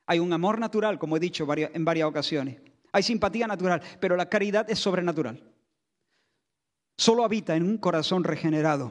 Hay 0.06 0.18
un 0.18 0.32
amor 0.32 0.58
natural, 0.58 0.98
como 0.98 1.16
he 1.16 1.20
dicho 1.20 1.46
en 1.56 1.84
varias 1.84 2.08
ocasiones. 2.08 2.60
Hay 2.90 3.04
simpatía 3.04 3.46
natural, 3.46 3.80
pero 4.00 4.16
la 4.16 4.28
caridad 4.28 4.68
es 4.68 4.80
sobrenatural. 4.80 5.40
Solo 6.96 7.24
habita 7.24 7.54
en 7.54 7.62
un 7.62 7.78
corazón 7.78 8.24
regenerado. 8.24 8.90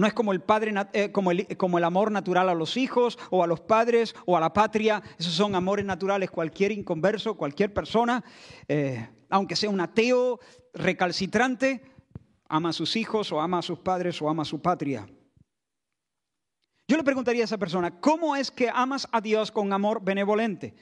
No 0.00 0.06
es 0.06 0.14
como 0.14 0.32
el, 0.32 0.40
padre, 0.40 0.72
eh, 0.94 1.12
como, 1.12 1.30
el, 1.30 1.84
amor 1.84 2.10
natural 2.10 2.48
a 2.48 2.54
los 2.54 2.78
hijos 2.78 3.18
o 3.28 3.44
a 3.44 3.46
los 3.46 3.60
padres 3.60 4.14
o 4.24 4.34
a 4.34 4.40
la 4.40 4.50
patria. 4.50 5.02
Esos 5.18 5.34
son 5.34 5.54
amores 5.54 5.84
naturales. 5.84 6.30
Cualquier 6.30 6.72
inconverso, 6.72 7.36
cualquier 7.36 7.74
persona, 7.74 8.24
eh, 8.66 9.10
aunque 9.28 9.56
sea 9.56 9.68
un 9.68 9.78
ateo 9.78 10.40
recalcitrante, 10.72 11.82
ama 12.48 12.70
a 12.70 12.72
sus 12.72 12.96
hijos 12.96 13.30
o 13.30 13.42
ama 13.42 13.58
a 13.58 13.62
sus 13.62 13.78
padres 13.80 14.22
o 14.22 14.30
ama 14.30 14.40
a 14.40 14.46
su 14.46 14.62
patria. 14.62 15.06
Yo 16.88 16.96
le 16.96 17.04
preguntaría 17.04 17.42
a 17.42 17.44
esa 17.44 17.58
persona, 17.58 18.00
¿cómo 18.00 18.36
es 18.36 18.50
que 18.50 18.70
amas 18.72 19.06
a 19.12 19.20
Dios 19.20 19.52
con 19.52 19.70
amor 19.70 20.02
benevolente? 20.02 20.74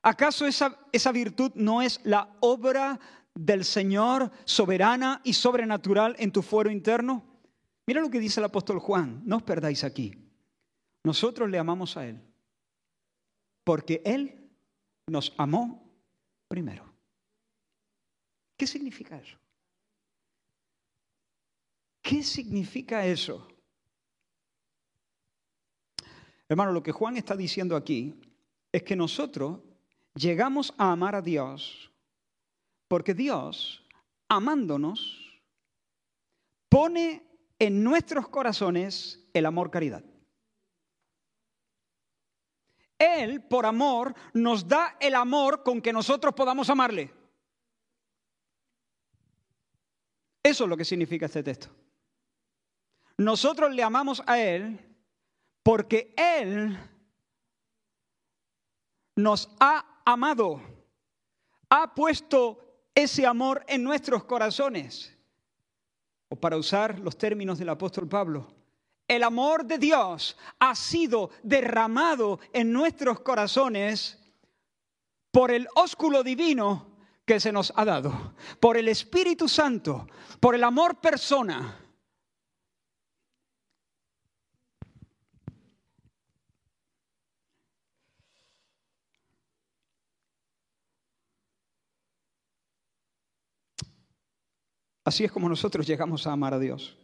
¿Acaso 0.00 0.46
esa, 0.46 0.78
esa 0.92 1.10
virtud 1.10 1.50
no 1.56 1.82
es 1.82 2.00
la 2.04 2.36
obra 2.38 3.00
del 3.34 3.64
Señor 3.64 4.30
soberana 4.44 5.20
y 5.24 5.32
sobrenatural 5.32 6.14
en 6.20 6.30
tu 6.30 6.40
fuero 6.40 6.70
interno? 6.70 7.33
Mira 7.86 8.00
lo 8.00 8.10
que 8.10 8.20
dice 8.20 8.40
el 8.40 8.46
apóstol 8.46 8.78
Juan, 8.78 9.22
no 9.24 9.36
os 9.36 9.42
perdáis 9.42 9.84
aquí. 9.84 10.14
Nosotros 11.02 11.50
le 11.50 11.58
amamos 11.58 11.96
a 11.96 12.06
Él, 12.06 12.20
porque 13.62 14.00
Él 14.04 14.50
nos 15.06 15.34
amó 15.36 15.84
primero. 16.48 16.84
¿Qué 18.56 18.66
significa 18.66 19.18
eso? 19.18 19.36
¿Qué 22.00 22.22
significa 22.22 23.04
eso? 23.04 23.48
Hermano, 26.48 26.72
lo 26.72 26.82
que 26.82 26.92
Juan 26.92 27.16
está 27.16 27.36
diciendo 27.36 27.76
aquí 27.76 28.14
es 28.70 28.82
que 28.82 28.96
nosotros 28.96 29.60
llegamos 30.14 30.74
a 30.78 30.92
amar 30.92 31.14
a 31.14 31.22
Dios 31.22 31.90
porque 32.88 33.14
Dios, 33.14 33.82
amándonos, 34.28 35.40
pone 36.68 37.22
en 37.58 37.82
nuestros 37.82 38.28
corazones 38.28 39.26
el 39.32 39.46
amor 39.46 39.70
caridad. 39.70 40.04
Él, 42.98 43.42
por 43.42 43.66
amor, 43.66 44.14
nos 44.32 44.66
da 44.66 44.96
el 45.00 45.14
amor 45.14 45.62
con 45.62 45.80
que 45.82 45.92
nosotros 45.92 46.34
podamos 46.34 46.70
amarle. 46.70 47.12
Eso 50.42 50.64
es 50.64 50.70
lo 50.70 50.76
que 50.76 50.84
significa 50.84 51.26
este 51.26 51.42
texto. 51.42 51.68
Nosotros 53.16 53.74
le 53.74 53.82
amamos 53.82 54.22
a 54.26 54.38
Él 54.38 54.78
porque 55.62 56.14
Él 56.16 56.78
nos 59.16 59.48
ha 59.60 60.02
amado, 60.04 60.60
ha 61.70 61.94
puesto 61.94 62.88
ese 62.94 63.26
amor 63.26 63.64
en 63.68 63.82
nuestros 63.82 64.24
corazones. 64.24 65.13
O 66.28 66.36
para 66.36 66.56
usar 66.56 66.98
los 66.98 67.16
términos 67.16 67.58
del 67.58 67.68
apóstol 67.68 68.08
Pablo, 68.08 68.46
el 69.06 69.22
amor 69.22 69.64
de 69.64 69.78
Dios 69.78 70.36
ha 70.58 70.74
sido 70.74 71.30
derramado 71.42 72.40
en 72.52 72.72
nuestros 72.72 73.20
corazones 73.20 74.18
por 75.30 75.50
el 75.50 75.68
ósculo 75.74 76.22
divino 76.22 76.94
que 77.26 77.40
se 77.40 77.52
nos 77.52 77.72
ha 77.76 77.84
dado, 77.84 78.34
por 78.60 78.76
el 78.76 78.88
Espíritu 78.88 79.48
Santo, 79.48 80.06
por 80.40 80.54
el 80.54 80.64
amor 80.64 81.00
persona. 81.00 81.83
Así 95.04 95.24
es 95.24 95.30
como 95.30 95.48
nosotros 95.48 95.86
llegamos 95.86 96.26
a 96.26 96.32
amar 96.32 96.54
a 96.54 96.58
Dios. 96.58 96.96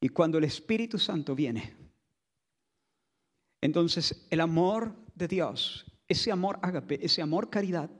Y 0.00 0.08
cuando 0.08 0.38
el 0.38 0.44
Espíritu 0.44 0.98
Santo 0.98 1.34
viene, 1.34 1.76
entonces 3.60 4.26
el 4.30 4.40
amor 4.40 4.94
de 5.14 5.28
Dios, 5.28 5.84
ese 6.08 6.32
amor 6.32 6.58
ágape, 6.62 7.04
ese 7.04 7.22
amor 7.22 7.50
caridad, 7.50 7.90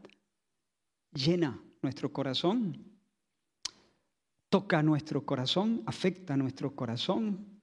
llena 1.13 1.63
nuestro 1.83 2.13
corazón, 2.13 2.93
toca 4.49 4.83
nuestro 4.83 5.25
corazón, 5.25 5.83
afecta 5.87 6.37
nuestro 6.37 6.75
corazón. 6.75 7.61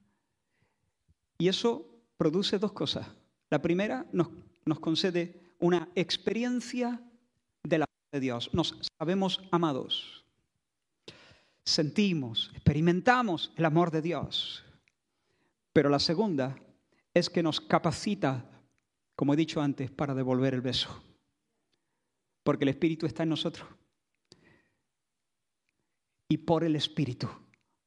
Y 1.38 1.48
eso 1.48 1.86
produce 2.16 2.58
dos 2.58 2.72
cosas. 2.72 3.08
La 3.48 3.62
primera 3.62 4.06
nos, 4.12 4.28
nos 4.64 4.80
concede 4.80 5.40
una 5.58 5.88
experiencia 5.94 7.02
de 8.12 8.20
Dios. 8.20 8.50
Nos 8.52 8.78
sabemos 8.98 9.40
amados 9.50 10.20
sentimos, 11.70 12.50
experimentamos 12.54 13.52
el 13.56 13.64
amor 13.64 13.90
de 13.90 14.02
Dios. 14.02 14.64
Pero 15.72 15.88
la 15.88 15.98
segunda 15.98 16.56
es 17.14 17.30
que 17.30 17.42
nos 17.42 17.60
capacita, 17.60 18.44
como 19.16 19.34
he 19.34 19.36
dicho 19.36 19.60
antes, 19.60 19.90
para 19.90 20.14
devolver 20.14 20.54
el 20.54 20.60
beso. 20.60 21.02
Porque 22.42 22.64
el 22.64 22.70
Espíritu 22.70 23.06
está 23.06 23.22
en 23.22 23.28
nosotros. 23.28 23.68
Y 26.28 26.38
por 26.38 26.64
el 26.64 26.76
Espíritu 26.76 27.28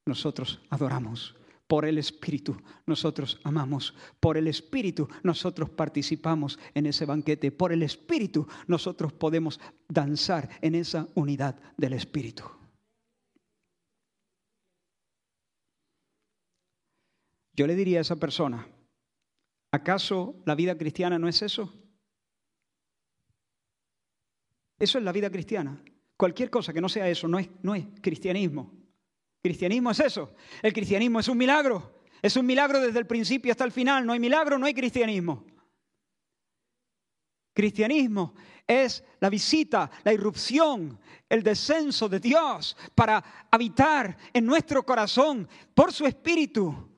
nosotros 0.05 0.61
adoramos. 0.69 1.36
Por 1.74 1.86
el 1.86 1.97
Espíritu 1.97 2.55
nosotros 2.86 3.39
amamos. 3.43 3.95
Por 4.19 4.38
el 4.38 4.47
Espíritu 4.47 5.09
nosotros 5.24 5.71
participamos 5.71 6.59
en 6.76 6.86
ese 6.86 7.03
banquete. 7.03 7.51
Por 7.51 7.74
el 7.74 7.82
Espíritu 7.82 8.47
nosotros 8.67 9.11
podemos 9.11 9.59
danzar 9.89 10.47
en 10.61 10.76
esa 10.76 11.07
unidad 11.15 11.59
del 11.76 11.93
Espíritu. 11.93 12.43
Yo 17.53 17.65
le 17.65 17.74
diría 17.74 17.97
a 17.97 18.01
esa 18.01 18.17
persona, 18.17 18.67
¿acaso 19.71 20.43
la 20.45 20.53
vida 20.53 20.78
cristiana 20.78 21.17
no 21.17 21.28
es 21.28 21.41
eso? 21.41 21.74
Eso 24.78 24.99
es 24.99 25.03
la 25.03 25.11
vida 25.11 25.32
cristiana. 25.32 25.84
Cualquier 26.17 26.51
cosa 26.51 26.71
que 26.71 26.82
no 26.82 26.88
sea 26.88 27.09
eso 27.09 27.28
no 27.28 27.39
es, 27.39 27.49
no 27.63 27.74
es 27.74 27.88
cristianismo. 27.99 28.82
Cristianismo 29.44 29.91
es 29.91 30.00
eso. 30.00 30.34
El 30.62 30.72
cristianismo 30.72 31.20
es 31.20 31.28
un 31.28 31.38
milagro. 31.38 32.00
Es 32.22 32.38
un 32.38 32.46
milagro 32.46 32.80
desde 32.80 33.00
el 33.00 33.06
principio 33.06 33.52
hasta 33.52 33.66
el 33.66 33.74
final. 33.74 34.06
No 34.06 34.14
hay 34.14 34.20
milagro, 34.20 34.58
no 34.58 34.66
hay 34.66 34.74
cristianismo. 34.74 35.46
Cristianismo 37.54 38.34
es 38.66 39.04
la 39.20 39.30
visita, 39.30 39.91
la 40.06 40.14
irrupción, 40.14 40.98
el 41.28 41.44
descenso 41.44 42.08
de 42.08 42.22
Dios 42.22 42.78
para 42.96 43.48
habitar 43.52 44.18
en 44.32 44.46
nuestro 44.46 44.86
corazón 44.86 45.50
por 45.76 45.91
su 45.91 46.06
espíritu 46.06 46.89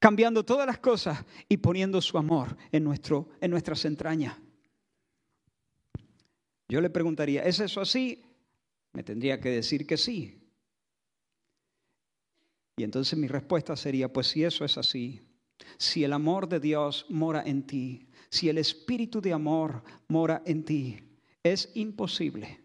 cambiando 0.00 0.44
todas 0.44 0.66
las 0.66 0.80
cosas 0.80 1.24
y 1.48 1.56
poniendo 1.56 2.02
su 2.02 2.18
amor 2.18 2.56
en, 2.72 2.82
nuestro, 2.84 3.30
en 3.40 3.50
nuestras 3.52 3.84
entrañas. 3.84 4.36
Yo 6.68 6.80
le 6.80 6.90
preguntaría, 6.90 7.42
¿es 7.44 7.60
eso 7.60 7.80
así? 7.80 8.22
Me 8.92 9.02
tendría 9.02 9.40
que 9.40 9.50
decir 9.50 9.86
que 9.86 9.96
sí. 9.96 10.43
Y 12.76 12.82
entonces 12.82 13.18
mi 13.18 13.28
respuesta 13.28 13.76
sería, 13.76 14.12
pues 14.12 14.28
si 14.28 14.44
eso 14.44 14.64
es 14.64 14.76
así, 14.78 15.22
si 15.78 16.04
el 16.04 16.12
amor 16.12 16.48
de 16.48 16.60
Dios 16.60 17.06
mora 17.08 17.42
en 17.44 17.66
ti, 17.66 18.08
si 18.30 18.48
el 18.48 18.58
espíritu 18.58 19.20
de 19.20 19.32
amor 19.32 19.82
mora 20.08 20.42
en 20.44 20.64
ti, 20.64 20.98
es 21.42 21.70
imposible 21.74 22.60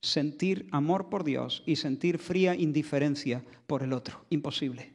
sentir 0.00 0.68
amor 0.72 1.08
por 1.08 1.22
Dios 1.22 1.62
y 1.64 1.76
sentir 1.76 2.18
fría 2.18 2.54
indiferencia 2.56 3.44
por 3.66 3.82
el 3.82 3.92
otro. 3.92 4.26
Imposible. 4.30 4.92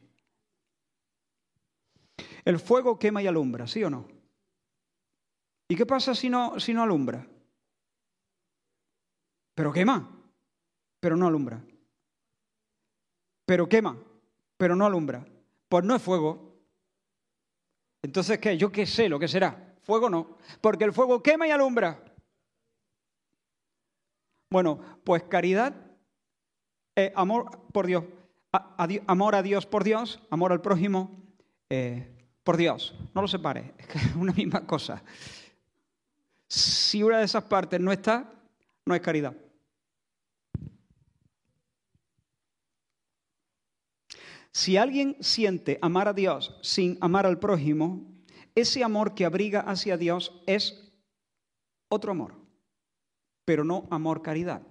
El 2.44 2.58
fuego 2.58 2.98
quema 2.98 3.22
y 3.22 3.26
alumbra, 3.26 3.66
¿sí 3.66 3.82
o 3.82 3.90
no? 3.90 4.06
¿Y 5.68 5.76
qué 5.76 5.86
pasa 5.86 6.14
si 6.14 6.28
no, 6.28 6.60
si 6.60 6.74
no 6.74 6.82
alumbra? 6.82 7.26
Pero 9.54 9.72
quema, 9.72 10.08
pero 11.00 11.16
no 11.16 11.26
alumbra. 11.26 11.62
Pero 13.44 13.68
quema, 13.68 13.98
pero 14.58 14.76
no 14.76 14.84
alumbra. 14.84 15.24
Pues 15.70 15.84
no 15.84 15.96
es 15.96 16.02
fuego. 16.02 16.54
Entonces, 18.02 18.38
¿qué? 18.38 18.58
Yo 18.58 18.70
qué 18.70 18.84
sé 18.84 19.08
lo 19.08 19.18
que 19.18 19.28
será. 19.28 19.74
Fuego 19.82 20.10
no, 20.10 20.36
porque 20.60 20.84
el 20.84 20.92
fuego 20.92 21.22
quema 21.22 21.48
y 21.48 21.50
alumbra. 21.50 22.04
Bueno, 24.50 24.80
pues 25.04 25.22
caridad, 25.24 25.74
eh, 26.96 27.12
amor 27.16 27.68
por 27.72 27.86
Dios, 27.86 28.04
amor 29.06 29.34
a 29.34 29.42
Dios 29.42 29.66
por 29.66 29.84
Dios, 29.84 30.20
amor 30.30 30.52
al 30.52 30.60
prójimo, 30.60 31.22
eh, 31.70 32.14
por 32.44 32.56
Dios, 32.56 32.94
no 33.14 33.22
lo 33.22 33.28
separe, 33.28 33.74
es 33.94 34.14
una 34.16 34.32
misma 34.32 34.66
cosa. 34.66 35.02
Si 36.46 37.02
una 37.02 37.18
de 37.18 37.24
esas 37.24 37.44
partes 37.44 37.78
no 37.78 37.92
está, 37.92 38.32
no 38.86 38.94
es 38.94 39.00
caridad. 39.02 39.34
Si 44.58 44.76
alguien 44.76 45.16
siente 45.20 45.78
amar 45.82 46.08
a 46.08 46.12
Dios 46.12 46.58
sin 46.62 46.98
amar 47.00 47.26
al 47.26 47.38
prójimo, 47.38 48.04
ese 48.56 48.82
amor 48.82 49.14
que 49.14 49.24
abriga 49.24 49.60
hacia 49.60 49.96
Dios 49.96 50.42
es 50.48 50.92
otro 51.88 52.10
amor, 52.10 52.34
pero 53.44 53.62
no 53.62 53.86
amor 53.88 54.20
caridad. 54.20 54.66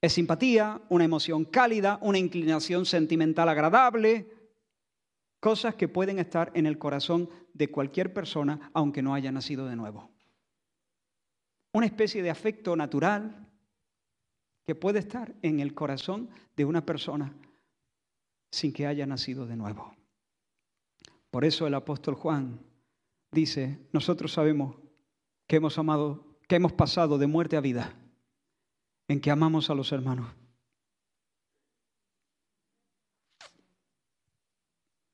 Es 0.00 0.14
simpatía, 0.14 0.82
una 0.88 1.04
emoción 1.04 1.44
cálida, 1.44 2.00
una 2.02 2.18
inclinación 2.18 2.86
sentimental 2.86 3.48
agradable, 3.48 4.26
Cosas 5.38 5.76
que 5.76 5.86
pueden 5.86 6.18
estar 6.18 6.50
en 6.54 6.66
el 6.66 6.78
corazón 6.78 7.30
de 7.52 7.70
cualquier 7.70 8.12
persona 8.12 8.70
aunque 8.74 9.02
no 9.02 9.14
haya 9.14 9.30
nacido 9.30 9.66
de 9.66 9.76
nuevo. 9.76 10.10
Una 11.72 11.86
especie 11.86 12.20
de 12.20 12.30
afecto 12.30 12.74
natural 12.74 13.48
que 14.64 14.74
puede 14.74 14.98
estar 14.98 15.34
en 15.42 15.60
el 15.60 15.72
corazón 15.72 16.30
de 16.56 16.64
una 16.64 16.84
persona 16.84 17.32
sin 18.52 18.72
que 18.72 18.86
haya 18.86 19.06
nacido 19.06 19.46
de 19.46 19.56
nuevo. 19.56 19.96
Por 21.30 21.44
eso 21.44 21.66
el 21.66 21.74
apóstol 21.74 22.14
Juan 22.14 22.60
dice, 23.32 23.88
nosotros 23.92 24.32
sabemos 24.32 24.76
que 25.48 25.56
hemos 25.56 25.78
amado, 25.78 26.36
que 26.46 26.56
hemos 26.56 26.74
pasado 26.74 27.16
de 27.16 27.26
muerte 27.26 27.56
a 27.56 27.60
vida, 27.60 27.96
en 29.08 29.20
que 29.20 29.30
amamos 29.30 29.70
a 29.70 29.74
los 29.74 29.90
hermanos. 29.90 30.30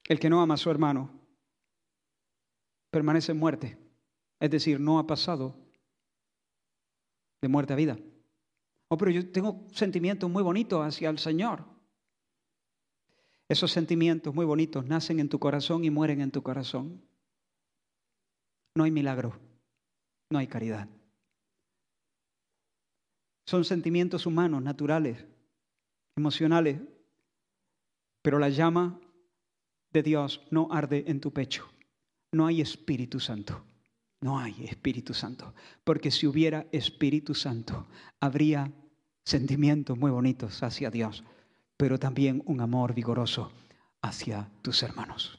El 0.08 0.18
que 0.18 0.28
no 0.28 0.42
ama 0.42 0.54
a 0.54 0.58
su 0.58 0.70
hermano 0.70 1.10
permanece 2.90 3.32
en 3.32 3.38
muerte, 3.38 3.78
es 4.40 4.50
decir, 4.50 4.80
no 4.80 4.98
ha 4.98 5.06
pasado 5.06 5.54
de 7.40 7.48
muerte 7.48 7.74
a 7.74 7.76
vida. 7.76 7.96
Oh, 8.88 8.96
pero 8.96 9.12
yo 9.12 9.30
tengo 9.30 9.66
sentimientos 9.70 10.28
muy 10.28 10.42
bonitos 10.42 10.84
hacia 10.84 11.10
el 11.10 11.18
Señor. 11.18 11.77
Esos 13.48 13.72
sentimientos 13.72 14.34
muy 14.34 14.44
bonitos 14.44 14.84
nacen 14.86 15.20
en 15.20 15.28
tu 15.28 15.38
corazón 15.38 15.84
y 15.84 15.90
mueren 15.90 16.20
en 16.20 16.30
tu 16.30 16.42
corazón. 16.42 17.02
No 18.74 18.84
hay 18.84 18.90
milagro, 18.90 19.38
no 20.30 20.38
hay 20.38 20.46
caridad. 20.46 20.88
Son 23.46 23.64
sentimientos 23.64 24.26
humanos, 24.26 24.62
naturales, 24.62 25.24
emocionales, 26.16 26.80
pero 28.20 28.38
la 28.38 28.50
llama 28.50 29.00
de 29.90 30.02
Dios 30.02 30.42
no 30.50 30.68
arde 30.70 31.04
en 31.06 31.20
tu 31.20 31.32
pecho. 31.32 31.66
No 32.32 32.46
hay 32.46 32.60
Espíritu 32.60 33.20
Santo. 33.20 33.64
No 34.20 34.38
hay 34.38 34.64
Espíritu 34.64 35.14
Santo. 35.14 35.54
Porque 35.84 36.10
si 36.10 36.26
hubiera 36.26 36.66
Espíritu 36.72 37.34
Santo, 37.34 37.86
habría 38.20 38.70
sentimientos 39.24 39.96
muy 39.96 40.10
bonitos 40.10 40.62
hacia 40.62 40.90
Dios, 40.90 41.24
pero 41.78 41.98
también 41.98 42.42
un 42.44 42.60
amor 42.60 42.92
vigoroso 42.92 43.50
hacia 44.02 44.50
tus 44.60 44.82
hermanos. 44.82 45.38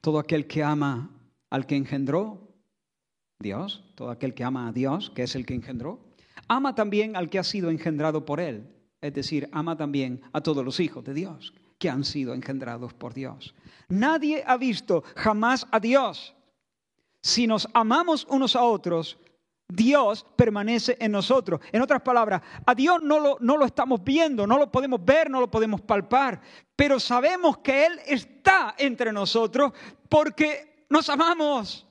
Todo 0.00 0.18
aquel 0.18 0.46
que 0.46 0.62
ama 0.62 1.10
al 1.48 1.66
que 1.66 1.76
engendró, 1.76 2.48
Dios, 3.38 3.84
todo 3.94 4.10
aquel 4.10 4.34
que 4.34 4.44
ama 4.44 4.68
a 4.68 4.72
Dios, 4.72 5.10
que 5.10 5.22
es 5.22 5.34
el 5.36 5.46
que 5.46 5.54
engendró, 5.54 6.00
ama 6.48 6.74
también 6.74 7.16
al 7.16 7.30
que 7.30 7.38
ha 7.38 7.44
sido 7.44 7.70
engendrado 7.70 8.24
por 8.24 8.40
él. 8.40 8.68
Es 9.00 9.14
decir, 9.14 9.48
ama 9.52 9.76
también 9.76 10.20
a 10.32 10.40
todos 10.40 10.64
los 10.64 10.80
hijos 10.80 11.04
de 11.04 11.14
Dios 11.14 11.54
que 11.78 11.88
han 11.88 12.04
sido 12.04 12.34
engendrados 12.34 12.92
por 12.94 13.14
Dios. 13.14 13.54
Nadie 13.88 14.42
ha 14.44 14.56
visto 14.56 15.04
jamás 15.14 15.68
a 15.70 15.78
Dios. 15.78 16.34
Si 17.22 17.46
nos 17.46 17.68
amamos 17.74 18.26
unos 18.28 18.56
a 18.56 18.64
otros, 18.64 19.18
Dios 19.68 20.24
permanece 20.34 20.96
en 20.98 21.12
nosotros. 21.12 21.60
En 21.70 21.82
otras 21.82 22.00
palabras, 22.00 22.40
a 22.64 22.74
Dios 22.74 23.02
no 23.02 23.20
lo, 23.20 23.36
no 23.40 23.58
lo 23.58 23.66
estamos 23.66 24.02
viendo, 24.02 24.46
no 24.46 24.58
lo 24.58 24.72
podemos 24.72 25.04
ver, 25.04 25.30
no 25.30 25.40
lo 25.40 25.50
podemos 25.50 25.82
palpar, 25.82 26.40
pero 26.74 26.98
sabemos 26.98 27.58
que 27.58 27.84
Él 27.84 28.00
está 28.06 28.74
entre 28.78 29.12
nosotros 29.12 29.72
porque 30.08 30.86
nos 30.88 31.08
amamos. 31.10 31.86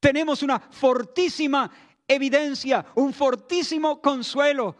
Tenemos 0.00 0.42
una 0.42 0.58
fortísima 0.58 1.70
evidencia, 2.06 2.84
un 2.96 3.12
fortísimo 3.12 4.00
consuelo. 4.00 4.76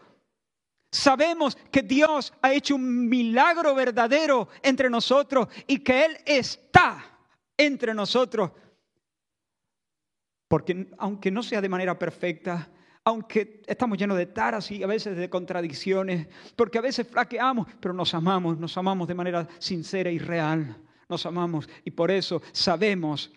Sabemos 0.91 1.55
que 1.71 1.83
Dios 1.83 2.33
ha 2.41 2.51
hecho 2.51 2.75
un 2.75 3.07
milagro 3.07 3.75
verdadero 3.75 4.49
entre 4.61 4.89
nosotros 4.89 5.47
y 5.67 5.79
que 5.79 6.05
Él 6.05 6.17
está 6.25 7.08
entre 7.59 7.93
nosotros. 7.93 8.51
Porque 10.47 10.87
aunque 10.97 11.29
no 11.29 11.43
sea 11.43 11.61
de 11.61 11.69
manera 11.69 11.99
perfecta, 11.99 12.71
aunque 13.03 13.61
estamos 13.67 13.97
llenos 13.97 14.17
de 14.17 14.25
taras 14.25 14.71
y 14.71 14.81
a 14.81 14.87
veces 14.87 15.15
de 15.15 15.29
contradicciones, 15.29 16.27
porque 16.55 16.79
a 16.79 16.81
veces 16.81 17.07
flaqueamos, 17.07 17.67
pero 17.79 17.93
nos 17.93 18.13
amamos, 18.13 18.57
nos 18.57 18.75
amamos 18.77 19.07
de 19.07 19.13
manera 19.13 19.47
sincera 19.59 20.09
y 20.09 20.17
real, 20.17 20.75
nos 21.07 21.25
amamos 21.25 21.69
y 21.83 21.91
por 21.91 22.09
eso 22.09 22.41
sabemos 22.51 23.31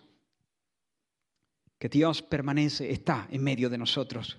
que 1.77 1.89
Dios 1.89 2.21
permanece, 2.21 2.89
está 2.89 3.27
en 3.29 3.43
medio 3.43 3.69
de 3.69 3.77
nosotros. 3.77 4.37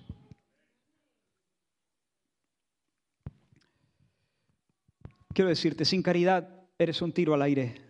Quiero 5.33 5.49
decirte, 5.49 5.85
sin 5.85 6.01
caridad 6.01 6.65
eres 6.79 7.01
un 7.01 7.11
tiro 7.11 7.33
al 7.33 7.41
aire. 7.41 7.84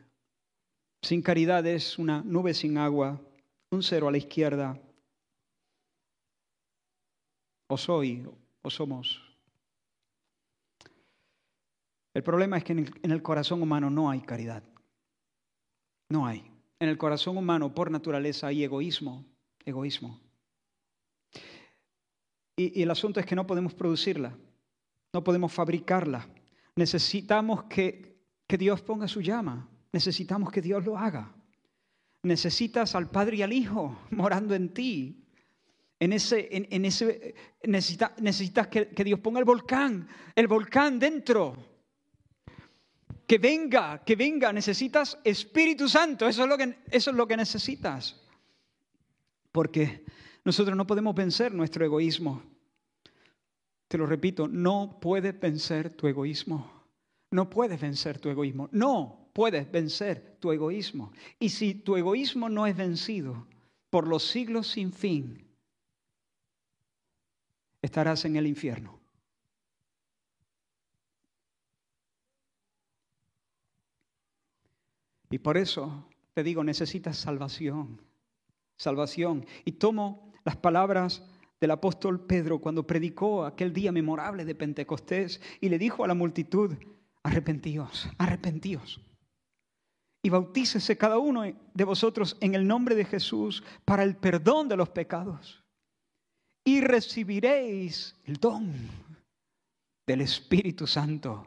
Sin 1.01 1.21
caridad 1.21 1.65
es 1.65 1.99
una 1.99 2.21
nube 2.23 2.53
sin 2.53 2.77
agua, 2.77 3.21
un 3.71 3.83
cero 3.83 4.07
a 4.07 4.11
la 4.11 4.17
izquierda. 4.17 4.79
O 7.67 7.77
soy 7.77 8.27
o 8.61 8.69
somos. 8.69 9.21
El 12.15 12.23
problema 12.23 12.57
es 12.57 12.63
que 12.63 12.71
en 12.71 13.11
el, 13.11 13.21
corazón 13.21 13.61
humano 13.61 13.89
no 13.89 14.09
hay 14.09 14.21
caridad. 14.21 14.63
No 16.09 16.25
hay. 16.25 16.49
En 16.79 16.87
el 16.87 16.97
corazón 16.97 17.37
humano, 17.37 17.73
por 17.75 17.91
naturaleza, 17.91 18.47
hay 18.47 18.63
egoísmo, 18.63 19.25
egoísmo. 19.65 20.19
Y, 22.55 22.79
y, 22.79 22.83
el 22.83 22.91
asunto 22.91 23.19
es 23.19 23.25
que 23.25 23.35
no 23.35 23.45
podemos 23.45 23.73
producirla, 23.73 24.33
no 25.11 25.23
podemos 25.25 25.51
fabricarla. 25.51 26.25
Necesitamos 26.77 27.65
que, 27.65 28.17
que 28.47 28.57
Dios 28.57 28.81
ponga 28.81 29.09
su 29.09 29.19
llama, 29.19 29.67
necesitamos 29.95 30.51
que 30.51 30.61
Dios 30.61 30.83
lo 30.83 30.97
haga. 30.97 31.33
Necesitas 32.23 32.95
al 32.95 33.09
Padre 33.09 33.37
y 33.37 33.41
al 33.43 33.53
Hijo 33.53 33.97
morando 34.11 34.53
en 34.53 34.73
ti. 34.73 35.23
En 35.97 36.11
ese, 36.11 36.49
en, 36.51 36.83
ese, 36.83 37.33
necesita, 37.63 38.13
necesitas 38.19 38.67
que, 38.67 38.89
que 38.89 39.05
Dios 39.05 39.21
ponga 39.21 39.39
el 39.39 39.45
volcán, 39.45 40.05
el 40.35 40.47
volcán 40.47 40.99
dentro. 40.99 41.55
Que 43.25 43.37
venga, 43.37 44.03
que 44.03 44.17
venga. 44.17 44.51
Necesitas 44.51 45.17
Espíritu 45.23 45.87
Santo. 45.87 46.27
Eso 46.27 46.43
es 46.43 46.49
lo 46.49 46.57
que, 46.57 46.77
eso 46.91 47.11
es 47.11 47.15
lo 47.15 47.25
que 47.25 47.37
necesitas. 47.37 48.21
Porque 49.53 50.03
nosotros 50.43 50.75
no 50.75 50.85
podemos 50.85 51.15
vencer 51.15 51.53
nuestro 51.53 51.85
egoísmo. 51.85 52.43
Te 53.87 53.97
lo 53.97 54.05
repito, 54.05 54.49
no 54.49 54.99
puedes 54.99 55.39
vencer 55.39 55.93
tu 55.93 56.07
egoísmo. 56.07 56.69
No 57.31 57.49
puedes 57.49 57.79
vencer 57.79 58.19
tu 58.19 58.29
egoísmo. 58.29 58.67
No 58.73 59.24
puedes 59.35 59.69
vencer 59.69 60.37
tu 60.39 60.53
egoísmo. 60.53 61.11
Y 61.37 61.49
si 61.49 61.75
tu 61.75 61.97
egoísmo 61.97 62.47
no 62.47 62.65
es 62.65 62.77
vencido 62.77 63.45
por 63.89 64.07
los 64.07 64.23
siglos 64.23 64.67
sin 64.67 64.93
fin, 64.93 65.45
estarás 67.81 68.23
en 68.23 68.37
el 68.37 68.47
infierno. 68.47 68.97
Y 75.29 75.37
por 75.39 75.57
eso 75.57 76.07
te 76.33 76.41
digo, 76.41 76.63
necesitas 76.63 77.17
salvación 77.17 77.99
salvación. 78.77 79.45
Y 79.63 79.73
tomo 79.73 80.31
las 80.43 80.57
palabras 80.57 81.23
del 81.59 81.71
apóstol 81.71 82.25
Pedro 82.25 82.59
cuando 82.59 82.85
predicó 82.85 83.45
aquel 83.45 83.73
día 83.73 83.91
memorable 83.91 84.45
de 84.45 84.55
Pentecostés 84.55 85.41
y 85.61 85.69
le 85.69 85.79
dijo 85.79 86.03
a 86.03 86.07
la 86.07 86.13
multitud, 86.13 86.75
arrepentíos, 87.23 88.09
arrepentíos. 88.17 89.01
Y 90.25 90.29
bautícese 90.31 90.97
cada 90.97 91.19
uno 91.19 91.43
de 91.43 91.83
vosotros 91.83 92.35
en 92.41 92.55
el 92.55 92.65
nombre 92.65 92.95
de 92.95 93.05
Jesús 93.05 93.63
para 93.85 94.01
el 94.01 94.15
perdón 94.15 94.67
de 94.67 94.75
los 94.75 94.89
pecados. 94.89 95.63
Y 96.63 96.81
recibiréis 96.81 98.15
el 98.23 98.37
don 98.37 98.73
del 100.03 100.21
Espíritu 100.21 100.87
Santo. 100.87 101.45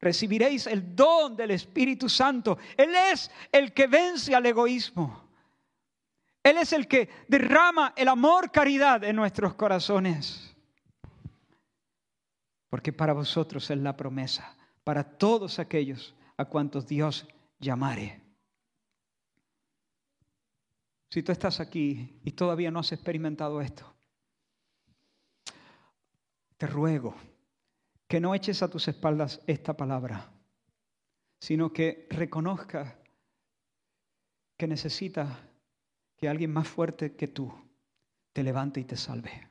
Recibiréis 0.00 0.68
el 0.68 0.94
don 0.94 1.34
del 1.34 1.50
Espíritu 1.50 2.08
Santo. 2.08 2.58
Él 2.76 2.92
es 3.10 3.28
el 3.50 3.72
que 3.72 3.88
vence 3.88 4.36
al 4.36 4.46
egoísmo. 4.46 5.28
Él 6.44 6.58
es 6.58 6.72
el 6.72 6.86
que 6.86 7.08
derrama 7.26 7.92
el 7.96 8.06
amor, 8.06 8.52
caridad 8.52 9.02
en 9.02 9.16
nuestros 9.16 9.54
corazones. 9.54 10.54
Porque 12.70 12.92
para 12.92 13.14
vosotros 13.14 13.68
es 13.68 13.78
la 13.78 13.96
promesa, 13.96 14.56
para 14.84 15.02
todos 15.02 15.58
aquellos 15.58 16.14
a 16.36 16.44
cuantos 16.44 16.86
Dios 16.86 17.26
llamare. 17.58 18.22
Si 21.10 21.22
tú 21.22 21.32
estás 21.32 21.60
aquí 21.60 22.20
y 22.24 22.32
todavía 22.32 22.70
no 22.70 22.80
has 22.80 22.92
experimentado 22.92 23.60
esto, 23.60 23.94
te 26.56 26.66
ruego 26.66 27.14
que 28.08 28.20
no 28.20 28.34
eches 28.34 28.62
a 28.62 28.68
tus 28.68 28.88
espaldas 28.88 29.40
esta 29.46 29.76
palabra, 29.76 30.32
sino 31.40 31.72
que 31.72 32.06
reconozcas 32.10 32.94
que 34.56 34.66
necesitas 34.66 35.36
que 36.16 36.28
alguien 36.28 36.52
más 36.52 36.68
fuerte 36.68 37.14
que 37.14 37.28
tú 37.28 37.52
te 38.32 38.42
levante 38.42 38.80
y 38.80 38.84
te 38.84 38.96
salve. 38.96 39.48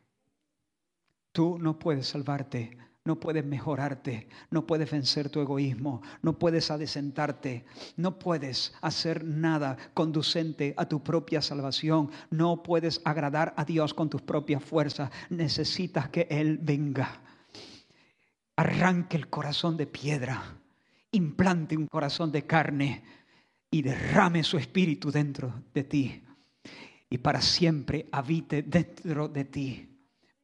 Tú 1.31 1.59
no 1.59 1.77
puedes 1.77 2.07
salvarte, 2.07 2.77
no 3.05 3.19
puedes 3.19 3.45
mejorarte, 3.45 4.27
no 4.49 4.65
puedes 4.65 4.89
vencer 4.89 5.29
tu 5.29 5.39
egoísmo, 5.39 6.01
no 6.23 6.37
puedes 6.37 6.71
adesentarte, 6.71 7.63
no 7.95 8.17
puedes 8.17 8.73
hacer 8.81 9.23
nada 9.23 9.77
conducente 9.93 10.73
a 10.75 10.87
tu 10.87 11.03
propia 11.03 11.41
salvación, 11.41 12.09
no 12.31 12.63
puedes 12.63 13.01
agradar 13.05 13.53
a 13.57 13.63
Dios 13.63 13.93
con 13.93 14.09
tus 14.09 14.23
propias 14.23 14.63
fuerzas. 14.63 15.11
Necesitas 15.29 16.09
que 16.09 16.27
Él 16.31 16.57
venga, 16.59 17.21
arranque 18.55 19.17
el 19.17 19.29
corazón 19.29 19.77
de 19.77 19.85
piedra, 19.85 20.57
implante 21.11 21.77
un 21.77 21.85
corazón 21.85 22.31
de 22.31 22.47
carne 22.47 23.03
y 23.69 23.83
derrame 23.83 24.43
su 24.43 24.57
espíritu 24.57 25.11
dentro 25.11 25.53
de 25.73 25.83
ti 25.83 26.23
y 27.09 27.19
para 27.19 27.39
siempre 27.39 28.07
habite 28.11 28.63
dentro 28.63 29.27
de 29.27 29.45
ti, 29.45 29.94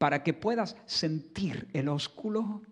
para 0.02 0.24
que 0.24 0.34
puedas 0.34 0.76
sentir 0.88 1.70
el 1.74 1.88
ósculo, 1.88 2.64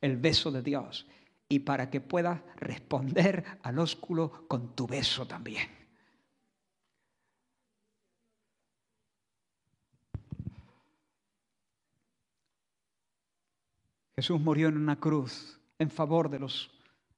el 0.00 0.16
beso 0.16 0.52
de 0.52 0.62
Dios, 0.62 1.08
y 1.48 1.58
para 1.58 1.90
que 1.90 2.00
puedas 2.00 2.40
responder 2.54 3.44
al 3.64 3.80
ósculo 3.80 4.46
con 4.46 4.76
tu 4.76 4.86
beso 4.86 5.26
también. 5.26 5.68
Jesús 14.14 14.40
murió 14.40 14.68
en 14.68 14.76
una 14.76 15.00
cruz 15.00 15.58
en 15.80 15.90
favor 15.90 16.30
de 16.30 16.38
los 16.38 16.70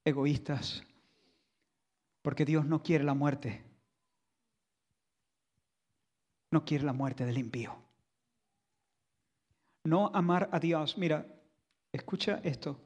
egoístas, 0.07 0.85
porque 2.23 2.47
Dios 2.47 2.65
no 2.65 2.83
quiere 2.83 3.05
la 3.05 3.13
muerte, 3.13 3.63
no 6.51 6.65
quiere 6.65 6.85
la 6.85 6.95
muerte 6.95 7.27
del 7.27 7.37
impío. 7.37 7.84
No 9.85 10.11
amar 10.15 10.49
a 10.51 10.59
Dios, 10.59 10.97
mira, 10.97 11.27
escucha 11.93 12.41
esto. 12.43 12.81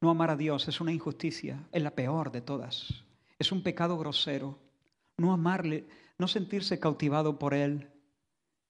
No 0.00 0.10
amar 0.10 0.30
a 0.30 0.36
Dios 0.36 0.66
es 0.66 0.80
una 0.80 0.92
injusticia, 0.92 1.68
es 1.70 1.82
la 1.82 1.94
peor 1.94 2.32
de 2.32 2.40
todas. 2.40 3.04
Es 3.38 3.52
un 3.52 3.62
pecado 3.62 3.98
grosero. 3.98 4.58
No 5.18 5.32
amarle, 5.32 5.86
no 6.18 6.26
sentirse 6.26 6.80
cautivado 6.80 7.38
por 7.38 7.52
Él, 7.52 7.90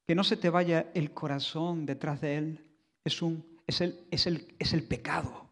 que 0.07 0.15
no 0.15 0.25
se 0.25 0.37
te 0.37 0.51
vaya 0.51 0.91
el 0.95 1.15
corazón 1.15 1.87
detrás 1.87 2.21
de 2.21 2.37
Él, 2.37 2.67
es, 3.05 3.23
un, 3.23 3.61
es, 3.67 3.81
el, 3.81 4.07
es, 4.11 4.27
el, 4.27 4.55
es 4.59 4.73
el 4.73 4.87
pecado. 4.87 5.49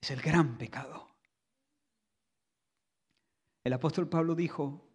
Es 0.00 0.10
el 0.12 0.20
gran 0.20 0.56
pecado. 0.56 1.08
El 3.64 3.72
apóstol 3.72 4.08
Pablo 4.08 4.34
dijo, 4.34 4.88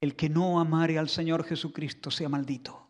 el 0.00 0.16
que 0.16 0.28
no 0.28 0.60
amare 0.60 0.98
al 0.98 1.08
Señor 1.08 1.44
Jesucristo 1.44 2.10
sea 2.10 2.28
maldito. 2.28 2.85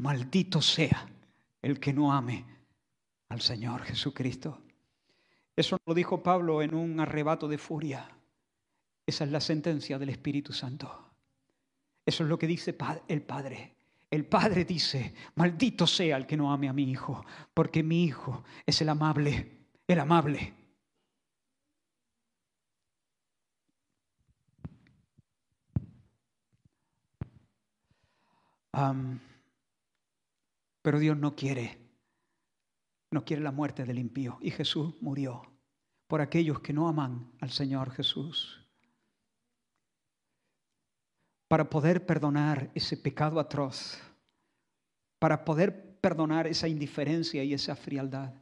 Maldito 0.00 0.62
sea 0.62 1.06
el 1.60 1.78
que 1.78 1.92
no 1.92 2.10
ame 2.10 2.46
al 3.28 3.42
Señor 3.42 3.82
Jesucristo. 3.82 4.62
Eso 5.54 5.76
lo 5.84 5.92
dijo 5.92 6.22
Pablo 6.22 6.62
en 6.62 6.74
un 6.74 6.98
arrebato 7.00 7.46
de 7.46 7.58
furia. 7.58 8.08
Esa 9.06 9.24
es 9.24 9.30
la 9.30 9.42
sentencia 9.42 9.98
del 9.98 10.08
Espíritu 10.08 10.54
Santo. 10.54 11.10
Eso 12.06 12.22
es 12.22 12.30
lo 12.30 12.38
que 12.38 12.46
dice 12.46 12.74
el 13.08 13.22
Padre. 13.22 13.74
El 14.10 14.24
Padre 14.24 14.64
dice, 14.64 15.14
maldito 15.34 15.86
sea 15.86 16.16
el 16.16 16.26
que 16.26 16.36
no 16.36 16.50
ame 16.50 16.70
a 16.70 16.72
mi 16.72 16.90
Hijo, 16.90 17.24
porque 17.52 17.82
mi 17.82 18.04
Hijo 18.04 18.42
es 18.64 18.80
el 18.80 18.88
amable, 18.88 19.66
el 19.86 20.00
amable. 20.00 20.54
Pero 30.82 30.98
Dios 30.98 31.16
no 31.16 31.36
quiere, 31.36 31.78
no 33.10 33.24
quiere 33.24 33.42
la 33.42 33.52
muerte 33.52 33.84
del 33.84 33.98
impío. 33.98 34.38
Y 34.40 34.50
Jesús 34.50 34.94
murió 35.00 35.42
por 36.06 36.20
aquellos 36.20 36.60
que 36.60 36.72
no 36.72 36.88
aman 36.88 37.30
al 37.40 37.50
Señor 37.50 37.90
Jesús. 37.90 38.66
Para 41.48 41.68
poder 41.68 42.06
perdonar 42.06 42.70
ese 42.74 42.96
pecado 42.96 43.40
atroz, 43.40 44.00
para 45.18 45.44
poder 45.44 45.98
perdonar 46.00 46.46
esa 46.46 46.68
indiferencia 46.68 47.44
y 47.44 47.52
esa 47.52 47.76
frialdad. 47.76 48.32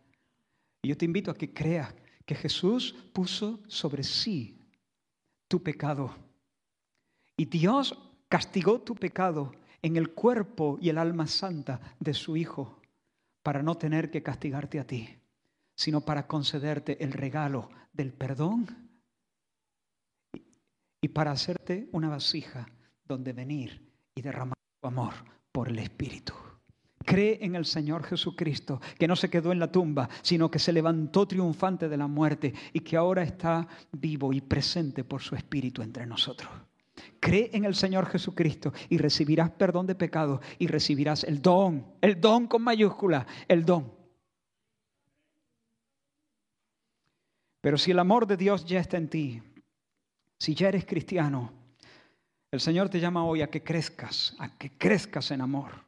Y 0.82 0.88
yo 0.88 0.96
te 0.96 1.04
invito 1.04 1.30
a 1.30 1.34
que 1.34 1.52
creas 1.52 1.94
que 2.24 2.34
Jesús 2.34 2.94
puso 3.12 3.60
sobre 3.66 4.02
sí 4.04 4.60
tu 5.48 5.62
pecado. 5.62 6.14
Y 7.36 7.46
Dios 7.46 7.98
castigó 8.28 8.80
tu 8.80 8.94
pecado 8.94 9.52
en 9.82 9.96
el 9.96 10.10
cuerpo 10.10 10.78
y 10.80 10.88
el 10.88 10.98
alma 10.98 11.26
santa 11.26 11.80
de 12.00 12.14
su 12.14 12.36
Hijo 12.36 12.80
para 13.42 13.62
no 13.62 13.76
tener 13.76 14.10
que 14.10 14.22
castigarte 14.22 14.80
a 14.80 14.86
ti, 14.86 15.08
sino 15.74 16.00
para 16.00 16.26
concederte 16.26 17.02
el 17.02 17.12
regalo 17.12 17.70
del 17.92 18.12
perdón 18.12 18.88
y 21.00 21.08
para 21.08 21.30
hacerte 21.30 21.88
una 21.92 22.08
vasija 22.08 22.66
donde 23.04 23.32
venir 23.32 23.88
y 24.14 24.22
derramar 24.22 24.58
tu 24.80 24.88
amor 24.88 25.14
por 25.52 25.68
el 25.68 25.78
Espíritu. 25.78 26.34
Cree 27.04 27.38
en 27.40 27.54
el 27.54 27.64
Señor 27.64 28.04
Jesucristo, 28.04 28.82
que 28.98 29.08
no 29.08 29.16
se 29.16 29.30
quedó 29.30 29.50
en 29.50 29.60
la 29.60 29.72
tumba, 29.72 30.10
sino 30.20 30.50
que 30.50 30.58
se 30.58 30.74
levantó 30.74 31.26
triunfante 31.26 31.88
de 31.88 31.96
la 31.96 32.06
muerte 32.06 32.52
y 32.72 32.80
que 32.80 32.96
ahora 32.98 33.22
está 33.22 33.66
vivo 33.92 34.32
y 34.34 34.42
presente 34.42 35.04
por 35.04 35.22
su 35.22 35.34
Espíritu 35.34 35.80
entre 35.80 36.04
nosotros. 36.04 36.50
Cree 37.20 37.50
en 37.52 37.64
el 37.64 37.74
Señor 37.74 38.06
Jesucristo 38.06 38.72
y 38.88 38.98
recibirás 38.98 39.50
perdón 39.50 39.86
de 39.86 39.94
pecado 39.94 40.40
y 40.58 40.66
recibirás 40.66 41.24
el 41.24 41.42
don, 41.42 41.86
el 42.00 42.20
don 42.20 42.46
con 42.46 42.62
mayúscula, 42.62 43.26
el 43.48 43.64
don. 43.64 43.92
Pero 47.60 47.76
si 47.76 47.90
el 47.90 47.98
amor 47.98 48.26
de 48.26 48.36
Dios 48.36 48.64
ya 48.64 48.80
está 48.80 48.96
en 48.96 49.08
ti, 49.08 49.42
si 50.38 50.54
ya 50.54 50.68
eres 50.68 50.84
cristiano, 50.84 51.52
el 52.50 52.60
Señor 52.60 52.88
te 52.88 53.00
llama 53.00 53.24
hoy 53.24 53.42
a 53.42 53.50
que 53.50 53.62
crezcas, 53.62 54.34
a 54.38 54.56
que 54.56 54.70
crezcas 54.70 55.30
en 55.30 55.40
amor. 55.40 55.84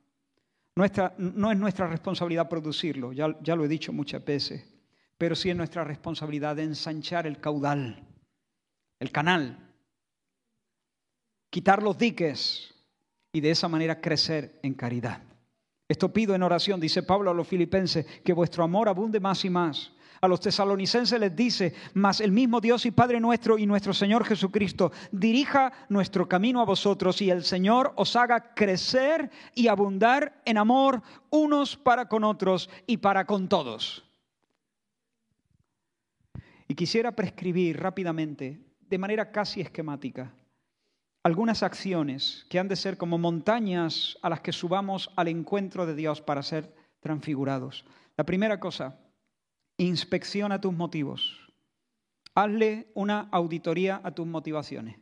Nuestra, 0.74 1.14
no 1.18 1.50
es 1.50 1.58
nuestra 1.58 1.86
responsabilidad 1.86 2.48
producirlo, 2.48 3.12
ya, 3.12 3.36
ya 3.42 3.56
lo 3.56 3.64
he 3.64 3.68
dicho 3.68 3.92
muchas 3.92 4.24
veces, 4.24 4.64
pero 5.16 5.34
sí 5.34 5.50
es 5.50 5.56
nuestra 5.56 5.84
responsabilidad 5.84 6.56
de 6.56 6.64
ensanchar 6.64 7.26
el 7.26 7.40
caudal, 7.40 8.06
el 8.98 9.10
canal 9.12 9.69
quitar 11.51 11.82
los 11.82 11.98
diques 11.98 12.74
y 13.32 13.40
de 13.40 13.51
esa 13.51 13.68
manera 13.68 14.01
crecer 14.01 14.59
en 14.62 14.74
caridad. 14.74 15.22
Esto 15.88 16.12
pido 16.12 16.34
en 16.34 16.42
oración, 16.42 16.80
dice 16.80 17.03
Pablo 17.03 17.30
a 17.30 17.34
los 17.34 17.48
filipenses, 17.48 18.07
que 18.24 18.32
vuestro 18.32 18.62
amor 18.62 18.88
abunde 18.88 19.18
más 19.18 19.44
y 19.44 19.51
más. 19.51 19.92
A 20.20 20.28
los 20.28 20.40
tesalonicenses 20.40 21.18
les 21.18 21.34
dice, 21.34 21.74
mas 21.94 22.20
el 22.20 22.30
mismo 22.30 22.61
Dios 22.61 22.84
y 22.84 22.90
Padre 22.90 23.20
nuestro 23.20 23.59
y 23.59 23.66
nuestro 23.66 23.94
Señor 23.94 24.24
Jesucristo 24.24 24.92
dirija 25.11 25.72
nuestro 25.88 26.28
camino 26.28 26.61
a 26.61 26.66
vosotros 26.66 27.22
y 27.22 27.30
el 27.30 27.42
Señor 27.42 27.92
os 27.96 28.14
haga 28.16 28.55
crecer 28.55 29.30
y 29.55 29.68
abundar 29.68 30.42
en 30.44 30.59
amor 30.59 31.03
unos 31.30 31.76
para 31.76 32.07
con 32.07 32.22
otros 32.22 32.68
y 32.86 32.98
para 32.98 33.24
con 33.24 33.48
todos. 33.48 34.05
Y 36.68 36.74
quisiera 36.74 37.16
prescribir 37.16 37.80
rápidamente, 37.80 38.61
de 38.88 38.98
manera 38.98 39.32
casi 39.32 39.61
esquemática, 39.62 40.32
algunas 41.22 41.62
acciones 41.62 42.46
que 42.48 42.58
han 42.58 42.68
de 42.68 42.76
ser 42.76 42.96
como 42.96 43.18
montañas 43.18 44.16
a 44.22 44.30
las 44.30 44.40
que 44.40 44.52
subamos 44.52 45.10
al 45.16 45.28
encuentro 45.28 45.86
de 45.86 45.94
Dios 45.94 46.20
para 46.20 46.42
ser 46.42 46.74
transfigurados. 47.00 47.84
La 48.16 48.24
primera 48.24 48.58
cosa, 48.60 48.98
inspecciona 49.76 50.60
tus 50.60 50.72
motivos. 50.72 51.52
Hazle 52.34 52.90
una 52.94 53.28
auditoría 53.32 54.00
a 54.02 54.12
tus 54.12 54.26
motivaciones. 54.26 54.98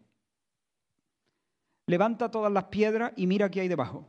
Levanta 1.86 2.30
todas 2.30 2.52
las 2.52 2.64
piedras 2.64 3.12
y 3.16 3.26
mira 3.26 3.50
qué 3.50 3.60
hay 3.60 3.68
debajo. 3.68 4.06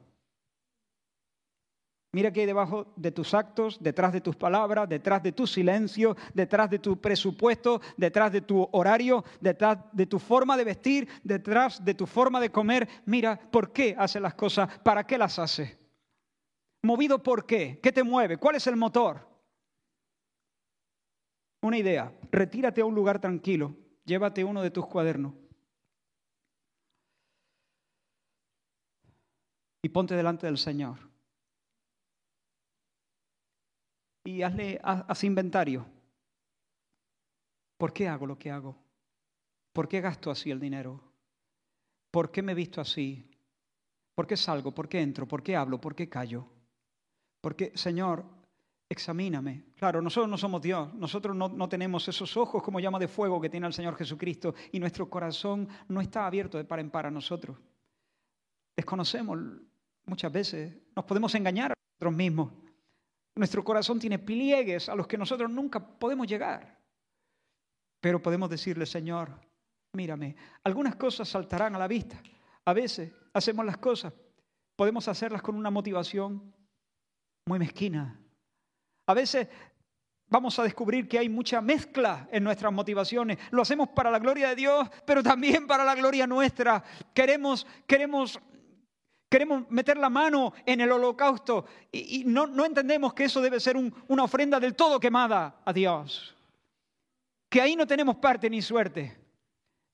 Mira 2.12 2.34
qué 2.34 2.42
hay 2.42 2.46
debajo 2.48 2.92
de 2.96 3.12
tus 3.12 3.36
actos, 3.36 3.78
detrás 3.80 4.12
de 4.12 4.22
tus 4.22 4.36
palabras, 4.36 4.90
detrás 4.90 5.22
de 5.22 5.32
tu 5.32 5.46
silencio, 5.46 6.18
detrás 6.34 6.68
de 6.70 6.80
tu 6.80 7.00
presupuesto, 7.00 7.82
detrás 7.98 8.32
de 8.32 8.42
tu 8.42 8.68
horario, 8.72 9.24
detrás 9.40 9.78
de 9.92 10.08
tu 10.08 10.18
forma 10.18 10.58
de 10.58 10.64
vestir, 10.64 11.08
detrás 11.24 11.86
de 11.86 11.94
tu 11.94 12.08
forma 12.08 12.40
de 12.40 12.50
comer. 12.50 12.90
Mira 13.06 13.40
por 13.52 13.72
qué 13.72 13.96
hace 13.96 14.20
las 14.20 14.34
cosas, 14.34 14.80
para 14.80 15.06
qué 15.06 15.20
las 15.20 15.38
hace. 15.38 15.78
¿Movido 16.82 17.22
por 17.22 17.46
qué? 17.46 17.80
¿Qué 17.82 17.92
te 17.92 18.04
mueve? 18.04 18.38
¿Cuál 18.38 18.56
es 18.56 18.66
el 18.66 18.76
motor? 18.76 19.28
Una 21.62 21.78
idea, 21.78 22.12
retírate 22.32 22.82
a 22.82 22.86
un 22.86 22.96
lugar 22.96 23.20
tranquilo, 23.20 23.76
llévate 24.06 24.44
uno 24.44 24.64
de 24.64 24.72
tus 24.72 24.88
cuadernos 24.88 25.34
y 29.82 29.90
ponte 29.90 30.16
delante 30.16 30.48
del 30.48 30.58
Señor. 30.58 31.09
Y 34.30 34.44
hazle, 34.44 34.80
haz 34.84 35.24
inventario. 35.24 35.86
¿Por 37.78 37.94
qué 37.94 38.08
hago 38.08 38.28
lo 38.28 38.38
que 38.38 38.52
hago? 38.52 38.78
¿Por 39.74 39.88
qué 39.88 40.02
gasto 40.02 40.30
así 40.30 40.52
el 40.52 40.60
dinero? 40.60 41.02
¿Por 42.12 42.32
qué 42.32 42.42
me 42.42 42.54
visto 42.54 42.82
así? 42.82 43.30
¿Por 44.14 44.28
qué 44.28 44.36
salgo? 44.36 44.74
¿Por 44.74 44.90
qué 44.90 45.02
entro? 45.02 45.28
¿Por 45.28 45.42
qué 45.42 45.56
hablo? 45.56 45.80
¿Por 45.80 45.96
qué 45.96 46.10
callo? 46.10 46.46
Porque, 47.42 47.72
Señor, 47.76 48.26
examíname. 48.90 49.66
Claro, 49.76 50.02
nosotros 50.02 50.30
no 50.30 50.38
somos 50.38 50.62
Dios, 50.62 50.94
nosotros 50.94 51.36
no, 51.36 51.48
no, 51.48 51.70
tenemos 51.70 52.08
esos 52.08 52.36
ojos 52.36 52.62
como 52.62 52.80
llama 52.80 53.00
de 53.00 53.08
fuego 53.08 53.40
que 53.40 53.50
tiene 53.50 53.68
el 53.68 53.74
Señor 53.74 53.96
Jesucristo 53.96 54.54
y 54.72 54.80
nuestro 54.80 55.10
corazón 55.10 55.68
no 55.88 56.02
está 56.02 56.28
abierto 56.28 56.58
de 56.58 56.66
par 56.66 56.80
en 56.80 56.90
par 56.90 57.06
a 57.06 57.12
nosotros. 57.12 57.58
Desconocemos 58.76 59.38
muchas 60.06 60.32
veces, 60.32 60.76
nos 60.96 61.06
podemos 61.06 61.34
engañar 61.36 61.72
a 61.72 61.76
nosotros 61.94 62.18
mismos. 62.18 62.52
Nuestro 63.36 63.64
corazón 63.64 64.00
tiene 64.00 64.20
pliegues 64.20 64.90
a 64.90 64.96
los 64.96 65.08
que 65.08 65.18
nosotros 65.18 65.50
nunca 65.50 65.80
podemos 65.80 66.28
llegar. 66.28 66.78
Pero 68.02 68.22
podemos 68.22 68.50
decirle, 68.50 68.86
Señor, 68.86 69.30
mírame, 69.94 70.36
algunas 70.64 70.96
cosas 70.96 71.30
saltarán 71.30 71.76
a 71.76 71.80
la 71.80 71.88
vista. 71.88 72.22
A 72.66 72.74
veces 72.74 73.12
hacemos 73.34 73.66
las 73.66 73.78
cosas, 73.78 74.14
podemos 74.76 75.08
hacerlas 75.08 75.42
con 75.42 75.56
una 75.56 75.70
motivación 75.70 76.54
muy 77.46 77.60
mezquina. 77.60 78.20
A 79.08 79.14
veces 79.14 79.48
vamos 80.28 80.58
a 80.60 80.64
descubrir 80.64 81.08
que 81.08 81.20
hay 81.20 81.30
mucha 81.30 81.62
mezcla 81.62 82.28
en 82.32 82.44
nuestras 82.44 82.72
motivaciones. 82.72 83.40
Lo 83.52 83.64
hacemos 83.64 83.90
para 83.90 84.12
la 84.12 84.20
gloria 84.20 84.50
de 84.50 84.56
Dios, 84.56 84.88
pero 85.06 85.24
también 85.24 85.68
para 85.68 85.84
la 85.84 85.96
gloria 85.96 86.28
nuestra. 86.28 86.84
Queremos, 87.14 87.66
queremos 87.88 88.40
Queremos 89.30 89.70
meter 89.70 89.98
la 89.98 90.10
mano 90.10 90.54
en 90.66 90.82
el 90.82 90.92
holocausto 90.92 91.66
y, 91.92 92.24
no, 92.26 92.66
entendemos 92.66 93.14
que 93.14 93.26
eso 93.26 93.42
debe 93.42 93.60
ser 93.60 93.78
una 93.78 94.24
ofrenda 94.24 94.60
del 94.60 94.76
todo 94.76 95.00
quemada 95.00 95.62
a 95.64 95.72
Dios. 95.72 96.36
Que 97.48 97.62
ahí 97.62 97.76
no 97.76 97.86
tenemos 97.86 98.16
parte 98.16 98.50
ni 98.50 98.62
suerte, 98.64 99.16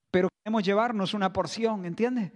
pero 0.10 0.30
queremos 0.42 0.64
llevarnos 0.64 1.14
una 1.14 1.34
porción, 1.34 1.86
¿entiendes? 1.86 2.32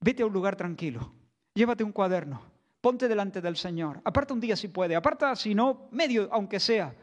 Vete 0.00 0.22
a 0.22 0.26
un 0.26 0.32
lugar 0.32 0.56
tranquilo, 0.56 1.12
llévate 1.54 1.84
un 1.84 1.92
cuaderno, 1.92 2.42
ponte 2.80 3.06
delante 3.06 3.42
del 3.42 3.56
Señor, 3.56 4.00
aparta 4.02 4.32
un 4.32 4.40
día 4.40 4.56
si 4.56 4.68
puede, 4.68 4.96
aparta 4.96 5.36
si 5.36 5.54
no, 5.54 5.88
medio, 5.90 6.28
aunque 6.32 6.58
sea. 6.58 6.94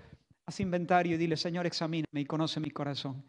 Haz 0.48 0.60
inventario 0.62 1.14
y 1.14 1.18
dile, 1.18 1.38
Señor, 1.38 1.68
examíname 1.68 2.22
y 2.22 2.26
conoce 2.26 2.60
mi 2.60 2.72
corazón. 2.72 3.24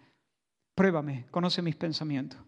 Pruébame, 0.74 1.26
conoce 1.30 1.60
mis 1.60 1.76
pensamientos. 1.76 2.40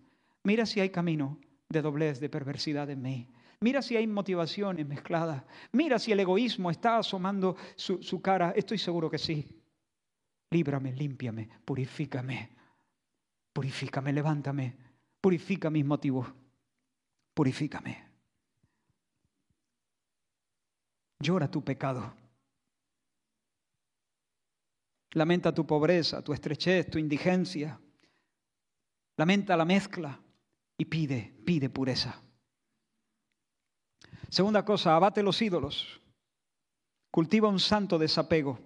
Mira 0.44 0.64
si 0.64 0.80
hay 0.80 0.88
camino 0.88 1.38
de 1.72 1.82
doblez, 1.82 2.20
de 2.20 2.28
perversidad 2.28 2.88
en 2.90 3.02
mí. 3.02 3.28
Mira 3.60 3.80
si 3.80 3.96
hay 3.96 4.06
motivaciones 4.06 4.86
mezcladas. 4.86 5.44
Mira 5.72 5.98
si 5.98 6.12
el 6.12 6.20
egoísmo 6.20 6.70
está 6.70 6.98
asomando 6.98 7.56
su, 7.76 8.20
cara. 8.20 8.52
Estoy 8.56 8.78
seguro 8.78 9.08
que 9.08 9.18
sí. 9.18 9.58
líbrame, 10.50 10.92
límpiame, 10.92 11.48
purifícame, 11.64 12.50
purifícame, 13.52 14.12
levántame, 14.12 14.76
purifica 15.20 15.70
mis 15.70 15.84
motivos, 15.84 16.26
purifícame. 17.32 18.12
Llora 21.20 21.50
tu 21.50 21.62
pecado. 21.64 22.14
Lamenta 25.12 25.54
tu 25.54 25.66
pobreza, 25.66 26.22
tu 26.22 26.32
estrechez, 26.32 26.90
tu 26.90 26.98
indigencia. 26.98 27.78
Lamenta 29.16 29.56
la 29.56 29.64
mezcla 29.64 30.21
y 30.82 30.84
pide, 30.84 31.32
pide 31.44 31.70
pureza. 31.70 32.20
Segunda 34.28 34.64
cosa, 34.64 34.96
abate 34.96 35.22
los 35.22 35.40
ídolos. 35.40 36.00
Cultiva 37.08 37.46
un 37.46 37.60
santo 37.60 38.00
desapego. 38.00 38.58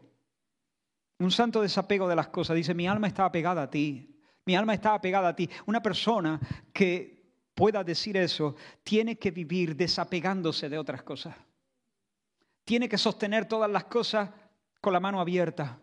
Un 1.19 1.31
santo 1.31 1.61
desapego 1.61 2.09
de 2.09 2.17
las 2.17 2.29
cosas. 2.29 2.57
Dice, 2.57 2.73
mi 2.73 2.89
alma 2.89 3.07
está 3.07 3.27
apegada 3.27 3.65
a 3.65 3.71
ti. 3.71 4.19
Mi 4.47 4.57
alma 4.57 4.73
está 4.73 4.95
apegada 4.95 5.29
a 5.29 5.37
ti. 5.37 5.51
Una 5.67 5.83
persona 5.83 6.41
que 6.73 7.35
pueda 7.55 7.85
decir 7.85 8.17
eso 8.17 8.57
tiene 8.83 9.19
que 9.19 9.31
vivir 9.31 9.77
desapegándose 9.77 10.71
de 10.71 10.79
otras 10.79 11.03
cosas. 11.03 11.37
Tiene 12.65 12.89
que 12.89 12.97
sostener 12.97 13.45
todas 13.47 13.71
las 13.71 13.85
cosas 13.85 14.31
con 14.81 14.95
la 14.95 15.01
mano 15.01 15.21
abierta. 15.21 15.79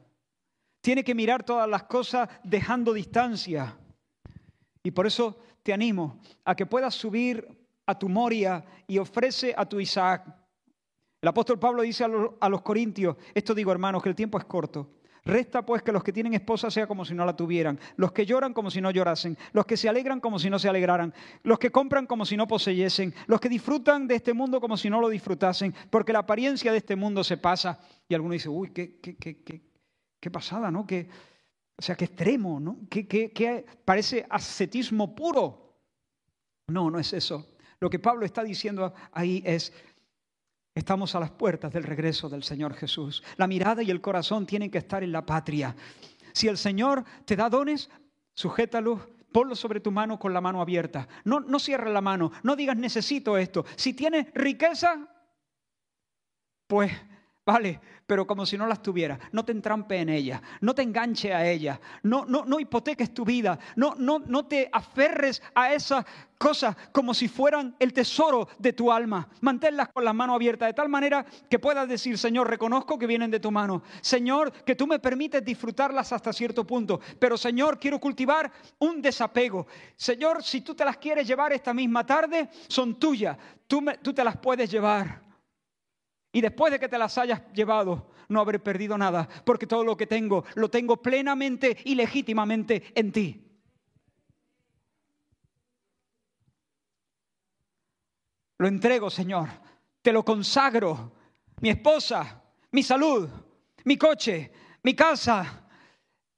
Tiene 0.81 1.03
que 1.03 1.13
mirar 1.13 1.43
todas 1.43 1.69
las 1.69 1.83
cosas 1.83 2.27
dejando 2.43 2.91
distancia. 2.91 3.77
Y 4.83 4.91
por 4.91 5.07
eso 5.07 5.37
te 5.63 5.73
animo 5.73 6.19
a 6.43 6.55
que 6.55 6.65
puedas 6.65 6.93
subir 6.93 7.47
a 7.85 7.97
tu 7.97 8.09
Moria 8.09 8.63
y 8.85 8.97
ofrece 8.97 9.53
a 9.55 9.65
tu 9.65 9.79
Isaac. 9.79 10.25
El 11.21 11.29
apóstol 11.29 11.57
Pablo 11.57 11.83
dice 11.83 12.03
a 12.03 12.49
los, 12.49 12.61
corintios, 12.61 13.15
esto 13.33 13.55
digo 13.55 13.71
hermanos, 13.71 14.03
que 14.03 14.09
el 14.09 14.15
tiempo 14.15 14.37
es 14.37 14.43
corto. 14.43 14.95
Resta 15.25 15.65
pues 15.65 15.81
que 15.81 15.93
los 15.93 16.03
que 16.03 16.11
tienen 16.11 16.33
esposa 16.33 16.69
sea 16.69 16.85
como 16.85 17.05
si 17.05 17.13
no 17.13 17.25
la 17.25 17.33
tuvieran, 17.33 17.79
los 17.95 18.11
que 18.11 18.25
lloran 18.25 18.51
como 18.51 18.69
si 18.69 18.81
no 18.81 18.91
llorasen, 18.91 19.37
los 19.53 19.65
que 19.65 19.77
se 19.77 19.87
alegran 19.87 20.19
como 20.19 20.37
si 20.37 20.49
no 20.49 20.59
se 20.59 20.67
alegraran, 20.67 21.13
los 21.43 21.59
que 21.59 21.71
compran 21.71 22.07
como 22.07 22.25
si 22.25 22.35
no 22.35 22.45
poseyesen, 22.45 23.13
los 23.27 23.39
que 23.39 23.47
disfrutan 23.47 24.05
de 24.05 24.15
este 24.15 24.33
mundo 24.33 24.59
como 24.59 24.75
si 24.75 24.89
no 24.89 24.99
lo 24.99 25.07
disfrutasen, 25.07 25.73
porque 25.89 26.11
la 26.11 26.19
apariencia 26.19 26.73
de 26.73 26.79
este 26.79 26.97
mundo 26.97 27.23
se 27.23 27.37
pasa. 27.37 27.79
Y 28.09 28.15
alguno 28.15 28.33
dice, 28.33 28.49
uy, 28.49 28.71
qué, 28.71 28.99
qué, 28.99 29.15
qué, 29.15 29.61
qué, 30.19 30.29
pasada, 30.29 30.69
¿no? 30.69 30.85
Qué, 30.85 31.07
o 31.77 31.81
sea, 31.81 31.95
qué 31.95 32.05
extremo, 32.05 32.59
¿no? 32.59 32.77
qué 32.89 33.65
parece 33.83 34.25
ascetismo 34.29 35.15
puro. 35.15 35.63
No, 36.67 36.89
no 36.89 36.99
es 36.99 37.13
eso. 37.13 37.47
Lo 37.79 37.89
que 37.89 37.99
Pablo 37.99 38.25
está 38.25 38.43
diciendo 38.43 38.93
ahí 39.11 39.43
es, 39.45 39.73
estamos 40.73 41.15
a 41.15 41.19
las 41.19 41.31
puertas 41.31 41.73
del 41.73 41.83
regreso 41.83 42.29
del 42.29 42.43
Señor 42.43 42.73
Jesús. 42.75 43.23
La 43.37 43.47
mirada 43.47 43.83
y 43.83 43.91
el 43.91 44.01
corazón 44.01 44.45
tienen 44.45 44.71
que 44.71 44.77
estar 44.77 45.03
en 45.03 45.11
la 45.11 45.25
patria. 45.25 45.75
Si 46.31 46.47
el 46.47 46.57
Señor 46.57 47.03
te 47.25 47.35
da 47.35 47.49
dones, 47.49 47.89
sujétalos, 48.33 49.01
ponlo 49.31 49.55
sobre 49.55 49.81
tu 49.81 49.91
mano 49.91 50.17
con 50.17 50.33
la 50.33 50.39
mano 50.39 50.61
abierta. 50.61 51.07
No, 51.25 51.41
no 51.41 51.59
cierres 51.59 51.91
la 51.91 52.01
mano, 52.01 52.31
no 52.43 52.55
digas 52.55 52.77
necesito 52.77 53.37
esto. 53.37 53.65
Si 53.75 53.93
tienes 53.93 54.27
riqueza, 54.33 55.09
pues 56.67 56.91
Vale, 57.45 57.81
pero 58.07 58.25
como 58.25 58.45
si 58.45 58.57
no 58.57 58.65
las 58.65 58.81
tuviera. 58.81 59.19
No 59.33 59.43
te 59.43 59.51
entrampe 59.51 59.97
en 59.97 60.07
ella, 60.07 60.41
no 60.61 60.73
te 60.73 60.81
enganche 60.81 61.33
a 61.33 61.45
ella, 61.45 61.79
no, 62.03 62.25
no, 62.25 62.45
no 62.45 62.57
hipoteques 62.57 63.13
tu 63.13 63.25
vida, 63.25 63.59
no, 63.75 63.95
no, 63.97 64.19
no 64.19 64.45
te 64.45 64.69
aferres 64.71 65.41
a 65.53 65.73
esas 65.73 66.05
cosas 66.37 66.73
como 66.93 67.13
si 67.13 67.27
fueran 67.27 67.75
el 67.79 67.91
tesoro 67.91 68.47
de 68.59 68.71
tu 68.71 68.93
alma. 68.93 69.27
Manténlas 69.41 69.89
con 69.89 70.05
la 70.05 70.13
mano 70.13 70.33
abierta 70.35 70.67
de 70.67 70.73
tal 70.73 70.87
manera 70.87 71.25
que 71.49 71.59
puedas 71.59 71.87
decir, 71.89 72.17
Señor, 72.17 72.49
reconozco 72.49 72.97
que 72.97 73.07
vienen 73.07 73.29
de 73.29 73.41
tu 73.41 73.51
mano. 73.51 73.83
Señor, 73.99 74.53
que 74.63 74.75
tú 74.75 74.87
me 74.87 74.99
permites 74.99 75.43
disfrutarlas 75.43 76.13
hasta 76.13 76.31
cierto 76.31 76.65
punto. 76.65 77.01
Pero 77.19 77.37
Señor, 77.37 77.77
quiero 77.77 77.99
cultivar 77.99 78.49
un 78.79 79.01
desapego. 79.01 79.67
Señor, 79.97 80.43
si 80.43 80.61
tú 80.61 80.75
te 80.75 80.85
las 80.85 80.95
quieres 80.95 81.27
llevar 81.27 81.51
esta 81.51 81.73
misma 81.73 82.05
tarde, 82.05 82.47
son 82.69 82.97
tuyas. 82.97 83.37
Tú, 83.67 83.83
tú 84.01 84.13
te 84.13 84.23
las 84.23 84.37
puedes 84.37 84.71
llevar. 84.71 85.22
Y 86.33 86.41
después 86.41 86.73
de 86.73 86.79
que 86.79 86.89
te 86.89 86.97
las 86.97 87.15
hayas 87.19 87.41
llevado, 87.53 88.09
no 88.27 88.41
habré 88.41 88.57
perdido 88.57 88.97
nada, 88.97 89.29
porque 89.45 89.67
todo 89.67 89.83
lo 89.83 89.95
que 89.95 90.07
tengo 90.07 90.43
lo 90.55 90.67
tengo 90.67 90.97
plenamente 90.97 91.77
y 91.85 91.93
legítimamente 91.93 92.91
en 92.95 93.11
ti. 93.11 93.39
Lo 98.57 98.67
entrego, 98.67 99.11
Señor. 99.11 99.47
Te 100.01 100.11
lo 100.11 100.25
consagro. 100.25 101.13
Mi 101.61 101.69
esposa, 101.69 102.43
mi 102.71 102.81
salud, 102.81 103.29
mi 103.85 103.95
coche, 103.95 104.51
mi 104.81 104.95
casa, 104.95 105.67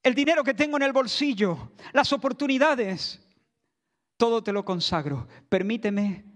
el 0.03 0.13
dinero 0.13 0.43
que 0.43 0.53
tengo 0.53 0.75
en 0.75 0.83
el 0.83 0.91
bolsillo, 0.91 1.71
las 1.93 2.11
oportunidades. 2.11 3.25
Todo 4.17 4.43
te 4.43 4.51
lo 4.51 4.65
consagro. 4.65 5.25
Permíteme 5.47 6.34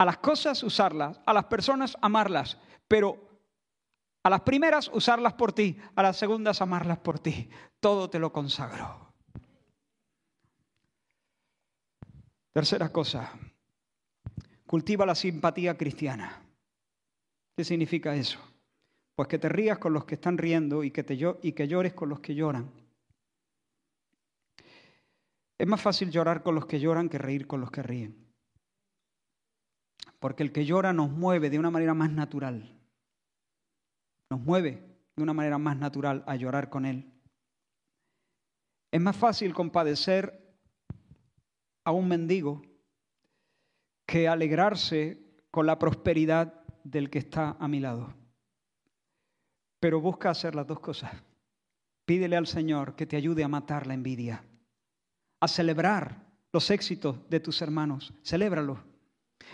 a 0.00 0.04
las 0.06 0.16
cosas 0.16 0.62
usarlas, 0.62 1.20
a 1.26 1.34
las 1.34 1.44
personas 1.44 1.94
amarlas, 2.00 2.56
pero 2.88 3.18
a 4.22 4.30
las 4.30 4.40
primeras 4.40 4.88
usarlas 4.94 5.34
por 5.34 5.52
ti, 5.52 5.76
a 5.94 6.02
las 6.02 6.16
segundas 6.16 6.62
amarlas 6.62 6.96
por 7.00 7.18
ti. 7.18 7.50
Todo 7.80 8.08
te 8.08 8.18
lo 8.18 8.32
consagro. 8.32 9.12
Tercera 12.50 12.90
cosa, 12.90 13.30
cultiva 14.66 15.04
la 15.04 15.14
simpatía 15.14 15.76
cristiana. 15.76 16.46
¿Qué 17.54 17.62
significa 17.62 18.16
eso? 18.16 18.40
Pues 19.14 19.28
que 19.28 19.38
te 19.38 19.50
rías 19.50 19.76
con 19.76 19.92
los 19.92 20.06
que 20.06 20.14
están 20.14 20.38
riendo 20.38 20.82
y 20.82 20.92
que, 20.92 21.02
te, 21.04 21.18
y 21.42 21.52
que 21.52 21.68
llores 21.68 21.92
con 21.92 22.08
los 22.08 22.20
que 22.20 22.34
lloran. 22.34 22.72
Es 25.58 25.68
más 25.68 25.82
fácil 25.82 26.10
llorar 26.10 26.42
con 26.42 26.54
los 26.54 26.64
que 26.64 26.80
lloran 26.80 27.10
que 27.10 27.18
reír 27.18 27.46
con 27.46 27.60
los 27.60 27.70
que 27.70 27.82
ríen 27.82 28.29
porque 30.20 30.42
el 30.42 30.52
que 30.52 30.66
llora 30.66 30.92
nos 30.92 31.10
mueve 31.10 31.50
de 31.50 31.58
una 31.58 31.70
manera 31.70 31.94
más 31.94 32.12
natural. 32.12 32.78
Nos 34.28 34.40
mueve 34.40 34.86
de 35.16 35.22
una 35.22 35.32
manera 35.32 35.58
más 35.58 35.76
natural 35.76 36.22
a 36.26 36.36
llorar 36.36 36.68
con 36.68 36.84
Él. 36.84 37.10
Es 38.92 39.00
más 39.00 39.16
fácil 39.16 39.54
compadecer 39.54 40.54
a 41.84 41.90
un 41.90 42.06
mendigo 42.06 42.62
que 44.06 44.28
alegrarse 44.28 45.18
con 45.50 45.66
la 45.66 45.78
prosperidad 45.78 46.64
del 46.84 47.08
que 47.08 47.18
está 47.18 47.56
a 47.58 47.66
mi 47.66 47.80
lado. 47.80 48.14
Pero 49.80 50.00
busca 50.00 50.30
hacer 50.30 50.54
las 50.54 50.66
dos 50.66 50.80
cosas. 50.80 51.12
Pídele 52.04 52.36
al 52.36 52.46
Señor 52.46 52.94
que 52.94 53.06
te 53.06 53.16
ayude 53.16 53.42
a 53.42 53.48
matar 53.48 53.86
la 53.86 53.94
envidia, 53.94 54.44
a 55.40 55.48
celebrar 55.48 56.26
los 56.52 56.70
éxitos 56.70 57.16
de 57.30 57.40
tus 57.40 57.62
hermanos. 57.62 58.12
Celébralos 58.22 58.89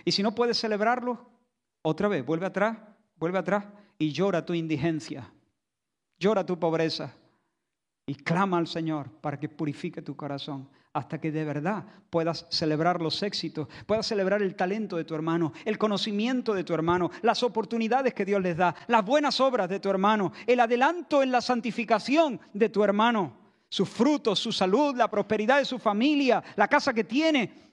y 0.05 0.13
si 0.13 0.23
no 0.23 0.35
puedes 0.35 0.59
celebrarlo, 0.59 1.27
otra 1.83 2.09
vez, 2.09 2.25
vuelve 2.25 2.47
atrás, 2.47 2.79
vuelve 3.17 3.39
atrás 3.39 3.65
y 3.99 4.13
llora 4.13 4.45
tu 4.45 4.55
indigencia, 4.55 5.31
llora 6.19 6.45
tu 6.45 6.59
pobreza 6.59 7.15
y 8.07 8.15
clama 8.15 8.59
al 8.59 8.67
Señor 8.67 9.11
para 9.21 9.39
que 9.39 9.49
purifique 9.49 10.03
tu 10.03 10.17
corazón 10.17 10.69
hasta 10.93 11.21
que 11.21 11.31
de 11.31 11.45
verdad 11.45 11.85
puedas 12.09 12.47
celebrar 12.49 13.03
los 13.03 13.23
éxitos, 13.23 13.69
puedas 13.85 14.07
celebrar 14.07 14.41
el 14.41 14.55
talento 14.55 14.97
de 14.97 15.05
tu 15.05 15.15
hermano, 15.15 15.53
el 15.67 15.77
conocimiento 15.77 16.55
de 16.55 16.65
tu 16.65 16.73
hermano, 16.73 17.11
las 17.21 17.43
oportunidades 17.43 18.15
que 18.15 18.25
Dios 18.25 18.41
les 18.41 18.57
da, 18.57 18.75
las 18.87 19.05
buenas 19.05 19.39
obras 19.41 19.69
de 19.69 19.79
tu 19.79 19.91
hermano, 19.91 20.33
el 20.47 20.59
adelanto 20.59 21.23
en 21.23 21.31
la 21.31 21.43
santificación 21.43 22.41
de 22.55 22.71
tu 22.71 22.83
hermano, 22.83 23.37
sus 23.69 23.91
frutos, 23.91 24.39
su 24.39 24.53
salud, 24.53 24.97
la 24.97 25.11
prosperidad 25.11 25.59
de 25.59 25.67
su 25.67 25.79
familia, 25.79 26.43
la 26.57 26.67
casa 26.67 26.95
que 26.95 27.05
tiene, 27.05 27.66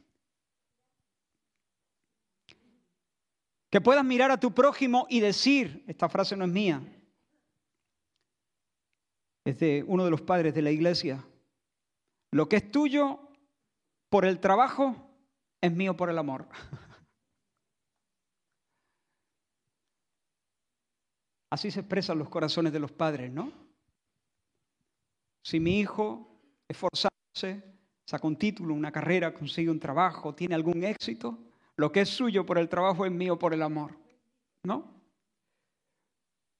Que 3.74 3.82
puedas 3.82 4.06
mirar 4.06 4.30
a 4.30 4.40
tu 4.40 4.54
prójimo 4.54 5.08
y 5.10 5.20
decir, 5.20 5.84
esta 5.88 6.08
frase 6.08 6.38
no 6.38 6.46
es 6.46 6.52
mía, 6.52 6.80
es 9.44 9.58
de 9.58 9.84
uno 9.88 10.06
de 10.06 10.12
los 10.12 10.22
padres 10.22 10.54
de 10.54 10.62
la 10.62 10.70
iglesia, 10.70 11.26
lo 12.30 12.48
que 12.48 12.58
es 12.58 12.70
tuyo 12.70 13.32
por 14.10 14.26
el 14.26 14.40
trabajo 14.40 14.96
es 15.60 15.72
mío 15.72 15.98
por 15.98 16.12
el 16.12 16.20
amor. 16.20 16.48
Así 21.50 21.72
se 21.72 21.80
expresan 21.80 22.20
los 22.20 22.30
corazones 22.30 22.72
de 22.74 22.80
los 22.80 22.92
padres, 22.92 23.32
¿no? 23.32 23.52
Si 25.44 25.60
mi 25.60 25.80
hijo, 25.80 26.40
esforzándose, 26.68 27.64
saca 28.06 28.28
un 28.28 28.38
título, 28.38 28.76
una 28.76 28.92
carrera, 28.92 29.34
consigue 29.34 29.72
un 29.72 29.80
trabajo, 29.80 30.36
tiene 30.36 30.54
algún 30.54 30.84
éxito, 30.84 31.53
lo 31.78 31.92
que 31.92 32.02
es 32.02 32.10
suyo 32.10 32.46
por 32.46 32.58
el 32.58 32.70
trabajo 32.70 33.06
es 33.06 33.12
mío 33.12 33.40
por 33.40 33.54
el 33.54 33.62
amor. 33.62 33.98
¿No? 34.64 34.94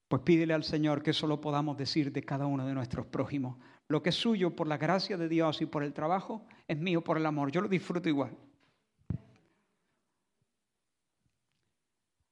Pues 0.08 0.22
pídele 0.22 0.54
al 0.54 0.64
Señor 0.64 1.02
que 1.02 1.12
eso 1.12 1.26
lo 1.26 1.42
podamos 1.42 1.78
decir 1.78 2.12
de 2.12 2.24
cada 2.24 2.46
uno 2.46 2.66
de 2.66 2.74
nuestros 2.74 3.06
prójimos. 3.06 3.58
Lo 3.88 4.04
que 4.04 4.10
es 4.10 4.16
suyo 4.16 4.56
por 4.56 4.68
la 4.68 4.78
gracia 4.78 5.18
de 5.18 5.28
Dios 5.28 5.62
y 5.62 5.66
por 5.66 5.84
el 5.84 5.94
trabajo 5.94 6.46
es 6.68 6.78
mío 6.78 7.04
por 7.04 7.18
el 7.18 7.26
amor. 7.26 7.52
Yo 7.52 7.62
lo 7.62 7.68
disfruto 7.68 8.10
igual. 8.10 8.36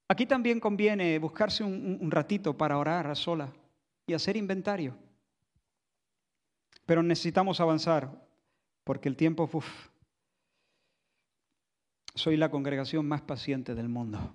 Aquí 0.07 0.25
también 0.25 0.59
conviene 0.59 1.17
buscarse 1.19 1.63
un, 1.63 2.11
ratito 2.11 2.57
para 2.57 2.77
orar 2.77 3.07
a 3.07 3.15
sola 3.15 3.53
y 4.05 4.13
hacer 4.13 4.35
inventario. 4.35 4.93
Pero 6.85 7.01
necesitamos 7.01 7.61
avanzar 7.61 8.11
porque 8.83 9.07
el 9.07 9.15
tiempo, 9.15 9.49
uf, 9.51 9.87
soy 12.15 12.37
la 12.37 12.49
congregación 12.49 13.07
más 13.07 13.21
paciente 13.21 13.75
del 13.75 13.89
mundo. 13.89 14.33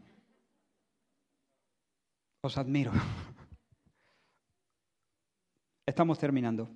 Os 2.43 2.57
admiro. 2.59 2.93
Estamos 5.85 6.19
terminando. 6.19 6.69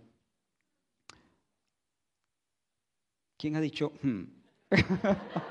¿Quién 3.37 3.57
ha 3.57 3.61
dicho? 3.61 3.93
Hmm"? 4.03 4.25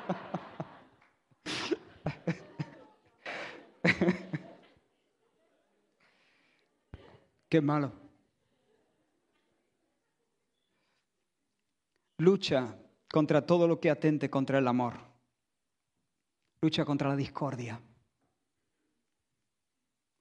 Qué 7.50 7.62
malo. 7.62 7.91
Lucha 12.20 12.78
contra 13.12 13.45
todo 13.45 13.68
lo 13.68 13.80
que 13.80 13.89
atente 13.89 14.30
contra 14.30 14.60
el 14.60 14.68
amor. 14.68 15.09
Lucha 16.62 16.84
contra 16.86 17.10
la 17.10 17.16
discordia. 17.16 17.82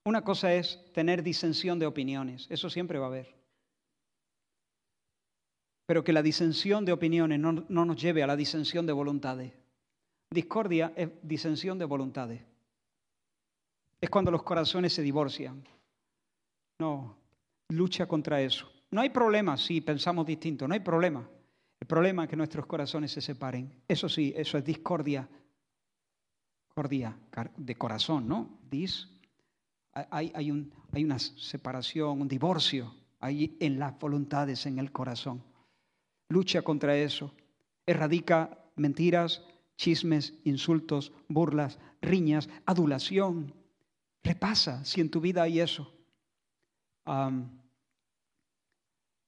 Una 0.05 0.23
cosa 0.23 0.53
es 0.53 0.79
tener 0.93 1.21
disensión 1.21 1.77
de 1.79 1.85
opiniones, 1.85 2.47
eso 2.49 2.69
siempre 2.69 2.97
va 2.97 3.05
a 3.05 3.09
haber. 3.09 3.35
Pero 5.85 6.03
que 6.03 6.13
la 6.13 6.21
disensión 6.21 6.85
de 6.85 6.93
opiniones 6.93 7.39
no, 7.39 7.65
no 7.67 7.85
nos 7.85 8.01
lleve 8.01 8.23
a 8.23 8.27
la 8.27 8.35
disensión 8.35 8.85
de 8.85 8.93
voluntades. 8.93 9.53
Discordia 10.31 10.93
es 10.95 11.09
disensión 11.23 11.77
de 11.77 11.85
voluntades. 11.85 12.41
Es 13.99 14.09
cuando 14.09 14.31
los 14.31 14.43
corazones 14.43 14.93
se 14.93 15.01
divorcian. 15.01 15.63
No, 16.79 17.17
lucha 17.69 18.07
contra 18.07 18.41
eso. 18.41 18.71
No 18.91 19.01
hay 19.01 19.09
problema 19.09 19.57
si 19.57 19.81
pensamos 19.81 20.25
distinto, 20.25 20.67
no 20.67 20.73
hay 20.73 20.79
problema. 20.79 21.27
El 21.79 21.87
problema 21.87 22.23
es 22.23 22.29
que 22.29 22.35
nuestros 22.35 22.65
corazones 22.65 23.11
se 23.11 23.21
separen. 23.21 23.83
Eso 23.87 24.07
sí, 24.07 24.33
eso 24.35 24.57
es 24.57 24.63
discordia. 24.63 25.27
Discordia 26.79 27.17
de 27.57 27.75
corazón, 27.75 28.27
¿no? 28.27 28.57
Dis. 28.71 29.09
Hay, 29.91 30.31
hay, 30.33 30.49
un, 30.49 30.71
hay 30.93 31.03
una 31.03 31.19
separación, 31.19 32.21
un 32.21 32.27
divorcio 32.27 32.95
ahí 33.19 33.57
en 33.59 33.79
las 33.79 33.99
voluntades, 33.99 34.65
en 34.65 34.79
el 34.79 34.91
corazón. 34.93 35.43
Lucha 36.29 36.61
contra 36.61 36.95
eso. 36.95 37.33
Erradica 37.85 38.57
mentiras, 38.77 39.43
chismes, 39.75 40.35
insultos, 40.45 41.11
burlas, 41.27 41.79
riñas, 42.01 42.47
adulación. 42.65 43.53
Repasa 44.23 44.85
si 44.85 45.01
en 45.01 45.09
tu 45.09 45.19
vida 45.19 45.43
hay 45.43 45.59
eso. 45.59 45.91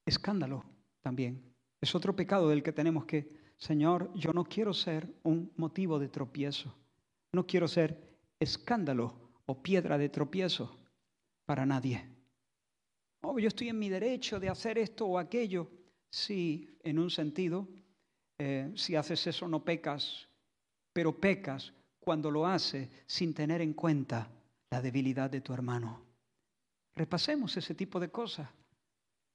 escándalo 0.06 0.64
también. 1.02 1.54
Es 1.82 1.94
otro 1.94 2.16
pecado 2.16 2.48
del 2.48 2.62
que 2.62 2.72
tenemos 2.72 3.04
que, 3.04 3.30
Señor, 3.58 4.10
yo 4.14 4.32
no 4.32 4.44
quiero 4.44 4.72
ser 4.72 5.12
un 5.22 5.52
motivo 5.56 5.98
de 5.98 6.08
tropiezo. 6.08 6.81
No 7.32 7.46
quiero 7.46 7.68
ser 7.68 8.18
escándalo 8.38 9.14
o 9.46 9.62
piedra 9.62 9.98
de 9.98 10.08
tropiezo 10.08 10.76
para 11.46 11.64
nadie. 11.66 12.08
Oh, 13.22 13.38
yo 13.38 13.48
estoy 13.48 13.68
en 13.68 13.78
mi 13.78 13.88
derecho 13.88 14.38
de 14.38 14.48
hacer 14.48 14.78
esto 14.78 15.06
o 15.06 15.18
aquello. 15.18 15.70
Sí, 16.10 16.68
en 16.82 16.98
un 16.98 17.10
sentido, 17.10 17.68
eh, 18.38 18.70
si 18.74 18.96
haces 18.96 19.26
eso 19.26 19.48
no 19.48 19.64
pecas 19.64 20.28
pero 20.92 21.18
pecas 21.18 21.72
cuando 21.98 22.30
lo 22.30 22.46
haces 22.46 22.88
sin 23.06 23.34
tener 23.34 23.60
en 23.60 23.72
cuenta 23.72 24.28
la 24.70 24.82
debilidad 24.82 25.30
de 25.30 25.40
tu 25.40 25.52
hermano. 25.52 26.02
Repasemos 26.94 27.56
ese 27.56 27.74
tipo 27.74 27.98
de 27.98 28.10
cosas. 28.10 28.48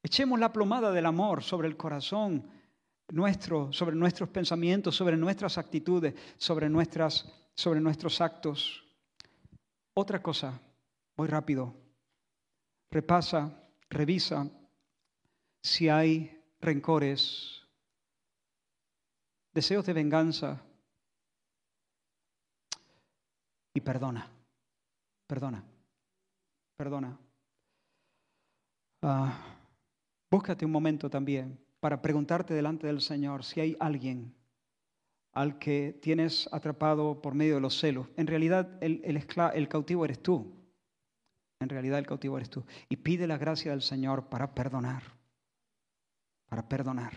Echemos 0.04 0.40
la 0.40 0.54
plomada 0.54 0.92
del 0.92 1.06
amor 1.06 1.44
sobre 1.44 1.68
el 1.68 1.76
corazón 1.76 2.50
nuestro, 3.12 3.72
sobre 3.74 3.96
nuestros 3.96 4.30
pensamientos, 4.30 4.96
sobre 4.96 5.18
nuestras 5.18 5.58
actitudes, 5.58 6.14
sobre, 6.38 6.70
nuestras, 6.70 7.26
sobre 7.58 7.82
nuestros 7.82 8.22
actos. 8.22 8.86
Otra 9.96 10.22
cosa, 10.22 10.62
voy 11.16 11.28
rápido. 11.28 11.74
Repasa, 12.92 13.52
revisa 13.90 14.48
si 15.62 15.90
hay 15.90 16.40
rencores, 16.62 17.64
deseos 19.54 19.86
de 19.86 19.94
venganza, 19.94 20.62
y 23.74 23.82
perdona, 23.82 24.30
perdona, 25.28 25.64
perdona. 26.76 27.20
Uh, 29.02 29.30
búscate 30.32 30.66
un 30.66 30.72
momento 30.72 31.10
también 31.10 31.60
para 31.80 32.02
preguntarte 32.02 32.54
delante 32.54 32.88
del 32.88 33.02
Señor 33.02 33.44
si 33.44 33.60
hay 33.62 33.78
alguien 33.80 34.37
al 35.38 35.60
que 35.60 35.96
tienes 36.02 36.50
atrapado 36.52 37.22
por 37.22 37.36
medio 37.36 37.56
de 37.56 37.62
los 37.62 37.80
celos. 37.80 38.08
En 38.18 38.26
realidad 38.26 38.82
el, 38.82 39.02
el, 39.04 39.24
el 39.54 39.68
cautivo 39.68 40.04
eres 40.04 40.20
tú. 40.24 40.52
En 41.60 41.70
realidad 41.70 42.00
el 42.00 42.08
cautivo 42.08 42.38
eres 42.38 42.50
tú. 42.50 42.66
Y 42.90 42.96
pide 42.98 43.28
la 43.28 43.38
gracia 43.38 43.70
del 43.70 43.84
Señor 43.84 44.30
para 44.30 44.56
perdonar. 44.56 45.04
Para 46.50 46.68
perdonar. 46.68 47.14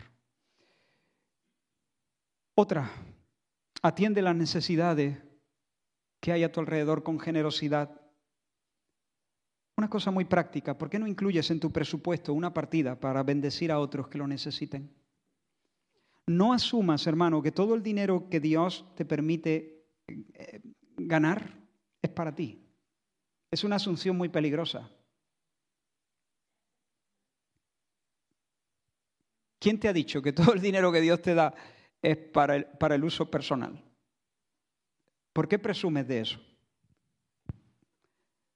Otra, 2.55 2.91
atiende 3.81 4.21
las 4.21 4.37
necesidades 4.37 5.17
que 6.21 6.33
hay 6.33 6.45
a 6.45 6.53
tu 6.53 6.61
alrededor 6.61 7.03
con 7.03 7.19
generosidad. 7.19 8.03
Una 9.79 9.89
cosa 9.89 10.11
muy 10.11 10.27
práctica, 10.27 10.77
¿por 10.77 10.91
qué 10.91 10.99
no 10.99 11.07
incluyes 11.07 11.51
en 11.51 11.59
tu 11.59 11.73
presupuesto 11.73 12.35
una 12.35 12.53
partida 12.53 13.01
para 13.01 13.23
bendecir 13.23 13.73
a 13.73 13.79
otros 13.79 14.09
que 14.09 14.19
lo 14.19 14.27
necesiten? 14.27 15.00
No 16.31 16.53
asumas, 16.53 17.09
hermano, 17.09 17.43
que 17.43 17.51
todo 17.51 17.75
el 17.75 17.83
dinero 17.83 18.29
que 18.31 18.39
Dios 18.39 18.87
te 18.95 19.05
permite 19.05 19.85
eh, 20.07 20.61
ganar 20.97 21.59
es 22.01 22.11
para 22.11 22.33
ti. 22.33 22.65
Es 23.51 23.65
una 23.65 23.77
asunción 23.77 24.17
muy 24.17 24.29
peligrosa. 24.29 24.89
¿Quién 29.59 29.81
te 29.81 29.89
ha 29.89 29.93
dicho 29.93 30.23
que 30.23 30.33
todo 30.33 30.53
el 30.53 30.61
dinero 30.61 30.93
que 30.93 31.01
Dios 31.01 31.21
te 31.21 31.35
da 31.35 31.53
es 32.01 32.17
para 32.17 32.55
el, 32.55 32.65
para 32.65 32.95
el 32.95 33.03
uso 33.03 33.29
personal? 33.29 33.83
¿Por 35.33 35.49
qué 35.49 35.59
presumes 35.59 36.07
de 36.07 36.21
eso? 36.21 36.41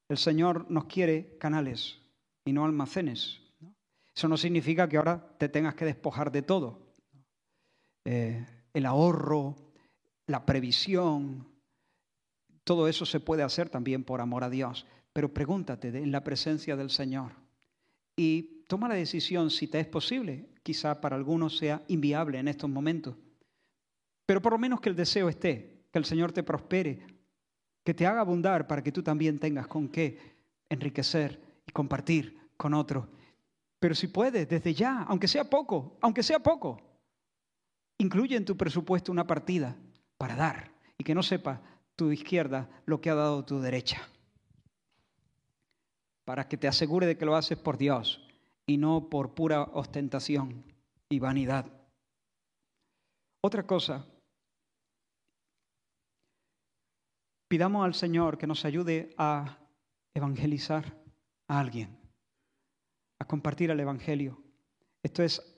El 0.08 0.18
Señor 0.18 0.70
nos 0.70 0.84
quiere 0.84 1.36
canales 1.38 2.00
y 2.44 2.52
no 2.52 2.64
almacenes. 2.64 3.40
Eso 4.14 4.28
no 4.28 4.36
significa 4.36 4.88
que 4.88 4.96
ahora 4.96 5.36
te 5.38 5.48
tengas 5.48 5.74
que 5.74 5.84
despojar 5.84 6.30
de 6.30 6.42
todo. 6.42 6.83
Eh, 8.04 8.44
el 8.72 8.86
ahorro, 8.86 9.56
la 10.26 10.44
previsión, 10.44 11.46
todo 12.64 12.88
eso 12.88 13.06
se 13.06 13.20
puede 13.20 13.42
hacer 13.42 13.68
también 13.68 14.04
por 14.04 14.20
amor 14.20 14.44
a 14.44 14.50
Dios. 14.50 14.86
Pero 15.12 15.32
pregúntate 15.32 15.88
en 15.88 16.10
la 16.10 16.24
presencia 16.24 16.76
del 16.76 16.90
Señor 16.90 17.32
y 18.16 18.64
toma 18.68 18.88
la 18.88 18.94
decisión 18.94 19.50
si 19.50 19.68
te 19.68 19.80
es 19.80 19.86
posible. 19.86 20.48
Quizá 20.62 21.00
para 21.00 21.16
algunos 21.16 21.58
sea 21.58 21.82
inviable 21.88 22.38
en 22.38 22.48
estos 22.48 22.70
momentos. 22.70 23.14
Pero 24.26 24.40
por 24.40 24.52
lo 24.52 24.58
menos 24.58 24.80
que 24.80 24.88
el 24.88 24.96
deseo 24.96 25.28
esté 25.28 25.74
que 25.94 25.98
el 25.98 26.04
Señor 26.04 26.32
te 26.32 26.42
prospere, 26.42 27.06
que 27.84 27.94
te 27.94 28.04
haga 28.04 28.22
abundar 28.22 28.66
para 28.66 28.82
que 28.82 28.90
tú 28.90 29.00
también 29.00 29.38
tengas 29.38 29.68
con 29.68 29.88
qué 29.88 30.18
enriquecer 30.68 31.40
y 31.64 31.70
compartir 31.70 32.36
con 32.56 32.74
otros. 32.74 33.06
Pero 33.78 33.94
si 33.94 34.08
puedes, 34.08 34.48
desde 34.48 34.74
ya, 34.74 35.02
aunque 35.02 35.28
sea 35.28 35.44
poco, 35.44 35.96
aunque 36.00 36.24
sea 36.24 36.40
poco, 36.40 36.93
incluye 37.98 38.36
en 38.36 38.44
tu 38.44 38.56
presupuesto 38.56 39.12
una 39.12 39.26
partida 39.26 39.76
para 40.18 40.36
dar 40.36 40.72
y 40.98 41.04
que 41.04 41.14
no 41.14 41.22
sepa 41.22 41.62
tu 41.96 42.10
izquierda 42.10 42.68
lo 42.86 43.00
que 43.00 43.10
ha 43.10 43.14
dado 43.14 43.44
tu 43.44 43.60
derecha. 43.60 44.08
Para 46.24 46.48
que 46.48 46.56
te 46.56 46.68
asegure 46.68 47.06
de 47.06 47.16
que 47.16 47.26
lo 47.26 47.36
haces 47.36 47.58
por 47.58 47.76
Dios 47.76 48.26
y 48.66 48.78
no 48.78 49.08
por 49.10 49.34
pura 49.34 49.62
ostentación 49.62 50.64
y 51.08 51.18
vanidad. 51.18 51.66
Otra 53.42 53.66
cosa 53.66 54.06
Pidamos 57.54 57.84
al 57.84 57.94
Señor 57.94 58.36
que 58.36 58.48
nos 58.48 58.64
ayude 58.64 59.14
a 59.16 59.58
evangelizar 60.12 61.00
a 61.46 61.60
alguien, 61.60 61.96
a 63.20 63.26
compartir 63.26 63.70
el 63.70 63.78
Evangelio. 63.78 64.42
Esto 65.04 65.22
es, 65.22 65.53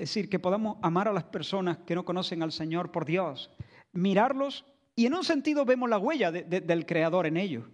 es 0.00 0.08
decir, 0.08 0.30
que 0.30 0.38
podamos 0.38 0.78
amar 0.80 1.08
a 1.08 1.12
las 1.12 1.24
personas 1.24 1.76
que 1.78 1.94
no 1.94 2.06
conocen 2.06 2.42
al 2.42 2.52
Señor 2.52 2.90
por 2.90 3.04
Dios, 3.04 3.50
mirarlos 3.92 4.64
y 4.96 5.04
en 5.04 5.12
un 5.12 5.24
sentido 5.24 5.66
vemos 5.66 5.90
la 5.90 5.98
huella 5.98 6.32
del 6.32 6.86
Creador 6.86 7.26
en 7.26 7.36
ellos. 7.36 7.66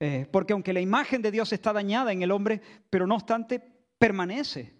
Eh, 0.00 0.26
porque 0.32 0.52
aunque 0.52 0.72
la 0.72 0.80
imagen 0.80 1.22
de 1.22 1.30
Dios 1.30 1.52
está 1.52 1.72
dañada 1.72 2.12
en 2.12 2.22
el 2.22 2.32
hombre, 2.32 2.60
pero 2.90 3.06
no 3.06 3.14
obstante 3.14 3.60
permanece. 3.98 4.74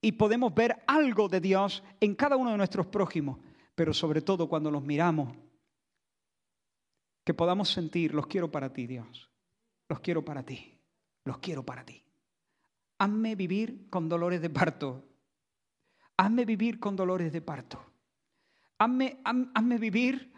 Y 0.00 0.12
podemos 0.12 0.52
ver 0.52 0.82
algo 0.88 1.28
de 1.28 1.40
Dios 1.40 1.84
en 2.00 2.16
cada 2.16 2.36
uno 2.36 2.50
de 2.50 2.56
nuestros 2.56 2.86
prójimos, 2.86 3.38
pero 3.76 3.94
sobre 3.94 4.22
todo 4.22 4.48
cuando 4.48 4.72
los 4.72 4.82
miramos 4.82 5.36
que 7.24 7.32
podamos 7.32 7.68
sentir, 7.68 8.12
los 8.12 8.26
quiero 8.26 8.50
para 8.50 8.72
ti, 8.72 8.88
Dios. 8.88 9.30
Los 9.88 10.00
quiero 10.00 10.24
para 10.24 10.42
ti. 10.42 10.76
Los 11.24 11.38
quiero 11.38 11.64
para 11.64 11.84
ti. 11.84 12.02
hazme 12.98 13.36
vivir 13.36 13.88
con 13.88 14.08
dolores 14.08 14.42
de 14.42 14.50
parto. 14.50 15.11
Hazme 16.16 16.44
vivir 16.44 16.78
con 16.78 16.96
dolores 16.96 17.32
de 17.32 17.40
parto. 17.40 17.84
Hazme, 18.78 19.20
hazme 19.24 19.78
vivir 19.78 20.32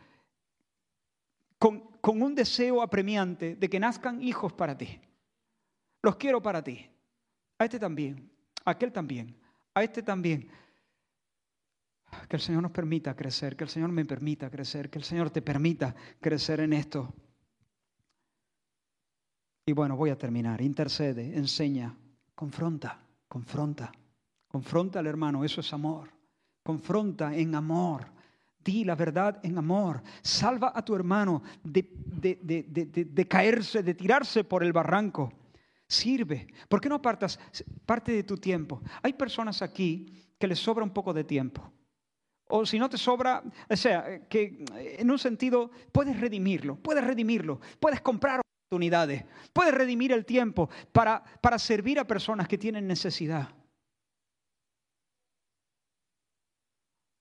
con, 1.58 1.80
con 2.00 2.22
un 2.22 2.34
deseo 2.34 2.82
apremiante 2.82 3.56
de 3.56 3.68
que 3.68 3.80
nazcan 3.80 4.22
hijos 4.22 4.52
para 4.52 4.76
ti. 4.76 5.00
Los 6.02 6.16
quiero 6.16 6.42
para 6.42 6.62
ti. 6.62 6.90
A 7.58 7.64
este 7.64 7.78
también, 7.78 8.30
a 8.64 8.72
aquel 8.72 8.92
también, 8.92 9.36
a 9.72 9.82
este 9.82 10.02
también. 10.02 10.50
Que 12.28 12.36
el 12.36 12.42
Señor 12.42 12.62
nos 12.62 12.72
permita 12.72 13.16
crecer, 13.16 13.56
que 13.56 13.64
el 13.64 13.70
Señor 13.70 13.90
me 13.90 14.04
permita 14.04 14.50
crecer, 14.50 14.90
que 14.90 14.98
el 14.98 15.04
Señor 15.04 15.30
te 15.30 15.42
permita 15.42 15.94
crecer 16.20 16.60
en 16.60 16.72
esto. 16.72 17.12
Y 19.66 19.72
bueno, 19.72 19.96
voy 19.96 20.10
a 20.10 20.18
terminar. 20.18 20.60
Intercede, 20.60 21.36
enseña, 21.36 21.96
confronta, 22.34 23.00
confronta. 23.28 23.92
Confronta 24.54 25.00
al 25.00 25.08
hermano, 25.08 25.44
eso 25.44 25.62
es 25.62 25.72
amor. 25.72 26.08
Confronta 26.62 27.34
en 27.34 27.56
amor. 27.56 28.06
Di 28.56 28.84
la 28.84 28.94
verdad 28.94 29.40
en 29.42 29.58
amor. 29.58 30.00
Salva 30.22 30.70
a 30.72 30.84
tu 30.84 30.94
hermano 30.94 31.42
de, 31.64 31.90
de, 32.40 33.26
caerse, 33.28 33.82
de 33.82 33.94
tirarse 33.94 34.44
por 34.44 34.62
el 34.62 34.72
barranco. 34.72 35.32
Sirve. 35.88 36.46
¿Por 36.68 36.80
qué 36.80 36.88
no 36.88 36.94
apartas 36.94 37.40
parte 37.84 38.12
de 38.12 38.22
tu 38.22 38.36
tiempo? 38.36 38.80
Hay 39.02 39.14
personas 39.14 39.60
aquí 39.60 40.06
que 40.38 40.46
les 40.46 40.60
sobra 40.60 40.84
un 40.84 40.90
poco 40.90 41.12
de 41.12 41.24
tiempo. 41.24 41.72
O 42.46 42.64
si 42.64 42.78
no 42.78 42.88
te 42.88 42.96
sobra, 42.96 43.42
o 43.68 43.76
sea, 43.76 44.28
que 44.28 44.64
en 44.76 45.10
un 45.10 45.18
sentido 45.18 45.72
puedes 45.90 46.20
redimirlo, 46.20 46.76
puedes 46.76 47.02
redimirlo, 47.02 47.58
puedes 47.80 48.00
comprar 48.02 48.40
oportunidades, 48.40 49.24
puedes 49.52 49.74
redimir 49.74 50.12
el 50.12 50.24
tiempo 50.24 50.70
para, 50.92 51.24
para 51.40 51.58
servir 51.58 51.98
a 51.98 52.06
personas 52.06 52.46
que 52.46 52.56
tienen 52.56 52.86
necesidad. 52.86 53.48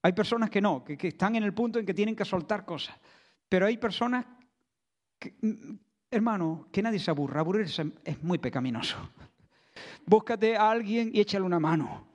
Hay 0.05 0.11
personas 0.11 0.49
que 0.49 0.59
no, 0.59 0.83
que, 0.83 1.07
están 1.07 1.37
en 1.37 1.43
el 1.43 1.53
punto 1.53 1.79
en 1.79 1.85
que 1.85 1.93
tienen 1.93 2.15
que 2.15 2.25
soltar 2.25 2.65
cosas. 2.65 2.95
Pero 3.47 3.65
hay 3.65 3.77
personas 3.77 4.25
que, 5.17 5.33
mm, 5.41 5.75
hermano, 6.11 6.67
que 6.73 6.83
nadie 6.83 6.99
se 6.99 7.09
aburra. 7.09 7.39
Aburrirse 7.39 7.89
es 8.03 8.21
muy 8.21 8.37
pecaminoso. 8.37 8.97
Búscate 10.05 10.57
a 10.57 10.69
alguien 10.69 11.09
y 11.13 11.21
échale 11.21 11.45
una 11.45 11.59
mano. 11.59 12.07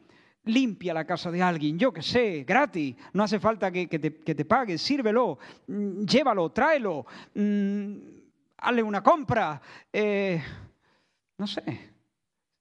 Limpia 0.45 0.93
la 0.93 1.07
casa 1.07 1.31
de 1.31 1.43
alguien, 1.43 1.79
yo 1.79 1.91
que 1.91 2.03
sé, 2.03 2.45
gratis. 2.47 2.95
No 3.15 3.23
hace 3.23 3.41
falta 3.41 3.73
que, 3.73 3.87
te, 3.87 4.17
que 4.17 4.45
pagues, 4.45 4.83
sírvelo, 4.83 5.39
mm, 5.67 6.05
llévalo, 6.05 6.51
tráelo, 6.51 7.07
mm, 7.35 7.93
hazle 8.59 8.83
una 8.83 9.03
compra. 9.03 9.63
Eh, 9.91 10.43
no 11.39 11.47
sé. 11.47 11.93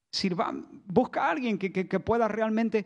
Sirva, 0.10 0.54
busca 0.86 1.26
a 1.26 1.32
alguien 1.32 1.58
que, 1.58 2.00
pueda 2.00 2.30
realmente. 2.30 2.86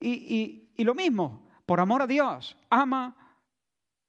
y 0.00 0.68
lo 0.78 0.94
mismo, 0.94 1.45
por 1.66 1.80
amor 1.80 2.02
a 2.02 2.06
Dios, 2.06 2.56
ama 2.70 3.14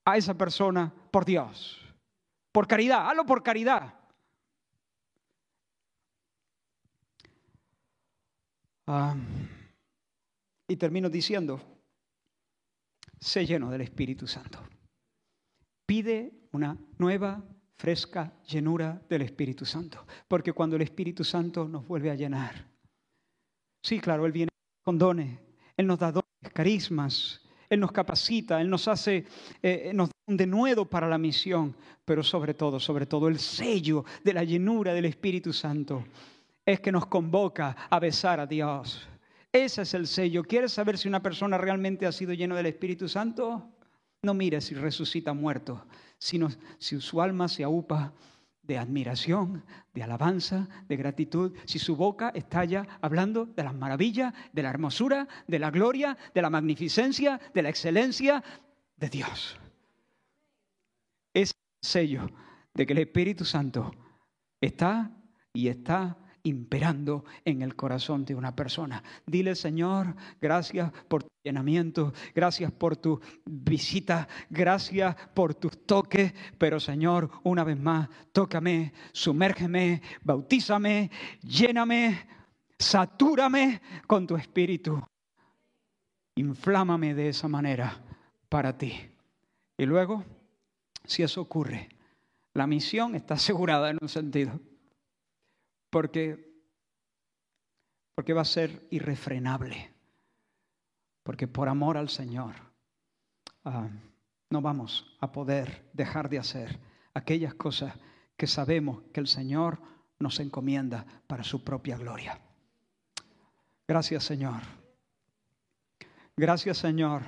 a 0.05 0.17
esa 0.17 0.35
persona 0.35 0.93
por 1.11 1.25
Dios. 1.25 1.81
Por 2.51 2.67
caridad, 2.67 3.09
hazlo 3.09 3.25
por 3.25 3.43
caridad. 3.43 3.93
y 10.69 10.77
termino 10.77 11.09
diciendo, 11.09 11.59
sé 13.19 13.45
lleno 13.45 13.69
del 13.69 13.81
Espíritu 13.81 14.27
Santo. 14.27 14.59
Pide 15.85 16.47
una 16.53 16.77
nueva, 16.97 17.43
fresca 17.77 18.33
llenura 18.43 19.01
del 19.09 19.21
Espíritu 19.21 19.65
Santo. 19.65 20.05
Porque 20.27 20.53
cuando 20.53 20.75
el 20.75 20.81
Espíritu 20.81 21.23
Santo 21.23 21.67
nos 21.67 21.87
vuelve 21.87 22.11
a 22.11 22.15
llenar, 22.15 22.65
sí, 23.81 23.99
claro, 23.99 24.25
Él 24.25 24.31
viene 24.31 24.49
con 24.83 24.97
dones, 24.97 25.39
Él 25.75 25.87
nos 25.87 25.99
da 25.99 26.11
dones, 26.11 26.53
carismas, 26.53 27.46
él 27.69 27.79
nos 27.79 27.91
capacita, 27.91 28.61
Él 28.61 28.69
nos 28.69 28.87
hace, 28.87 29.25
eh, 29.61 29.91
nos 29.93 30.09
da 30.09 30.15
un 30.27 30.37
denuedo 30.37 30.85
para 30.85 31.07
la 31.07 31.17
misión, 31.17 31.75
pero 32.05 32.23
sobre 32.23 32.53
todo, 32.53 32.79
sobre 32.79 33.05
todo, 33.05 33.27
el 33.27 33.39
sello 33.39 34.05
de 34.23 34.33
la 34.33 34.43
llenura 34.43 34.93
del 34.93 35.05
Espíritu 35.05 35.51
Santo 35.51 36.05
es 36.65 36.79
que 36.79 36.91
nos 36.91 37.07
convoca 37.07 37.75
a 37.89 37.99
besar 37.99 38.39
a 38.39 38.45
Dios. 38.45 39.07
Ese 39.51 39.81
es 39.81 39.93
el 39.93 40.07
sello. 40.07 40.43
¿Quieres 40.43 40.73
saber 40.73 40.97
si 40.97 41.07
una 41.07 41.21
persona 41.21 41.57
realmente 41.57 42.05
ha 42.05 42.11
sido 42.11 42.33
lleno 42.33 42.55
del 42.55 42.65
Espíritu 42.65 43.07
Santo? 43.07 43.69
No 44.21 44.33
mires 44.33 44.65
si 44.65 44.75
resucita 44.75 45.33
muerto, 45.33 45.85
sino 46.17 46.49
si 46.77 46.99
su 46.99 47.21
alma 47.21 47.47
se 47.47 47.63
aupa 47.63 48.13
de 48.67 48.77
admiración, 48.77 49.63
de 49.93 50.03
alabanza, 50.03 50.67
de 50.87 50.97
gratitud, 50.97 51.55
si 51.65 51.79
su 51.79 51.95
boca 51.95 52.31
está 52.35 52.65
ya 52.65 52.85
hablando 53.01 53.45
de 53.45 53.63
las 53.63 53.73
maravillas, 53.73 54.33
de 54.51 54.63
la 54.63 54.69
hermosura, 54.69 55.27
de 55.47 55.59
la 55.59 55.71
gloria, 55.71 56.17
de 56.33 56.41
la 56.41 56.49
magnificencia, 56.49 57.39
de 57.53 57.61
la 57.61 57.69
excelencia 57.69 58.43
de 58.97 59.09
Dios. 59.09 59.57
Es 61.33 61.51
sello 61.81 62.29
de 62.73 62.85
que 62.85 62.93
el 62.93 62.99
Espíritu 62.99 63.45
Santo 63.45 63.91
está 64.59 65.11
y 65.53 65.69
está 65.69 66.17
imperando 66.47 67.25
en 67.45 67.61
el 67.61 67.75
corazón 67.75 68.25
de 68.25 68.35
una 68.35 68.55
persona. 68.55 69.03
Dile, 69.25 69.55
Señor, 69.55 70.15
gracias 70.41 70.91
por 71.07 71.23
tu 71.23 71.29
llenamiento, 71.43 72.13
gracias 72.33 72.71
por 72.71 72.97
tu 72.97 73.19
visita, 73.45 74.27
gracias 74.49 75.15
por 75.33 75.55
tus 75.55 75.85
toques, 75.85 76.33
pero 76.57 76.79
Señor, 76.79 77.29
una 77.43 77.63
vez 77.63 77.77
más, 77.77 78.09
tócame, 78.31 78.93
sumérgeme, 79.11 80.01
bautízame, 80.23 81.11
lléname, 81.41 82.27
satúrame 82.79 83.81
con 84.07 84.25
tu 84.25 84.35
espíritu. 84.35 85.01
Inflámame 86.35 87.13
de 87.13 87.29
esa 87.29 87.47
manera 87.47 88.01
para 88.47 88.77
ti. 88.77 88.93
Y 89.77 89.85
luego, 89.85 90.23
si 91.03 91.23
eso 91.23 91.41
ocurre, 91.41 91.89
la 92.53 92.67
misión 92.67 93.15
está 93.15 93.33
asegurada 93.35 93.89
en 93.89 93.97
un 94.01 94.09
sentido 94.09 94.59
porque, 95.89 96.61
porque 98.15 98.33
va 98.33 98.41
a 98.41 98.45
ser 98.45 98.87
irrefrenable, 98.91 99.93
porque 101.23 101.47
por 101.47 101.69
amor 101.69 101.97
al 101.97 102.09
Señor 102.09 102.55
ah, 103.65 103.89
no 104.49 104.61
vamos 104.61 105.17
a 105.19 105.31
poder 105.31 105.89
dejar 105.93 106.29
de 106.29 106.39
hacer 106.39 106.79
aquellas 107.13 107.53
cosas 107.53 107.93
que 108.37 108.47
sabemos 108.47 109.03
que 109.13 109.19
el 109.19 109.27
Señor 109.27 109.81
nos 110.19 110.39
encomienda 110.39 111.05
para 111.27 111.43
su 111.43 111.63
propia 111.63 111.97
gloria. 111.97 112.39
Gracias 113.87 114.23
Señor. 114.23 114.61
Gracias 116.35 116.77
Señor 116.77 117.23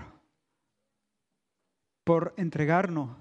por 2.03 2.33
entregarnos 2.37 3.17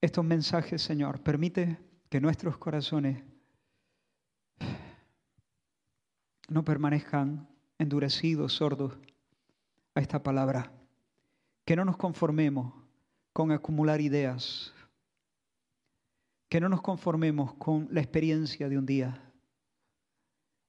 estos 0.00 0.24
mensajes, 0.24 0.82
Señor. 0.82 1.20
Permite 1.20 1.78
que 2.08 2.20
nuestros 2.20 2.58
corazones 2.58 3.22
no 6.48 6.64
permanezcan 6.64 7.48
endurecidos, 7.78 8.54
sordos 8.54 8.96
a 9.94 10.00
esta 10.00 10.22
palabra. 10.22 10.72
Que 11.64 11.76
no 11.76 11.84
nos 11.84 11.96
conformemos 11.96 12.72
con 13.32 13.50
acumular 13.52 14.00
ideas. 14.00 14.72
Que 16.48 16.60
no 16.60 16.68
nos 16.68 16.82
conformemos 16.82 17.54
con 17.54 17.88
la 17.90 18.00
experiencia 18.00 18.68
de 18.68 18.78
un 18.78 18.86
día. 18.86 19.20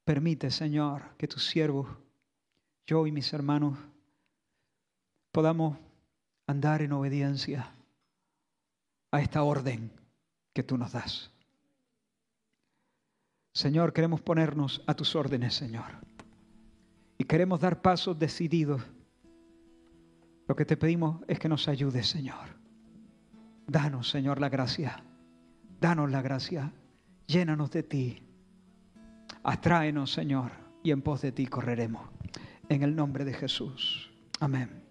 Permite, 0.03 0.49
Señor, 0.51 1.15
que 1.17 1.27
tus 1.27 1.45
siervos, 1.45 1.87
yo 2.85 3.05
y 3.05 3.11
mis 3.11 3.31
hermanos, 3.33 3.77
podamos 5.31 5.77
andar 6.47 6.81
en 6.81 6.93
obediencia 6.93 7.75
a 9.11 9.21
esta 9.21 9.43
orden 9.43 9.91
que 10.53 10.63
tú 10.63 10.77
nos 10.77 10.93
das. 10.93 11.36
Señor, 13.57 13.91
queremos 13.91 14.21
ponernos 14.21 14.83
a 14.85 14.93
tus 14.93 15.15
órdenes, 15.15 15.55
Señor. 15.55 15.85
Y 17.17 17.23
queremos 17.23 17.59
dar 17.59 17.81
pasos 17.81 18.19
decididos. 18.19 18.83
Lo 20.47 20.55
que 20.55 20.63
te 20.63 20.77
pedimos 20.77 21.23
es 21.27 21.39
que 21.39 21.49
nos 21.49 21.67
ayudes, 21.67 22.07
Señor. 22.07 22.55
Danos, 23.65 24.11
Señor, 24.11 24.39
la 24.39 24.49
gracia. 24.49 25.03
Danos 25.81 26.11
la 26.11 26.21
gracia. 26.21 26.71
Llénanos 27.25 27.71
de 27.71 27.81
ti. 27.81 28.21
Atráenos, 29.41 30.11
Señor, 30.13 30.51
y 30.83 30.91
en 30.91 31.01
pos 31.01 31.23
de 31.23 31.31
ti 31.31 31.47
correremos. 31.47 32.07
En 32.69 32.83
el 32.83 32.95
nombre 32.95 33.25
de 33.25 33.33
Jesús. 33.33 34.11
Amén. 34.39 34.86